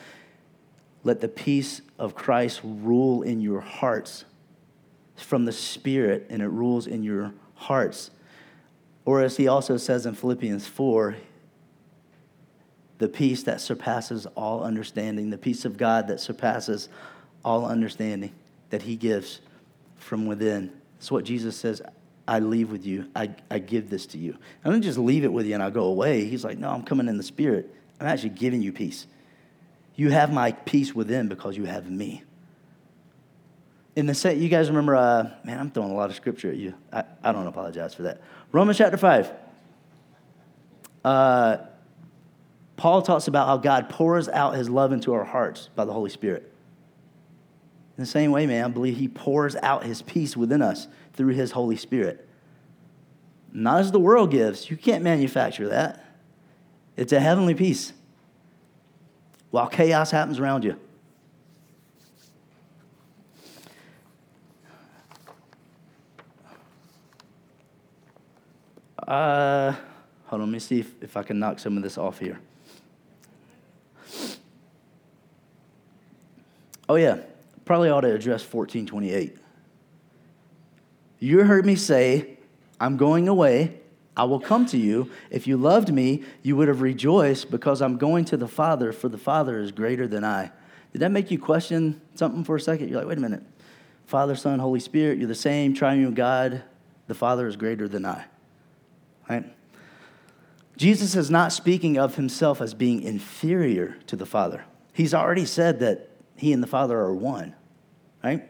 let 1.03 1.21
the 1.21 1.27
peace 1.27 1.81
of 1.99 2.15
Christ 2.15 2.61
rule 2.63 3.23
in 3.23 3.41
your 3.41 3.61
hearts 3.61 4.25
from 5.17 5.45
the 5.45 5.53
Spirit 5.53 6.27
and 6.31 6.43
it 6.43 6.49
rules 6.49 6.87
in 6.87 7.03
your 7.03 7.33
hearts. 7.55 8.11
Or 9.05 9.23
as 9.23 9.37
he 9.37 9.49
also 9.49 9.77
says 9.77 10.07
in 10.07 10.15
Philippians 10.15 10.67
4, 10.67 11.17
the 12.99 13.09
peace 13.09 13.43
that 13.45 13.61
surpasses 13.61 14.27
all 14.37 14.63
understanding, 14.63 15.31
the 15.31 15.39
peace 15.39 15.65
of 15.65 15.77
God 15.77 16.09
that 16.09 16.21
surpasses 16.21 16.89
all 17.45 17.67
understanding 17.67 18.33
that 18.71 18.83
he 18.83 18.97
gives 18.97 19.41
from 19.99 20.27
within. 20.27 20.73
That's 20.95 21.11
what 21.11 21.25
Jesus 21.25 21.57
says. 21.57 21.83
I 22.29 22.41
leave 22.41 22.73
with 22.73 22.85
you. 22.85 23.09
I, 23.15 23.31
I 23.51 23.59
give 23.61 23.89
this 23.89 24.07
to 24.07 24.19
you. 24.19 24.37
I 24.65 24.71
don't 24.71 24.83
just 24.83 24.99
leave 24.99 25.25
it 25.25 25.33
with 25.33 25.47
you 25.47 25.55
and 25.55 25.63
I 25.63 25.71
go 25.71 25.85
away. 25.85 26.25
He's 26.25 26.45
like, 26.45 26.59
no, 26.59 26.71
I'm 26.71 26.83
coming 26.83 27.07
in 27.07 27.17
the 27.17 27.23
spirit. 27.23 27.73
I'm 28.01 28.07
actually 28.07 28.31
giving 28.31 28.63
you 28.63 28.73
peace. 28.73 29.07
You 29.95 30.11
have 30.11 30.33
my 30.33 30.53
peace 30.53 30.95
within 30.95 31.29
because 31.29 31.57
you 31.57 31.65
have 31.65 31.89
me 31.89 32.25
in 33.97 34.05
the 34.05 34.15
set, 34.15 34.37
you 34.37 34.51
guys 34.51 34.69
remember, 34.69 34.95
uh, 34.95 35.31
man, 35.43 35.59
I'm 35.59 35.71
throwing 35.71 35.91
a 35.91 35.95
lot 35.95 36.11
of 36.11 36.17
scripture 36.17 36.51
at 36.51 36.57
you. 36.57 36.75
I, 36.93 37.05
I 37.25 37.33
don't 37.33 37.47
apologize 37.47 37.95
for 37.95 38.03
that. 38.03 38.21
Romans 38.53 38.77
chapter 38.77 38.99
5. 38.99 39.33
Uh, 41.03 41.57
Paul 42.77 43.01
talks 43.01 43.27
about 43.27 43.47
how 43.47 43.57
God 43.57 43.89
pours 43.89 44.29
out 44.29 44.55
his 44.55 44.69
love 44.69 44.93
into 44.93 45.15
our 45.15 45.25
hearts 45.25 45.71
by 45.75 45.87
the 45.87 45.95
Holy 45.95 46.11
Spirit. 46.11 46.53
In 47.97 48.03
the 48.03 48.07
same 48.07 48.31
way, 48.33 48.47
man, 48.47 48.67
I 48.67 48.69
believe 48.69 48.99
he 48.99 49.09
pours 49.09 49.57
out 49.57 49.85
his 49.85 50.03
peace 50.03 50.37
within 50.37 50.61
us 50.61 50.89
through 51.15 51.33
his 51.33 51.53
Holy 51.53 51.77
Spirit. 51.77 52.29
Not 53.51 53.81
as 53.81 53.93
the 53.93 53.99
world 53.99 54.31
gives. 54.31 54.71
You 54.71 54.77
can't 54.77 55.03
manufacture 55.03 55.69
that. 55.69 56.05
It's 56.99 57.13
a 57.13 57.21
heavenly 57.21 57.55
peace 57.55 57.95
while 59.51 59.69
chaos 59.69 60.11
happens 60.11 60.39
around 60.39 60.65
you. 60.65 60.79
Uh, 69.07 69.73
hold 70.27 70.43
on, 70.43 70.49
let 70.49 70.53
me 70.53 70.59
see 70.59 70.81
if, 70.81 71.03
if 71.03 71.17
I 71.17 71.23
can 71.23 71.39
knock 71.39 71.59
some 71.59 71.77
of 71.77 71.83
this 71.83 71.97
off 71.97 72.19
here. 72.19 72.41
Oh, 76.89 76.97
yeah, 76.97 77.19
probably 77.65 77.91
ought 77.91 78.03
to 78.03 78.13
address 78.13 78.43
1428. 78.43 79.37
You 81.19 81.45
heard 81.45 81.67
me 81.67 81.77
say, 81.77 82.39
I'm 82.81 82.97
going 82.97 83.29
away. 83.29 83.81
I 84.17 84.25
will 84.25 84.41
come 84.41 84.67
to 84.67 84.79
you. 84.79 85.11
If 85.31 85.47
you 85.47 85.57
loved 85.57 85.93
me, 85.93 86.23
you 86.43 86.57
would 86.57 86.69
have 86.69 86.81
rejoiced 86.81 87.51
because 87.51 87.83
I'm 87.83 87.99
going 87.99 88.25
to 88.27 88.37
the 88.37 88.49
Father, 88.49 88.93
for 88.93 89.09
the 89.09 89.19
Father 89.19 89.61
is 89.61 89.73
greater 89.73 90.07
than 90.07 90.25
I. 90.25 90.51
Did 90.93 91.01
that 91.01 91.11
make 91.11 91.31
you 91.31 91.39
question 91.39 92.01
something 92.15 92.45
for 92.45 92.57
a 92.57 92.61
second? 92.61 92.89
You're 92.89 92.99
like, 92.99 93.09
wait 93.09 93.19
a 93.19 93.21
minute. 93.21 93.43
Father, 94.07 94.37
Son, 94.37 94.59
Holy 94.59 94.81
Spirit, 94.81 95.19
you're 95.19 95.29
the 95.29 95.35
same 95.35 95.75
triune 95.75 96.15
God. 96.15 96.63
The 97.09 97.15
Father 97.15 97.47
is 97.47 97.57
greater 97.57 97.89
than 97.89 98.07
I. 98.07 98.25
Right? 99.29 99.45
Jesus 100.77 101.17
is 101.17 101.31
not 101.31 101.53
speaking 101.53 101.99
of 101.99 102.17
himself 102.17 102.61
as 102.61 102.75
being 102.75 103.03
inferior 103.03 103.97
to 104.07 104.17
the 104.17 104.27
Father. 104.27 104.65
He's 104.93 105.15
already 105.15 105.47
said 105.47 105.81
that 105.81 106.11
he 106.37 106.53
and 106.53 106.63
the 106.63 106.67
Father 106.67 106.99
are 106.99 107.15
one, 107.15 107.55
right? 108.23 108.49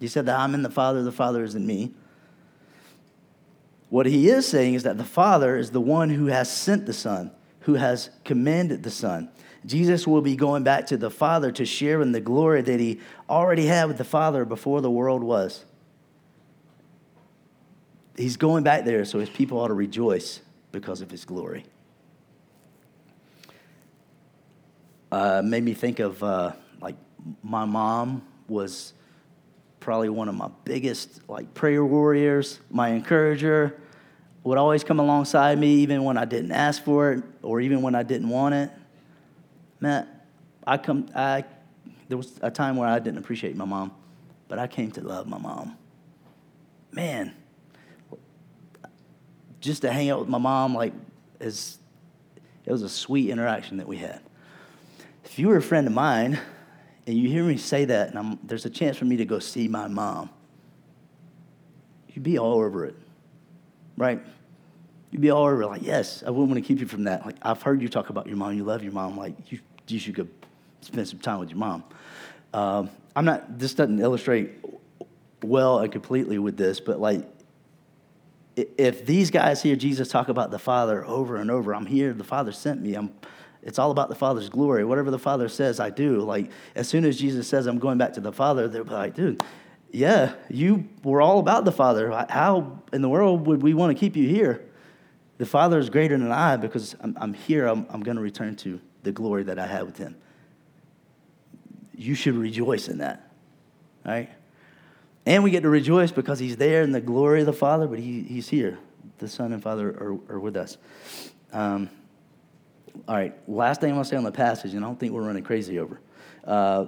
He 0.00 0.08
said 0.08 0.26
that 0.26 0.38
I'm 0.38 0.54
in 0.54 0.62
the 0.62 0.70
Father, 0.70 1.02
the 1.02 1.12
Father 1.12 1.42
is 1.42 1.54
in 1.54 1.66
me. 1.66 1.92
What 3.88 4.06
he 4.06 4.28
is 4.28 4.46
saying 4.46 4.74
is 4.74 4.84
that 4.84 4.98
the 4.98 5.04
Father 5.04 5.56
is 5.56 5.70
the 5.70 5.80
one 5.80 6.10
who 6.10 6.26
has 6.26 6.50
sent 6.50 6.86
the 6.86 6.92
Son, 6.92 7.30
who 7.60 7.74
has 7.74 8.10
commanded 8.24 8.82
the 8.82 8.90
Son. 8.90 9.28
Jesus 9.64 10.06
will 10.06 10.22
be 10.22 10.36
going 10.36 10.62
back 10.62 10.86
to 10.86 10.96
the 10.96 11.10
Father 11.10 11.50
to 11.52 11.64
share 11.64 12.00
in 12.00 12.12
the 12.12 12.20
glory 12.20 12.62
that 12.62 12.78
he 12.78 13.00
already 13.28 13.66
had 13.66 13.88
with 13.88 13.98
the 13.98 14.04
Father 14.04 14.44
before 14.44 14.80
the 14.80 14.90
world 14.90 15.24
was 15.24 15.64
he's 18.16 18.36
going 18.36 18.64
back 18.64 18.84
there, 18.84 19.04
so 19.04 19.18
his 19.18 19.30
people 19.30 19.58
ought 19.60 19.68
to 19.68 19.74
rejoice 19.74 20.40
because 20.72 21.00
of 21.00 21.10
his 21.10 21.24
glory. 21.24 21.64
Uh, 25.12 25.42
made 25.44 25.62
me 25.62 25.72
think 25.72 26.00
of 26.00 26.22
uh, 26.22 26.52
like 26.80 26.96
my 27.42 27.64
mom 27.64 28.26
was 28.48 28.92
probably 29.80 30.08
one 30.08 30.28
of 30.28 30.34
my 30.34 30.50
biggest 30.64 31.28
like 31.28 31.54
prayer 31.54 31.84
warriors, 31.84 32.60
my 32.70 32.88
encourager, 32.88 33.80
would 34.44 34.58
always 34.58 34.84
come 34.84 35.00
alongside 35.00 35.58
me 35.58 35.68
even 35.76 36.04
when 36.04 36.16
I 36.16 36.24
didn't 36.24 36.52
ask 36.52 36.82
for 36.82 37.12
it 37.12 37.24
or 37.42 37.60
even 37.60 37.82
when 37.82 37.94
I 37.94 38.02
didn't 38.02 38.28
want 38.28 38.54
it. 38.54 38.70
Man, 39.80 40.08
I 40.66 40.76
come 40.78 41.08
I 41.14 41.44
there 42.08 42.16
was 42.16 42.38
a 42.42 42.50
time 42.50 42.76
where 42.76 42.88
I 42.88 42.98
didn't 42.98 43.18
appreciate 43.18 43.56
my 43.56 43.64
mom, 43.64 43.92
but 44.48 44.58
I 44.58 44.66
came 44.66 44.90
to 44.92 45.00
love 45.00 45.26
my 45.26 45.38
mom. 45.38 45.76
Man, 46.92 47.34
just 49.66 49.82
to 49.82 49.92
hang 49.92 50.10
out 50.10 50.20
with 50.20 50.28
my 50.28 50.38
mom, 50.38 50.74
like, 50.74 50.92
is 51.40 51.78
it 52.64 52.72
was 52.72 52.82
a 52.82 52.88
sweet 52.88 53.30
interaction 53.30 53.76
that 53.78 53.88
we 53.88 53.96
had. 53.96 54.20
If 55.24 55.38
you 55.38 55.48
were 55.48 55.56
a 55.56 55.62
friend 55.62 55.86
of 55.86 55.92
mine 55.92 56.38
and 57.06 57.18
you 57.18 57.28
hear 57.28 57.44
me 57.44 57.56
say 57.56 57.84
that, 57.84 58.08
and 58.08 58.18
I'm, 58.18 58.38
there's 58.44 58.64
a 58.64 58.70
chance 58.70 58.96
for 58.96 59.04
me 59.04 59.16
to 59.16 59.24
go 59.24 59.38
see 59.38 59.68
my 59.68 59.88
mom, 59.88 60.30
you'd 62.08 62.22
be 62.22 62.38
all 62.38 62.60
over 62.60 62.84
it, 62.84 62.94
right? 63.96 64.24
You'd 65.10 65.20
be 65.20 65.30
all 65.30 65.44
over 65.44 65.62
it, 65.62 65.66
like, 65.66 65.82
yes, 65.82 66.22
I 66.24 66.30
wouldn't 66.30 66.50
want 66.50 66.62
to 66.62 66.66
keep 66.66 66.80
you 66.80 66.86
from 66.86 67.04
that. 67.04 67.26
Like, 67.26 67.36
I've 67.42 67.60
heard 67.60 67.82
you 67.82 67.88
talk 67.88 68.08
about 68.08 68.26
your 68.26 68.36
mom, 68.36 68.54
you 68.54 68.64
love 68.64 68.82
your 68.82 68.92
mom, 68.92 69.18
like, 69.18 69.34
you, 69.50 69.58
you 69.88 69.98
should 69.98 70.14
go 70.14 70.26
spend 70.80 71.08
some 71.08 71.18
time 71.18 71.40
with 71.40 71.50
your 71.50 71.58
mom. 71.58 71.84
Um, 72.54 72.90
I'm 73.14 73.24
not, 73.24 73.58
this 73.58 73.74
doesn't 73.74 73.98
illustrate 73.98 74.52
well 75.42 75.80
and 75.80 75.90
completely 75.90 76.38
with 76.38 76.56
this, 76.56 76.80
but 76.80 77.00
like, 77.00 77.24
if 78.56 79.04
these 79.04 79.30
guys 79.30 79.62
hear 79.62 79.76
Jesus 79.76 80.08
talk 80.08 80.28
about 80.28 80.50
the 80.50 80.58
Father 80.58 81.04
over 81.04 81.36
and 81.36 81.50
over, 81.50 81.74
I'm 81.74 81.86
here, 81.86 82.12
the 82.14 82.24
Father 82.24 82.52
sent 82.52 82.80
me, 82.80 82.94
I'm, 82.94 83.12
it's 83.62 83.78
all 83.78 83.90
about 83.90 84.08
the 84.08 84.14
Father's 84.14 84.48
glory. 84.48 84.84
Whatever 84.84 85.10
the 85.10 85.18
Father 85.18 85.48
says, 85.48 85.78
I 85.78 85.90
do. 85.90 86.20
Like, 86.20 86.50
as 86.74 86.88
soon 86.88 87.04
as 87.04 87.18
Jesus 87.18 87.46
says, 87.46 87.66
I'm 87.66 87.78
going 87.78 87.98
back 87.98 88.14
to 88.14 88.20
the 88.20 88.32
Father, 88.32 88.66
they're 88.68 88.84
like, 88.84 89.14
dude, 89.14 89.42
yeah, 89.90 90.34
you 90.48 90.88
were 91.02 91.20
all 91.20 91.38
about 91.38 91.64
the 91.64 91.72
Father. 91.72 92.10
How 92.30 92.80
in 92.92 93.02
the 93.02 93.08
world 93.08 93.46
would 93.46 93.62
we 93.62 93.74
want 93.74 93.96
to 93.96 94.00
keep 94.00 94.16
you 94.16 94.28
here? 94.28 94.64
The 95.38 95.46
Father 95.46 95.78
is 95.78 95.90
greater 95.90 96.16
than 96.16 96.32
I 96.32 96.56
because 96.56 96.96
I'm, 97.00 97.16
I'm 97.20 97.34
here, 97.34 97.66
I'm, 97.66 97.86
I'm 97.90 98.02
going 98.02 98.16
to 98.16 98.22
return 98.22 98.56
to 98.56 98.80
the 99.02 99.12
glory 99.12 99.42
that 99.44 99.58
I 99.58 99.66
had 99.66 99.84
with 99.84 99.98
Him. 99.98 100.16
You 101.94 102.14
should 102.14 102.34
rejoice 102.34 102.88
in 102.88 102.98
that, 102.98 103.30
right? 104.04 104.30
And 105.26 105.42
we 105.42 105.50
get 105.50 105.64
to 105.64 105.68
rejoice 105.68 106.12
because 106.12 106.38
he's 106.38 106.56
there 106.56 106.82
in 106.82 106.92
the 106.92 107.00
glory 107.00 107.40
of 107.40 107.46
the 107.46 107.52
Father, 107.52 107.88
but 107.88 107.98
he, 107.98 108.22
he's 108.22 108.48
here. 108.48 108.78
The 109.18 109.28
Son 109.28 109.52
and 109.52 109.60
Father 109.62 109.90
are, 109.90 110.34
are 110.34 110.38
with 110.38 110.56
us. 110.56 110.78
Um, 111.52 111.90
all 113.08 113.16
right, 113.16 113.34
last 113.48 113.80
thing 113.80 113.90
I 113.90 113.94
want 113.94 114.06
to 114.06 114.10
say 114.10 114.16
on 114.16 114.24
the 114.24 114.32
passage, 114.32 114.72
and 114.74 114.84
I 114.84 114.88
don't 114.88 114.98
think 114.98 115.12
we're 115.12 115.26
running 115.26 115.42
crazy 115.42 115.80
over. 115.80 116.00
Uh, 116.44 116.86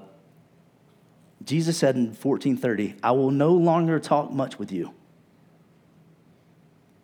Jesus 1.44 1.76
said 1.76 1.96
in 1.96 2.06
1430, 2.06 2.94
I 3.02 3.10
will 3.10 3.30
no 3.30 3.52
longer 3.52 3.98
talk 3.98 4.30
much 4.30 4.58
with 4.58 4.70
you. 4.70 4.94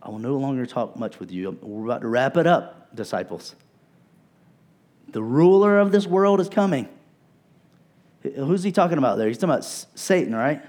I 0.01 0.11
will 0.11 0.19
no 0.19 0.37
longer 0.37 0.67
talk 0.67 0.97
much 0.97 1.19
with 1.19 1.33
you. 1.33 1.59
We're 1.63 1.87
about 1.87 2.03
to 2.03 2.09
wrap 2.09 2.37
it 2.37 2.47
up, 2.47 2.95
disciples. 2.95 3.55
The 5.09 5.23
ruler 5.23 5.79
of 5.79 5.93
this 5.93 6.07
world 6.07 6.41
is 6.41 6.49
coming. 6.49 6.89
Who's 8.23 8.63
he 8.63 8.73
talking 8.73 8.99
about 8.99 9.19
there? 9.19 9.29
He's 9.29 9.39
talking 9.39 9.51
about 9.51 9.65
Satan, 9.65 10.35
right? 10.35 10.63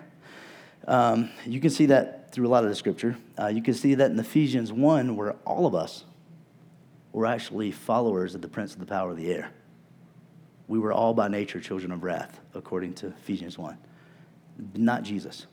Um, 0.88 1.29
you 1.45 1.59
can 1.59 1.69
see 1.69 1.88
that 1.88 2.31
through 2.31 2.47
a 2.47 2.49
lot 2.49 2.63
of 2.63 2.69
the 2.69 2.75
scripture. 2.75 3.17
Uh, 3.39 3.47
you 3.47 3.61
can 3.61 3.73
see 3.73 3.95
that 3.95 4.11
in 4.11 4.19
Ephesians 4.19 4.71
1, 4.71 5.15
where 5.15 5.33
all 5.45 5.65
of 5.65 5.73
us 5.73 6.05
were 7.11 7.25
actually 7.25 7.71
followers 7.71 8.36
of 8.36 8.41
the 8.41 8.47
prince 8.47 8.73
of 8.73 8.79
the 8.79 8.86
power 8.86 9.11
of 9.11 9.17
the 9.17 9.31
air. 9.31 9.49
We 10.67 10.79
were 10.79 10.91
all 10.91 11.13
by 11.13 11.27
nature 11.27 11.59
children 11.59 11.91
of 11.91 12.03
wrath, 12.03 12.39
according 12.53 12.95
to 12.95 13.07
Ephesians 13.07 13.57
1. 13.57 13.77
Not 14.75 15.03
Jesus. 15.03 15.47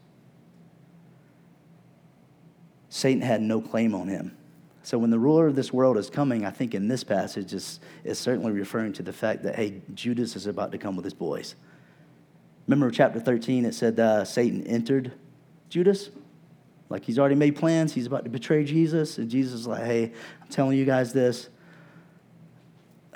Satan 2.89 3.23
had 3.23 3.41
no 3.41 3.61
claim 3.61 3.95
on 3.95 4.09
him. 4.09 4.37
So 4.83 4.99
when 4.99 5.11
the 5.11 5.19
ruler 5.19 5.47
of 5.47 5.55
this 5.55 5.73
world 5.73 5.97
is 5.97 6.11
coming, 6.11 6.45
I 6.45 6.51
think 6.51 6.75
in 6.75 6.89
this 6.89 7.05
passage 7.05 7.55
is, 7.55 7.79
is 8.05 8.19
certainly 8.19 8.51
referring 8.53 8.93
to 8.95 9.03
the 9.03 9.13
fact 9.13 9.45
that, 9.45 9.55
hey, 9.55 9.81
Judas 9.95 10.35
is 10.35 10.47
about 10.47 10.73
to 10.73 10.79
come 10.79 10.97
with 10.97 11.05
his 11.05 11.15
boys. 11.15 11.55
Remember 12.67 12.91
chapter 12.91 13.21
13, 13.21 13.65
it 13.65 13.75
said 13.75 14.01
uh, 14.01 14.25
Satan 14.25 14.67
entered 14.67 15.13
Judas? 15.73 16.11
Like 16.91 17.03
he's 17.03 17.19
already 17.19 17.35
made 17.35 17.57
plans, 17.57 17.95
he's 17.95 18.07
about 18.07 18.25
to 18.25 18.31
betray 18.31 18.63
Jesus, 18.65 19.17
and 19.17 19.31
Jesus 19.31 19.61
is 19.61 19.67
like, 19.67 19.83
hey, 19.85 20.13
I'm 20.43 20.49
telling 20.49 20.77
you 20.77 20.85
guys 20.85 21.15
this. 21.15 21.49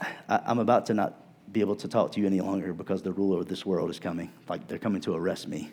I, 0.01 0.41
I'm 0.47 0.59
about 0.59 0.87
to 0.87 0.95
not 0.95 1.21
be 1.53 1.61
able 1.61 1.77
to 1.77 1.87
talk 1.87 2.13
to 2.13 2.21
you 2.21 2.27
any 2.27 2.41
longer 2.41 2.73
because 2.73 3.03
the 3.03 3.13
ruler 3.13 3.41
of 3.41 3.49
this 3.49 3.67
world 3.67 3.91
is 3.91 3.99
coming. 3.99 4.33
Like 4.49 4.67
they're 4.69 4.79
coming 4.79 5.03
to 5.03 5.15
arrest 5.15 5.49
me, 5.49 5.71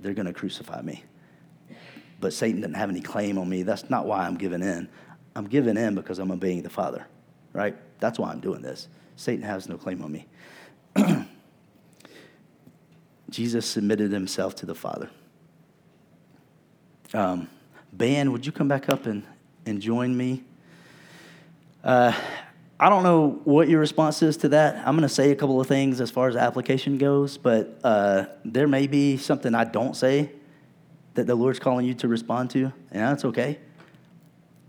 they're 0.00 0.14
to 0.14 0.32
crucify 0.32 0.80
me. 0.80 1.04
But 2.18 2.32
Satan 2.32 2.62
doesn't 2.62 2.74
have 2.74 2.88
any 2.88 3.02
claim 3.02 3.36
on 3.36 3.50
me. 3.50 3.62
That's 3.62 3.90
not 3.90 4.06
why 4.06 4.26
I'm 4.26 4.36
giving 4.36 4.62
in. 4.62 4.88
I'm 5.36 5.46
giving 5.46 5.76
in 5.76 5.94
because 5.94 6.18
I'm 6.18 6.30
obeying 6.30 6.62
the 6.62 6.70
Father, 6.70 7.06
right? 7.52 7.76
That's 8.00 8.18
why 8.18 8.30
I'm 8.30 8.40
doing 8.40 8.62
this. 8.62 8.88
Satan 9.16 9.42
has 9.42 9.68
no 9.68 9.76
claim 9.76 10.02
on 10.02 10.12
me. 10.12 10.26
Jesus 13.30 13.66
submitted 13.66 14.12
himself 14.12 14.54
to 14.56 14.66
the 14.66 14.74
Father. 14.74 15.10
Um, 17.12 17.48
band, 17.92 18.32
would 18.32 18.46
you 18.46 18.52
come 18.52 18.68
back 18.68 18.88
up 18.88 19.06
and, 19.06 19.24
and 19.66 19.80
join 19.82 20.16
me? 20.16 20.44
Uh, 21.82 22.12
I 22.78 22.88
don't 22.88 23.02
know 23.02 23.40
what 23.44 23.68
your 23.68 23.80
response 23.80 24.22
is 24.22 24.36
to 24.38 24.48
that. 24.50 24.76
I'm 24.86 24.96
going 24.96 25.02
to 25.02 25.14
say 25.14 25.32
a 25.32 25.36
couple 25.36 25.60
of 25.60 25.66
things 25.66 26.00
as 26.00 26.10
far 26.10 26.28
as 26.28 26.36
application 26.36 26.98
goes, 26.98 27.36
but 27.36 27.78
uh, 27.82 28.26
there 28.44 28.68
may 28.68 28.86
be 28.86 29.16
something 29.16 29.54
I 29.54 29.64
don't 29.64 29.96
say 29.96 30.30
that 31.14 31.26
the 31.26 31.34
Lord's 31.34 31.58
calling 31.58 31.84
you 31.84 31.94
to 31.94 32.08
respond 32.08 32.50
to, 32.50 32.72
and 32.90 33.02
that's 33.02 33.24
okay. 33.24 33.58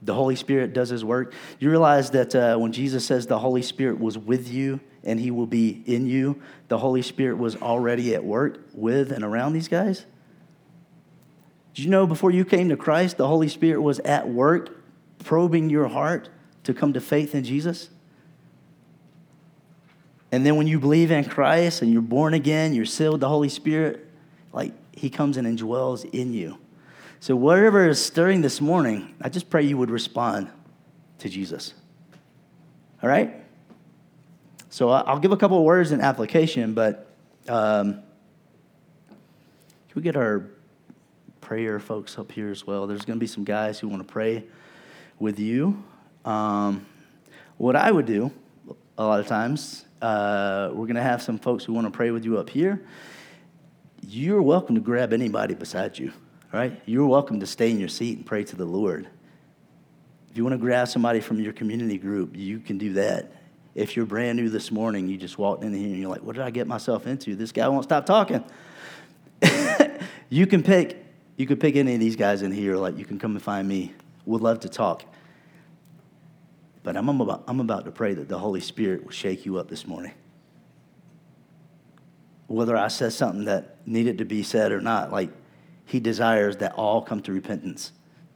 The 0.01 0.15
Holy 0.15 0.35
Spirit 0.35 0.73
does 0.73 0.89
His 0.89 1.05
work. 1.05 1.33
You 1.59 1.69
realize 1.69 2.09
that 2.11 2.33
uh, 2.33 2.57
when 2.57 2.71
Jesus 2.71 3.05
says 3.05 3.27
the 3.27 3.37
Holy 3.37 3.61
Spirit 3.61 3.99
was 3.99 4.17
with 4.17 4.51
you 4.51 4.79
and 5.03 5.19
He 5.19 5.29
will 5.29 5.45
be 5.45 5.83
in 5.85 6.07
you, 6.07 6.41
the 6.69 6.79
Holy 6.79 7.03
Spirit 7.03 7.37
was 7.37 7.55
already 7.57 8.15
at 8.15 8.23
work 8.23 8.61
with 8.73 9.11
and 9.11 9.23
around 9.23 9.53
these 9.53 9.67
guys? 9.67 10.05
Did 11.73 11.85
you 11.85 11.89
know 11.89 12.05
before 12.05 12.31
you 12.31 12.43
came 12.43 12.69
to 12.69 12.77
Christ, 12.77 13.17
the 13.17 13.27
Holy 13.27 13.47
Spirit 13.47 13.81
was 13.81 13.99
at 13.99 14.27
work 14.27 14.77
probing 15.19 15.69
your 15.69 15.87
heart 15.87 16.29
to 16.63 16.73
come 16.73 16.93
to 16.93 17.01
faith 17.01 17.33
in 17.33 17.43
Jesus? 17.43 17.89
And 20.31 20.45
then 20.45 20.55
when 20.55 20.67
you 20.67 20.79
believe 20.79 21.11
in 21.11 21.25
Christ 21.25 21.81
and 21.81 21.91
you're 21.91 22.01
born 22.01 22.33
again, 22.33 22.73
you're 22.73 22.85
sealed 22.85 23.19
the 23.19 23.29
Holy 23.29 23.49
Spirit, 23.49 24.05
like 24.53 24.73
He 24.93 25.09
comes 25.09 25.37
and 25.37 25.57
dwells 25.57 26.03
in 26.05 26.33
you. 26.33 26.57
So, 27.19 27.35
whatever 27.35 27.87
is 27.87 28.03
stirring 28.03 28.41
this 28.41 28.59
morning, 28.59 29.13
I 29.21 29.29
just 29.29 29.49
pray 29.49 29.63
you 29.63 29.77
would 29.77 29.91
respond 29.91 30.49
to 31.19 31.29
Jesus. 31.29 31.73
All 33.03 33.09
right? 33.09 33.35
So, 34.69 34.89
I'll 34.89 35.19
give 35.19 35.31
a 35.31 35.37
couple 35.37 35.57
of 35.57 35.63
words 35.63 35.91
in 35.91 36.01
application, 36.01 36.73
but 36.73 37.13
um, 37.47 38.01
can 39.89 39.95
we 39.95 40.01
get 40.01 40.15
our 40.15 40.49
prayer 41.51 41.81
folks 41.81 42.17
up 42.17 42.31
here 42.31 42.49
as 42.49 42.65
well? 42.65 42.87
There's 42.87 43.03
going 43.03 43.19
to 43.19 43.19
be 43.19 43.27
some 43.27 43.43
guys 43.43 43.77
who 43.77 43.89
want 43.89 44.07
to 44.07 44.09
pray 44.09 44.45
with 45.19 45.37
you. 45.37 45.83
Um, 46.23 46.85
what 47.57 47.75
I 47.75 47.91
would 47.91 48.05
do 48.05 48.31
a 48.97 49.03
lot 49.03 49.19
of 49.19 49.27
times, 49.27 49.83
uh, 50.01 50.69
we're 50.71 50.85
going 50.85 50.95
to 50.95 51.03
have 51.03 51.21
some 51.21 51.37
folks 51.37 51.65
who 51.65 51.73
want 51.73 51.87
to 51.87 51.91
pray 51.91 52.11
with 52.11 52.23
you 52.23 52.37
up 52.37 52.49
here. 52.49 52.81
You're 53.99 54.41
welcome 54.41 54.75
to 54.75 54.81
grab 54.81 55.11
anybody 55.11 55.53
beside 55.53 55.99
you 55.99 56.13
right? 56.53 56.81
You're 56.85 57.05
welcome 57.05 57.41
to 57.41 57.45
stay 57.45 57.69
in 57.69 57.81
your 57.81 57.89
seat 57.89 58.15
and 58.15 58.25
pray 58.25 58.45
to 58.45 58.55
the 58.55 58.63
Lord. 58.63 59.09
If 60.29 60.37
you 60.37 60.45
want 60.45 60.53
to 60.53 60.57
grab 60.57 60.87
somebody 60.87 61.19
from 61.19 61.41
your 61.41 61.51
community 61.51 61.97
group, 61.97 62.33
you 62.33 62.59
can 62.59 62.77
do 62.77 62.93
that. 62.93 63.29
If 63.75 63.97
you're 63.97 64.05
brand 64.05 64.37
new 64.37 64.47
this 64.47 64.71
morning, 64.71 65.09
you 65.09 65.17
just 65.17 65.37
walked 65.37 65.65
in 65.65 65.73
here 65.73 65.87
and 65.87 65.97
you're 65.97 66.09
like, 66.09 66.23
what 66.23 66.37
did 66.37 66.45
I 66.45 66.49
get 66.49 66.65
myself 66.65 67.07
into? 67.07 67.35
This 67.35 67.51
guy 67.51 67.67
won't 67.67 67.83
stop 67.83 68.05
talking. 68.05 68.41
you 70.29 70.47
can 70.47 70.63
pick, 70.63 71.00
you 71.37 71.45
could 71.45 71.59
pick 71.59 71.75
any 71.75 71.93
of 71.93 71.99
these 71.99 72.15
guys 72.15 72.41
in 72.41 72.51
here, 72.51 72.75
like 72.75 72.97
you 72.97 73.05
can 73.05 73.19
come 73.19 73.31
and 73.31 73.41
find 73.41 73.67
me. 73.67 73.93
Would 74.25 74.41
love 74.41 74.59
to 74.61 74.69
talk. 74.69 75.03
But 76.83 76.97
I'm 76.97 77.09
about, 77.09 77.43
I'm 77.47 77.59
about 77.59 77.85
to 77.85 77.91
pray 77.91 78.13
that 78.13 78.27
the 78.27 78.37
Holy 78.37 78.59
Spirit 78.59 79.03
will 79.03 79.11
shake 79.11 79.45
you 79.45 79.57
up 79.57 79.69
this 79.69 79.85
morning. 79.87 80.13
Whether 82.47 82.75
I 82.75 82.87
said 82.87 83.13
something 83.13 83.45
that 83.45 83.77
needed 83.85 84.17
to 84.17 84.25
be 84.25 84.43
said 84.43 84.71
or 84.71 84.81
not, 84.81 85.11
like 85.11 85.29
he 85.85 85.99
desires 85.99 86.57
that 86.57 86.73
all 86.73 87.01
come 87.01 87.21
to 87.23 87.31
repentance, 87.31 87.91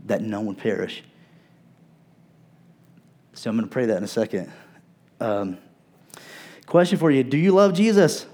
that 0.05 0.21
no 0.21 0.41
one 0.41 0.55
perish. 0.55 1.03
So 3.33 3.49
I'm 3.49 3.57
going 3.57 3.67
to 3.67 3.73
pray 3.73 3.85
that 3.87 3.97
in 3.97 4.03
a 4.03 4.07
second. 4.07 4.51
Um, 5.19 5.57
question 6.65 6.97
for 6.97 7.11
you 7.11 7.23
Do 7.23 7.37
you 7.37 7.51
love 7.51 7.73
Jesus? 7.73 8.25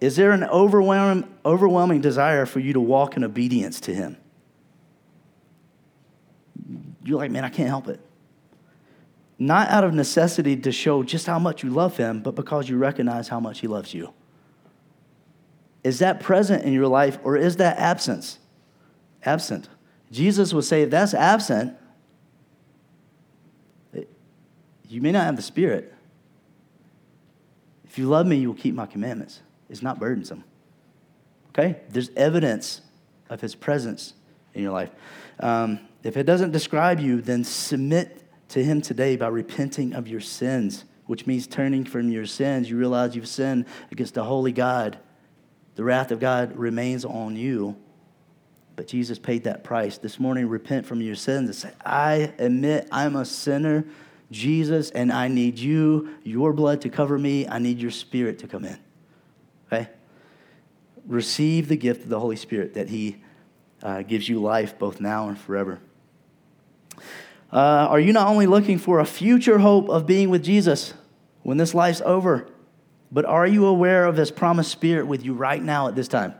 Is 0.00 0.16
there 0.16 0.30
an 0.30 0.44
overwhelming, 0.44 1.28
overwhelming 1.44 2.00
desire 2.00 2.46
for 2.46 2.60
you 2.60 2.72
to 2.72 2.80
walk 2.80 3.16
in 3.16 3.24
obedience 3.24 3.80
to 3.80 3.94
him? 3.94 4.16
You're 7.02 7.18
like, 7.18 7.30
man, 7.30 7.44
I 7.44 7.48
can't 7.48 7.68
help 7.68 7.88
it. 7.88 8.00
Not 9.38 9.68
out 9.68 9.84
of 9.84 9.94
necessity 9.94 10.56
to 10.56 10.72
show 10.72 11.02
just 11.02 11.26
how 11.26 11.38
much 11.38 11.62
you 11.62 11.70
love 11.70 11.96
him, 11.96 12.22
but 12.22 12.34
because 12.34 12.68
you 12.68 12.76
recognize 12.76 13.28
how 13.28 13.40
much 13.40 13.60
he 13.60 13.66
loves 13.66 13.94
you. 13.94 14.12
Is 15.84 16.00
that 16.00 16.20
present 16.20 16.64
in 16.64 16.72
your 16.72 16.88
life 16.88 17.18
or 17.22 17.36
is 17.36 17.56
that 17.56 17.78
absence? 17.78 18.38
Absent. 19.24 19.68
Jesus 20.10 20.52
would 20.52 20.64
say, 20.64 20.82
if 20.82 20.90
that's 20.90 21.14
absent, 21.14 21.76
you 24.88 25.00
may 25.00 25.12
not 25.12 25.24
have 25.24 25.36
the 25.36 25.42
Spirit. 25.42 25.92
If 27.84 27.98
you 27.98 28.08
love 28.08 28.26
me, 28.26 28.36
you 28.36 28.48
will 28.48 28.58
keep 28.58 28.74
my 28.74 28.86
commandments. 28.86 29.40
It's 29.68 29.82
not 29.82 29.98
burdensome. 29.98 30.44
Okay? 31.50 31.80
There's 31.90 32.10
evidence 32.16 32.80
of 33.28 33.40
his 33.40 33.54
presence 33.54 34.14
in 34.54 34.62
your 34.62 34.72
life. 34.72 34.90
Um, 35.40 35.80
if 36.02 36.16
it 36.16 36.24
doesn't 36.24 36.52
describe 36.52 37.00
you, 37.00 37.20
then 37.20 37.44
submit 37.44 38.22
to 38.50 38.64
him 38.64 38.80
today 38.80 39.16
by 39.16 39.28
repenting 39.28 39.92
of 39.92 40.08
your 40.08 40.20
sins, 40.20 40.84
which 41.06 41.26
means 41.26 41.46
turning 41.46 41.84
from 41.84 42.10
your 42.10 42.26
sins. 42.26 42.70
You 42.70 42.78
realize 42.78 43.14
you've 43.14 43.28
sinned 43.28 43.66
against 43.90 44.14
the 44.14 44.24
holy 44.24 44.52
God 44.52 44.98
the 45.78 45.84
wrath 45.84 46.10
of 46.10 46.18
God 46.18 46.58
remains 46.58 47.04
on 47.04 47.36
you. 47.36 47.76
But 48.74 48.88
Jesus 48.88 49.16
paid 49.16 49.44
that 49.44 49.62
price. 49.62 49.96
This 49.96 50.18
morning, 50.18 50.48
repent 50.48 50.84
from 50.84 51.00
your 51.00 51.14
sins 51.14 51.48
and 51.48 51.54
say, 51.54 51.70
I 51.86 52.32
admit 52.36 52.88
I'm 52.90 53.14
a 53.14 53.24
sinner, 53.24 53.84
Jesus, 54.32 54.90
and 54.90 55.12
I 55.12 55.28
need 55.28 55.56
you, 55.56 56.16
your 56.24 56.52
blood 56.52 56.80
to 56.80 56.88
cover 56.88 57.16
me. 57.16 57.46
I 57.46 57.60
need 57.60 57.78
your 57.78 57.92
spirit 57.92 58.40
to 58.40 58.48
come 58.48 58.64
in. 58.64 58.76
Receive 61.08 61.66
the 61.66 61.76
gift 61.76 62.04
of 62.04 62.10
the 62.10 62.20
Holy 62.20 62.36
Spirit 62.36 62.74
that 62.74 62.88
He 62.88 63.16
uh, 63.82 64.02
gives 64.02 64.28
you 64.28 64.40
life 64.40 64.78
both 64.78 65.00
now 65.00 65.28
and 65.28 65.36
forever. 65.36 65.80
Uh, 67.52 67.56
are 67.90 67.98
you 67.98 68.12
not 68.12 68.28
only 68.28 68.46
looking 68.46 68.78
for 68.78 69.00
a 69.00 69.06
future 69.06 69.58
hope 69.58 69.88
of 69.88 70.06
being 70.06 70.30
with 70.30 70.44
Jesus 70.44 70.94
when 71.42 71.56
this 71.56 71.74
life's 71.74 72.02
over? 72.02 72.46
But 73.10 73.24
are 73.24 73.46
you 73.46 73.66
aware 73.66 74.04
of 74.04 74.16
his 74.16 74.30
promised 74.30 74.70
spirit 74.70 75.06
with 75.06 75.24
you 75.24 75.32
right 75.32 75.62
now 75.62 75.88
at 75.88 75.94
this 75.94 76.08
time? 76.08 76.34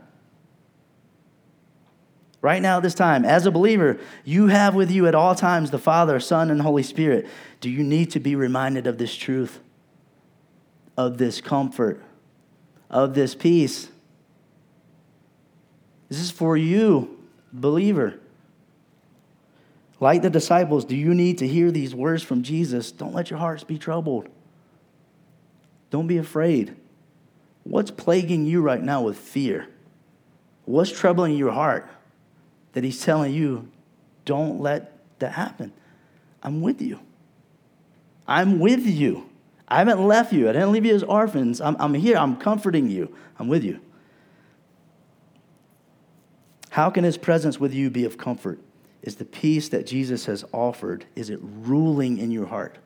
Right 2.41 2.63
now 2.63 2.77
at 2.77 2.83
this 2.83 2.95
time, 2.95 3.25
as 3.25 3.47
a 3.47 3.51
believer, 3.51 3.99
you 4.25 4.47
have 4.47 4.75
with 4.75 4.91
you 4.91 5.07
at 5.07 5.15
all 5.15 5.35
times 5.35 5.71
the 5.71 5.79
Father, 5.79 6.21
Son, 6.21 6.51
and 6.51 6.63
Holy 6.63 6.85
Spirit. 6.85 7.27
Do 7.61 7.69
you 7.69 7.83
need 7.83 8.11
to 8.13 8.21
be 8.21 8.37
reminded 8.37 8.87
of 8.87 8.99
this 8.99 9.17
truth, 9.17 9.59
of 10.97 11.19
this 11.19 11.41
comfort, 11.41 12.03
of 12.91 13.15
this 13.15 13.35
peace? 13.35 13.89
For 16.39 16.57
you, 16.57 17.19
believer. 17.53 18.21
Like 19.99 20.23
the 20.23 20.31
disciples, 20.31 20.85
do 20.85 20.95
you 20.95 21.13
need 21.13 21.39
to 21.39 21.49
hear 21.49 21.73
these 21.73 21.97
words 21.97 22.23
from 22.23 22.45
Jesus? 22.45 22.93
Don't 22.93 23.13
let 23.13 23.29
your 23.29 23.41
hearts 23.41 23.65
be 23.65 23.77
troubled. 23.77 24.29
Don't 25.91 26.07
be 26.07 26.17
afraid. 26.17 26.77
What's 27.65 27.91
plaguing 27.91 28.47
you 28.47 28.63
right 28.63 28.81
now 28.81 29.03
with 29.03 29.19
fear? 29.19 29.67
What's 30.65 30.93
troubling 30.93 31.37
your 31.37 31.51
heart 31.51 31.91
that 32.73 32.85
He's 32.85 33.05
telling 33.05 33.35
you, 33.35 33.69
don't 34.25 34.61
let 34.61 34.97
that 35.19 35.33
happen? 35.33 35.73
I'm 36.41 36.61
with 36.61 36.81
you. 36.81 37.01
I'm 38.29 38.61
with 38.61 38.87
you. 38.87 39.29
I 39.67 39.79
haven't 39.79 40.07
left 40.07 40.33
you. 40.33 40.49
I 40.49 40.53
didn't 40.53 40.71
leave 40.71 40.87
you 40.87 40.95
as 40.95 41.03
orphans. 41.03 41.61
I'm, 41.61 41.75
I'm 41.81 41.95
here. 41.95 42.17
I'm 42.17 42.37
comforting 42.37 42.89
you. 42.89 43.13
I'm 43.41 43.49
with 43.49 43.65
you. 43.65 43.81
How 46.71 46.91
can 46.91 47.05
his 47.05 47.17
presence 47.17 47.59
with 47.59 47.73
you 47.73 47.91
be 47.91 48.05
of 48.05 48.19
comfort? 48.19 48.61
Is 49.03 49.17
the 49.17 49.25
peace 49.25 49.69
that 49.71 49.87
Jesus 49.87 50.27
has 50.27 50.45
offered, 50.53 51.05
is 51.15 51.31
it 51.31 51.39
ruling 51.43 52.19
in 52.19 52.31
your 52.31 52.47
heart? 52.47 52.77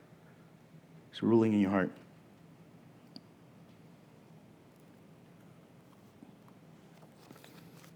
It's 1.10 1.22
ruling 1.22 1.52
in 1.52 1.60
your 1.60 1.70
heart. 1.70 1.90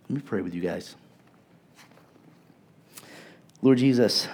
Let 0.09 0.16
me 0.16 0.22
pray 0.22 0.41
with 0.41 0.55
you 0.55 0.61
guys. 0.61 0.95
Lord 3.61 3.78
Jesus, 3.78 4.28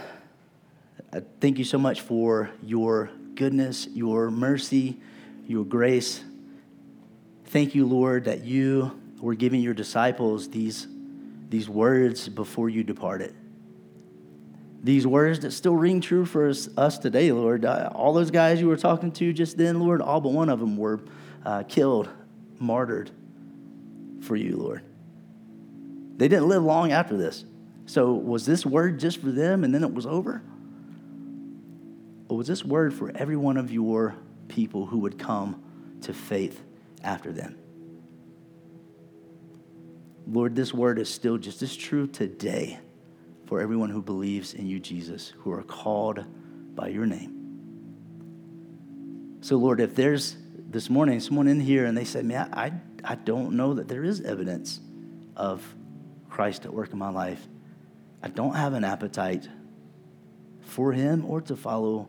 I 1.12 1.22
thank 1.40 1.58
you 1.58 1.64
so 1.64 1.78
much 1.78 2.02
for 2.02 2.50
your 2.62 3.10
goodness, 3.34 3.86
your 3.92 4.30
mercy, 4.30 4.98
your 5.46 5.64
grace. 5.64 6.22
Thank 7.46 7.74
you, 7.74 7.86
Lord, 7.86 8.24
that 8.24 8.44
you 8.44 9.00
were 9.20 9.34
giving 9.34 9.60
your 9.60 9.74
disciples 9.74 10.50
these, 10.50 10.86
these 11.52 11.68
words 11.68 12.30
before 12.30 12.70
you 12.70 12.82
departed. 12.82 13.34
These 14.82 15.06
words 15.06 15.40
that 15.40 15.50
still 15.50 15.76
ring 15.76 16.00
true 16.00 16.24
for 16.24 16.48
us, 16.48 16.66
us 16.78 16.96
today, 16.96 17.30
Lord. 17.30 17.66
Uh, 17.66 17.90
all 17.94 18.14
those 18.14 18.30
guys 18.30 18.58
you 18.58 18.68
were 18.68 18.78
talking 18.78 19.12
to 19.12 19.34
just 19.34 19.58
then, 19.58 19.78
Lord, 19.78 20.00
all 20.00 20.22
but 20.22 20.32
one 20.32 20.48
of 20.48 20.60
them 20.60 20.78
were 20.78 21.00
uh, 21.44 21.64
killed, 21.64 22.08
martyred 22.58 23.10
for 24.22 24.34
you, 24.34 24.56
Lord. 24.56 24.82
They 26.16 26.26
didn't 26.26 26.48
live 26.48 26.62
long 26.62 26.90
after 26.90 27.18
this. 27.18 27.44
So, 27.84 28.14
was 28.14 28.46
this 28.46 28.64
word 28.64 28.98
just 28.98 29.20
for 29.20 29.30
them 29.30 29.62
and 29.62 29.74
then 29.74 29.84
it 29.84 29.92
was 29.92 30.06
over? 30.06 30.42
Or 32.30 32.38
was 32.38 32.46
this 32.46 32.64
word 32.64 32.94
for 32.94 33.12
every 33.14 33.36
one 33.36 33.58
of 33.58 33.70
your 33.70 34.16
people 34.48 34.86
who 34.86 35.00
would 35.00 35.18
come 35.18 35.62
to 36.00 36.14
faith 36.14 36.62
after 37.04 37.30
them? 37.30 37.56
Lord, 40.26 40.54
this 40.54 40.72
word 40.72 40.98
is 40.98 41.08
still 41.08 41.38
just 41.38 41.62
as 41.62 41.76
true 41.76 42.06
today 42.06 42.78
for 43.46 43.60
everyone 43.60 43.90
who 43.90 44.02
believes 44.02 44.54
in 44.54 44.66
you, 44.66 44.78
Jesus, 44.78 45.32
who 45.38 45.52
are 45.52 45.62
called 45.62 46.24
by 46.74 46.88
your 46.88 47.06
name. 47.06 47.42
So, 49.40 49.56
Lord, 49.56 49.80
if 49.80 49.94
there's 49.94 50.36
this 50.70 50.88
morning 50.88 51.20
someone 51.20 51.48
in 51.48 51.60
here 51.60 51.84
and 51.84 51.96
they 51.96 52.04
say, 52.04 52.22
Man, 52.22 52.48
I, 52.52 52.72
I 53.04 53.16
don't 53.16 53.54
know 53.54 53.74
that 53.74 53.88
there 53.88 54.04
is 54.04 54.20
evidence 54.20 54.80
of 55.36 55.62
Christ 56.30 56.64
at 56.64 56.72
work 56.72 56.92
in 56.92 56.98
my 56.98 57.10
life, 57.10 57.46
I 58.22 58.28
don't 58.28 58.54
have 58.54 58.72
an 58.72 58.84
appetite 58.84 59.48
for 60.62 60.92
him 60.92 61.24
or 61.26 61.40
to 61.42 61.56
follow 61.56 62.08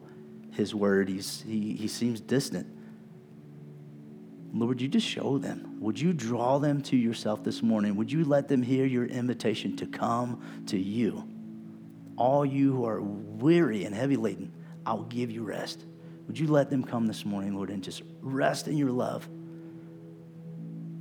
his 0.52 0.74
word. 0.74 1.10
He's, 1.10 1.42
he, 1.42 1.74
he 1.74 1.88
seems 1.88 2.22
distant. 2.22 2.68
Lord, 4.56 4.80
you 4.80 4.88
just 4.88 5.08
show 5.08 5.40
them? 5.40 5.78
Would 5.80 6.00
you 6.00 6.14
draw 6.14 6.60
them 6.60 6.82
to 6.84 6.96
yourself 6.96 7.44
this 7.44 7.64
morning? 7.64 7.96
Would 7.96 8.12
you 8.12 8.24
let 8.24 8.48
them 8.48 8.62
hear 8.62 8.86
your 8.86 9.06
invitation 9.06 9.76
to 9.78 9.88
come 9.88 10.64
to 10.68 10.78
you? 10.78 11.28
All 12.18 12.46
you 12.46 12.72
who 12.72 12.86
are 12.86 13.02
weary 13.02 13.84
and 13.86 13.96
heavy 13.96 14.16
laden, 14.16 14.54
I'll 14.86 15.04
give 15.04 15.32
you 15.32 15.44
rest. 15.44 15.84
Would 16.28 16.38
you 16.38 16.46
let 16.48 16.70
them 16.70 16.84
come 16.84 17.08
this 17.08 17.26
morning, 17.26 17.56
Lord, 17.56 17.72
and 17.72 17.84
just 17.84 18.04
rest 18.22 18.68
in 18.68 18.78
your 18.78 18.92
love? 18.92 19.28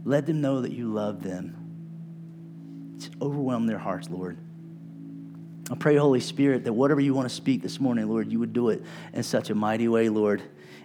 Let 0.04 0.24
them 0.24 0.40
know 0.40 0.62
that 0.62 0.72
you 0.72 0.90
love 0.90 1.22
them. 1.22 2.96
Just 2.96 3.12
overwhelm 3.20 3.66
their 3.66 3.78
hearts, 3.78 4.08
Lord. 4.08 4.38
I 5.70 5.74
pray, 5.74 5.96
Holy 5.96 6.20
Spirit, 6.20 6.64
that 6.64 6.72
whatever 6.72 7.00
you 7.02 7.12
want 7.12 7.28
to 7.28 7.34
speak 7.34 7.60
this 7.60 7.78
morning, 7.78 8.08
Lord, 8.08 8.32
you 8.32 8.38
would 8.38 8.54
do 8.54 8.70
it 8.70 8.82
in 9.12 9.22
such 9.22 9.50
a 9.50 9.54
mighty 9.54 9.88
way, 9.88 10.08
Lord, 10.08 10.42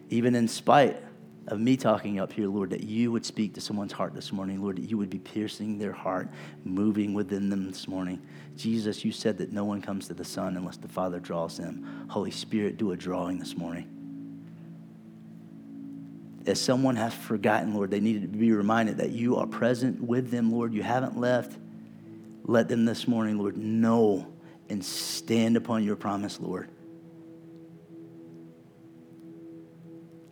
even 0.10 0.36
in 0.36 0.50
spite 0.50 1.02
of 1.48 1.60
me 1.60 1.78
talking 1.78 2.20
up 2.20 2.34
here, 2.34 2.48
Lord, 2.48 2.72
that 2.72 2.84
you 2.84 3.12
would 3.12 3.26
speak 3.26 3.54
to 3.54 3.62
someone's 3.62 3.94
heart 3.94 4.14
this 4.14 4.34
morning, 4.34 4.62
Lord, 4.62 4.78
that 4.78 4.90
you 4.90 4.98
would 4.98 5.10
be 5.10 5.20
piercing 5.20 5.78
their 5.78 5.94
heart, 5.94 6.28
moving 6.66 7.14
within 7.14 7.50
them 7.50 7.66
this 7.72 7.88
morning. 7.88 8.22
Jesus, 8.58 9.06
you 9.06 9.14
said 9.14 9.38
that 9.38 9.54
no 9.54 9.64
one 9.64 9.82
comes 9.82 10.08
to 10.08 10.14
the 10.14 10.26
Son 10.26 10.58
unless 10.58 10.78
the 10.78 10.90
Father 10.90 11.20
draws 11.20 11.58
them. 11.58 12.06
Holy 12.10 12.32
Spirit, 12.32 12.78
do 12.78 12.92
a 12.92 12.98
drawing 12.98 13.40
this 13.40 13.56
morning. 13.56 13.88
As 16.46 16.60
someone 16.60 16.96
has 16.98 17.14
forgotten, 17.14 17.74
Lord, 17.74 17.92
they 17.92 18.00
needed 18.00 18.22
to 18.24 18.38
be 18.38 18.52
reminded 18.52 18.98
that 18.98 19.12
you 19.12 19.38
are 19.38 19.48
present 19.48 20.02
with 20.02 20.32
them, 20.32 20.52
Lord. 20.52 20.74
You 20.74 20.84
haven't 20.84 21.18
left. 21.18 21.58
Let 22.44 22.68
them 22.68 22.86
this 22.86 23.08
morning, 23.08 23.38
Lord, 23.38 23.58
know 23.58 24.28
and 24.70 24.84
stand 24.84 25.56
upon 25.56 25.84
your 25.84 25.96
promise, 25.96 26.40
Lord. 26.40 26.70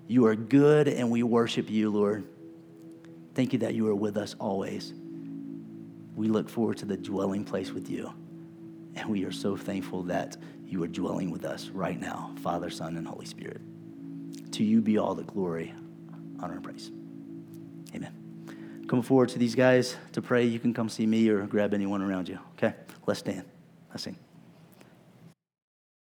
You 0.07 0.25
are 0.27 0.35
good, 0.35 0.87
and 0.87 1.09
we 1.09 1.23
worship 1.23 1.69
you, 1.69 1.89
Lord. 1.89 2.27
Thank 3.33 3.53
you 3.53 3.59
that 3.59 3.73
you 3.73 3.87
are 3.89 3.95
with 3.95 4.17
us 4.17 4.35
always. 4.39 4.93
We 6.15 6.27
look 6.27 6.49
forward 6.49 6.77
to 6.77 6.85
the 6.85 6.95
dwelling 6.95 7.43
place 7.43 7.71
with 7.71 7.89
you. 7.89 8.13
And 8.95 9.09
we 9.09 9.25
are 9.25 9.31
so 9.31 9.57
thankful 9.57 10.03
that 10.03 10.37
you 10.65 10.81
are 10.83 10.87
dwelling 10.87 11.31
with 11.31 11.43
us 11.43 11.69
right 11.69 11.99
now, 11.99 12.33
Father, 12.41 12.69
Son, 12.69 12.95
and 12.97 13.07
Holy 13.07 13.25
Spirit. 13.25 13.61
To 14.53 14.63
you 14.63 14.81
be 14.81 14.97
all 14.97 15.15
the 15.15 15.23
glory, 15.23 15.73
honor, 16.39 16.53
and 16.53 16.63
praise. 16.63 16.91
Amen. 17.93 18.85
Come 18.87 19.01
forward 19.01 19.29
to 19.29 19.39
these 19.39 19.55
guys 19.55 19.97
to 20.13 20.21
pray. 20.21 20.45
You 20.45 20.59
can 20.59 20.73
come 20.73 20.87
see 20.87 21.05
me 21.05 21.27
or 21.29 21.45
grab 21.45 21.73
anyone 21.73 22.01
around 22.01 22.29
you. 22.29 22.39
Okay? 22.53 22.73
Let's 23.05 23.19
stand. 23.19 23.43
Let's 23.89 24.03
sing. 24.03 24.15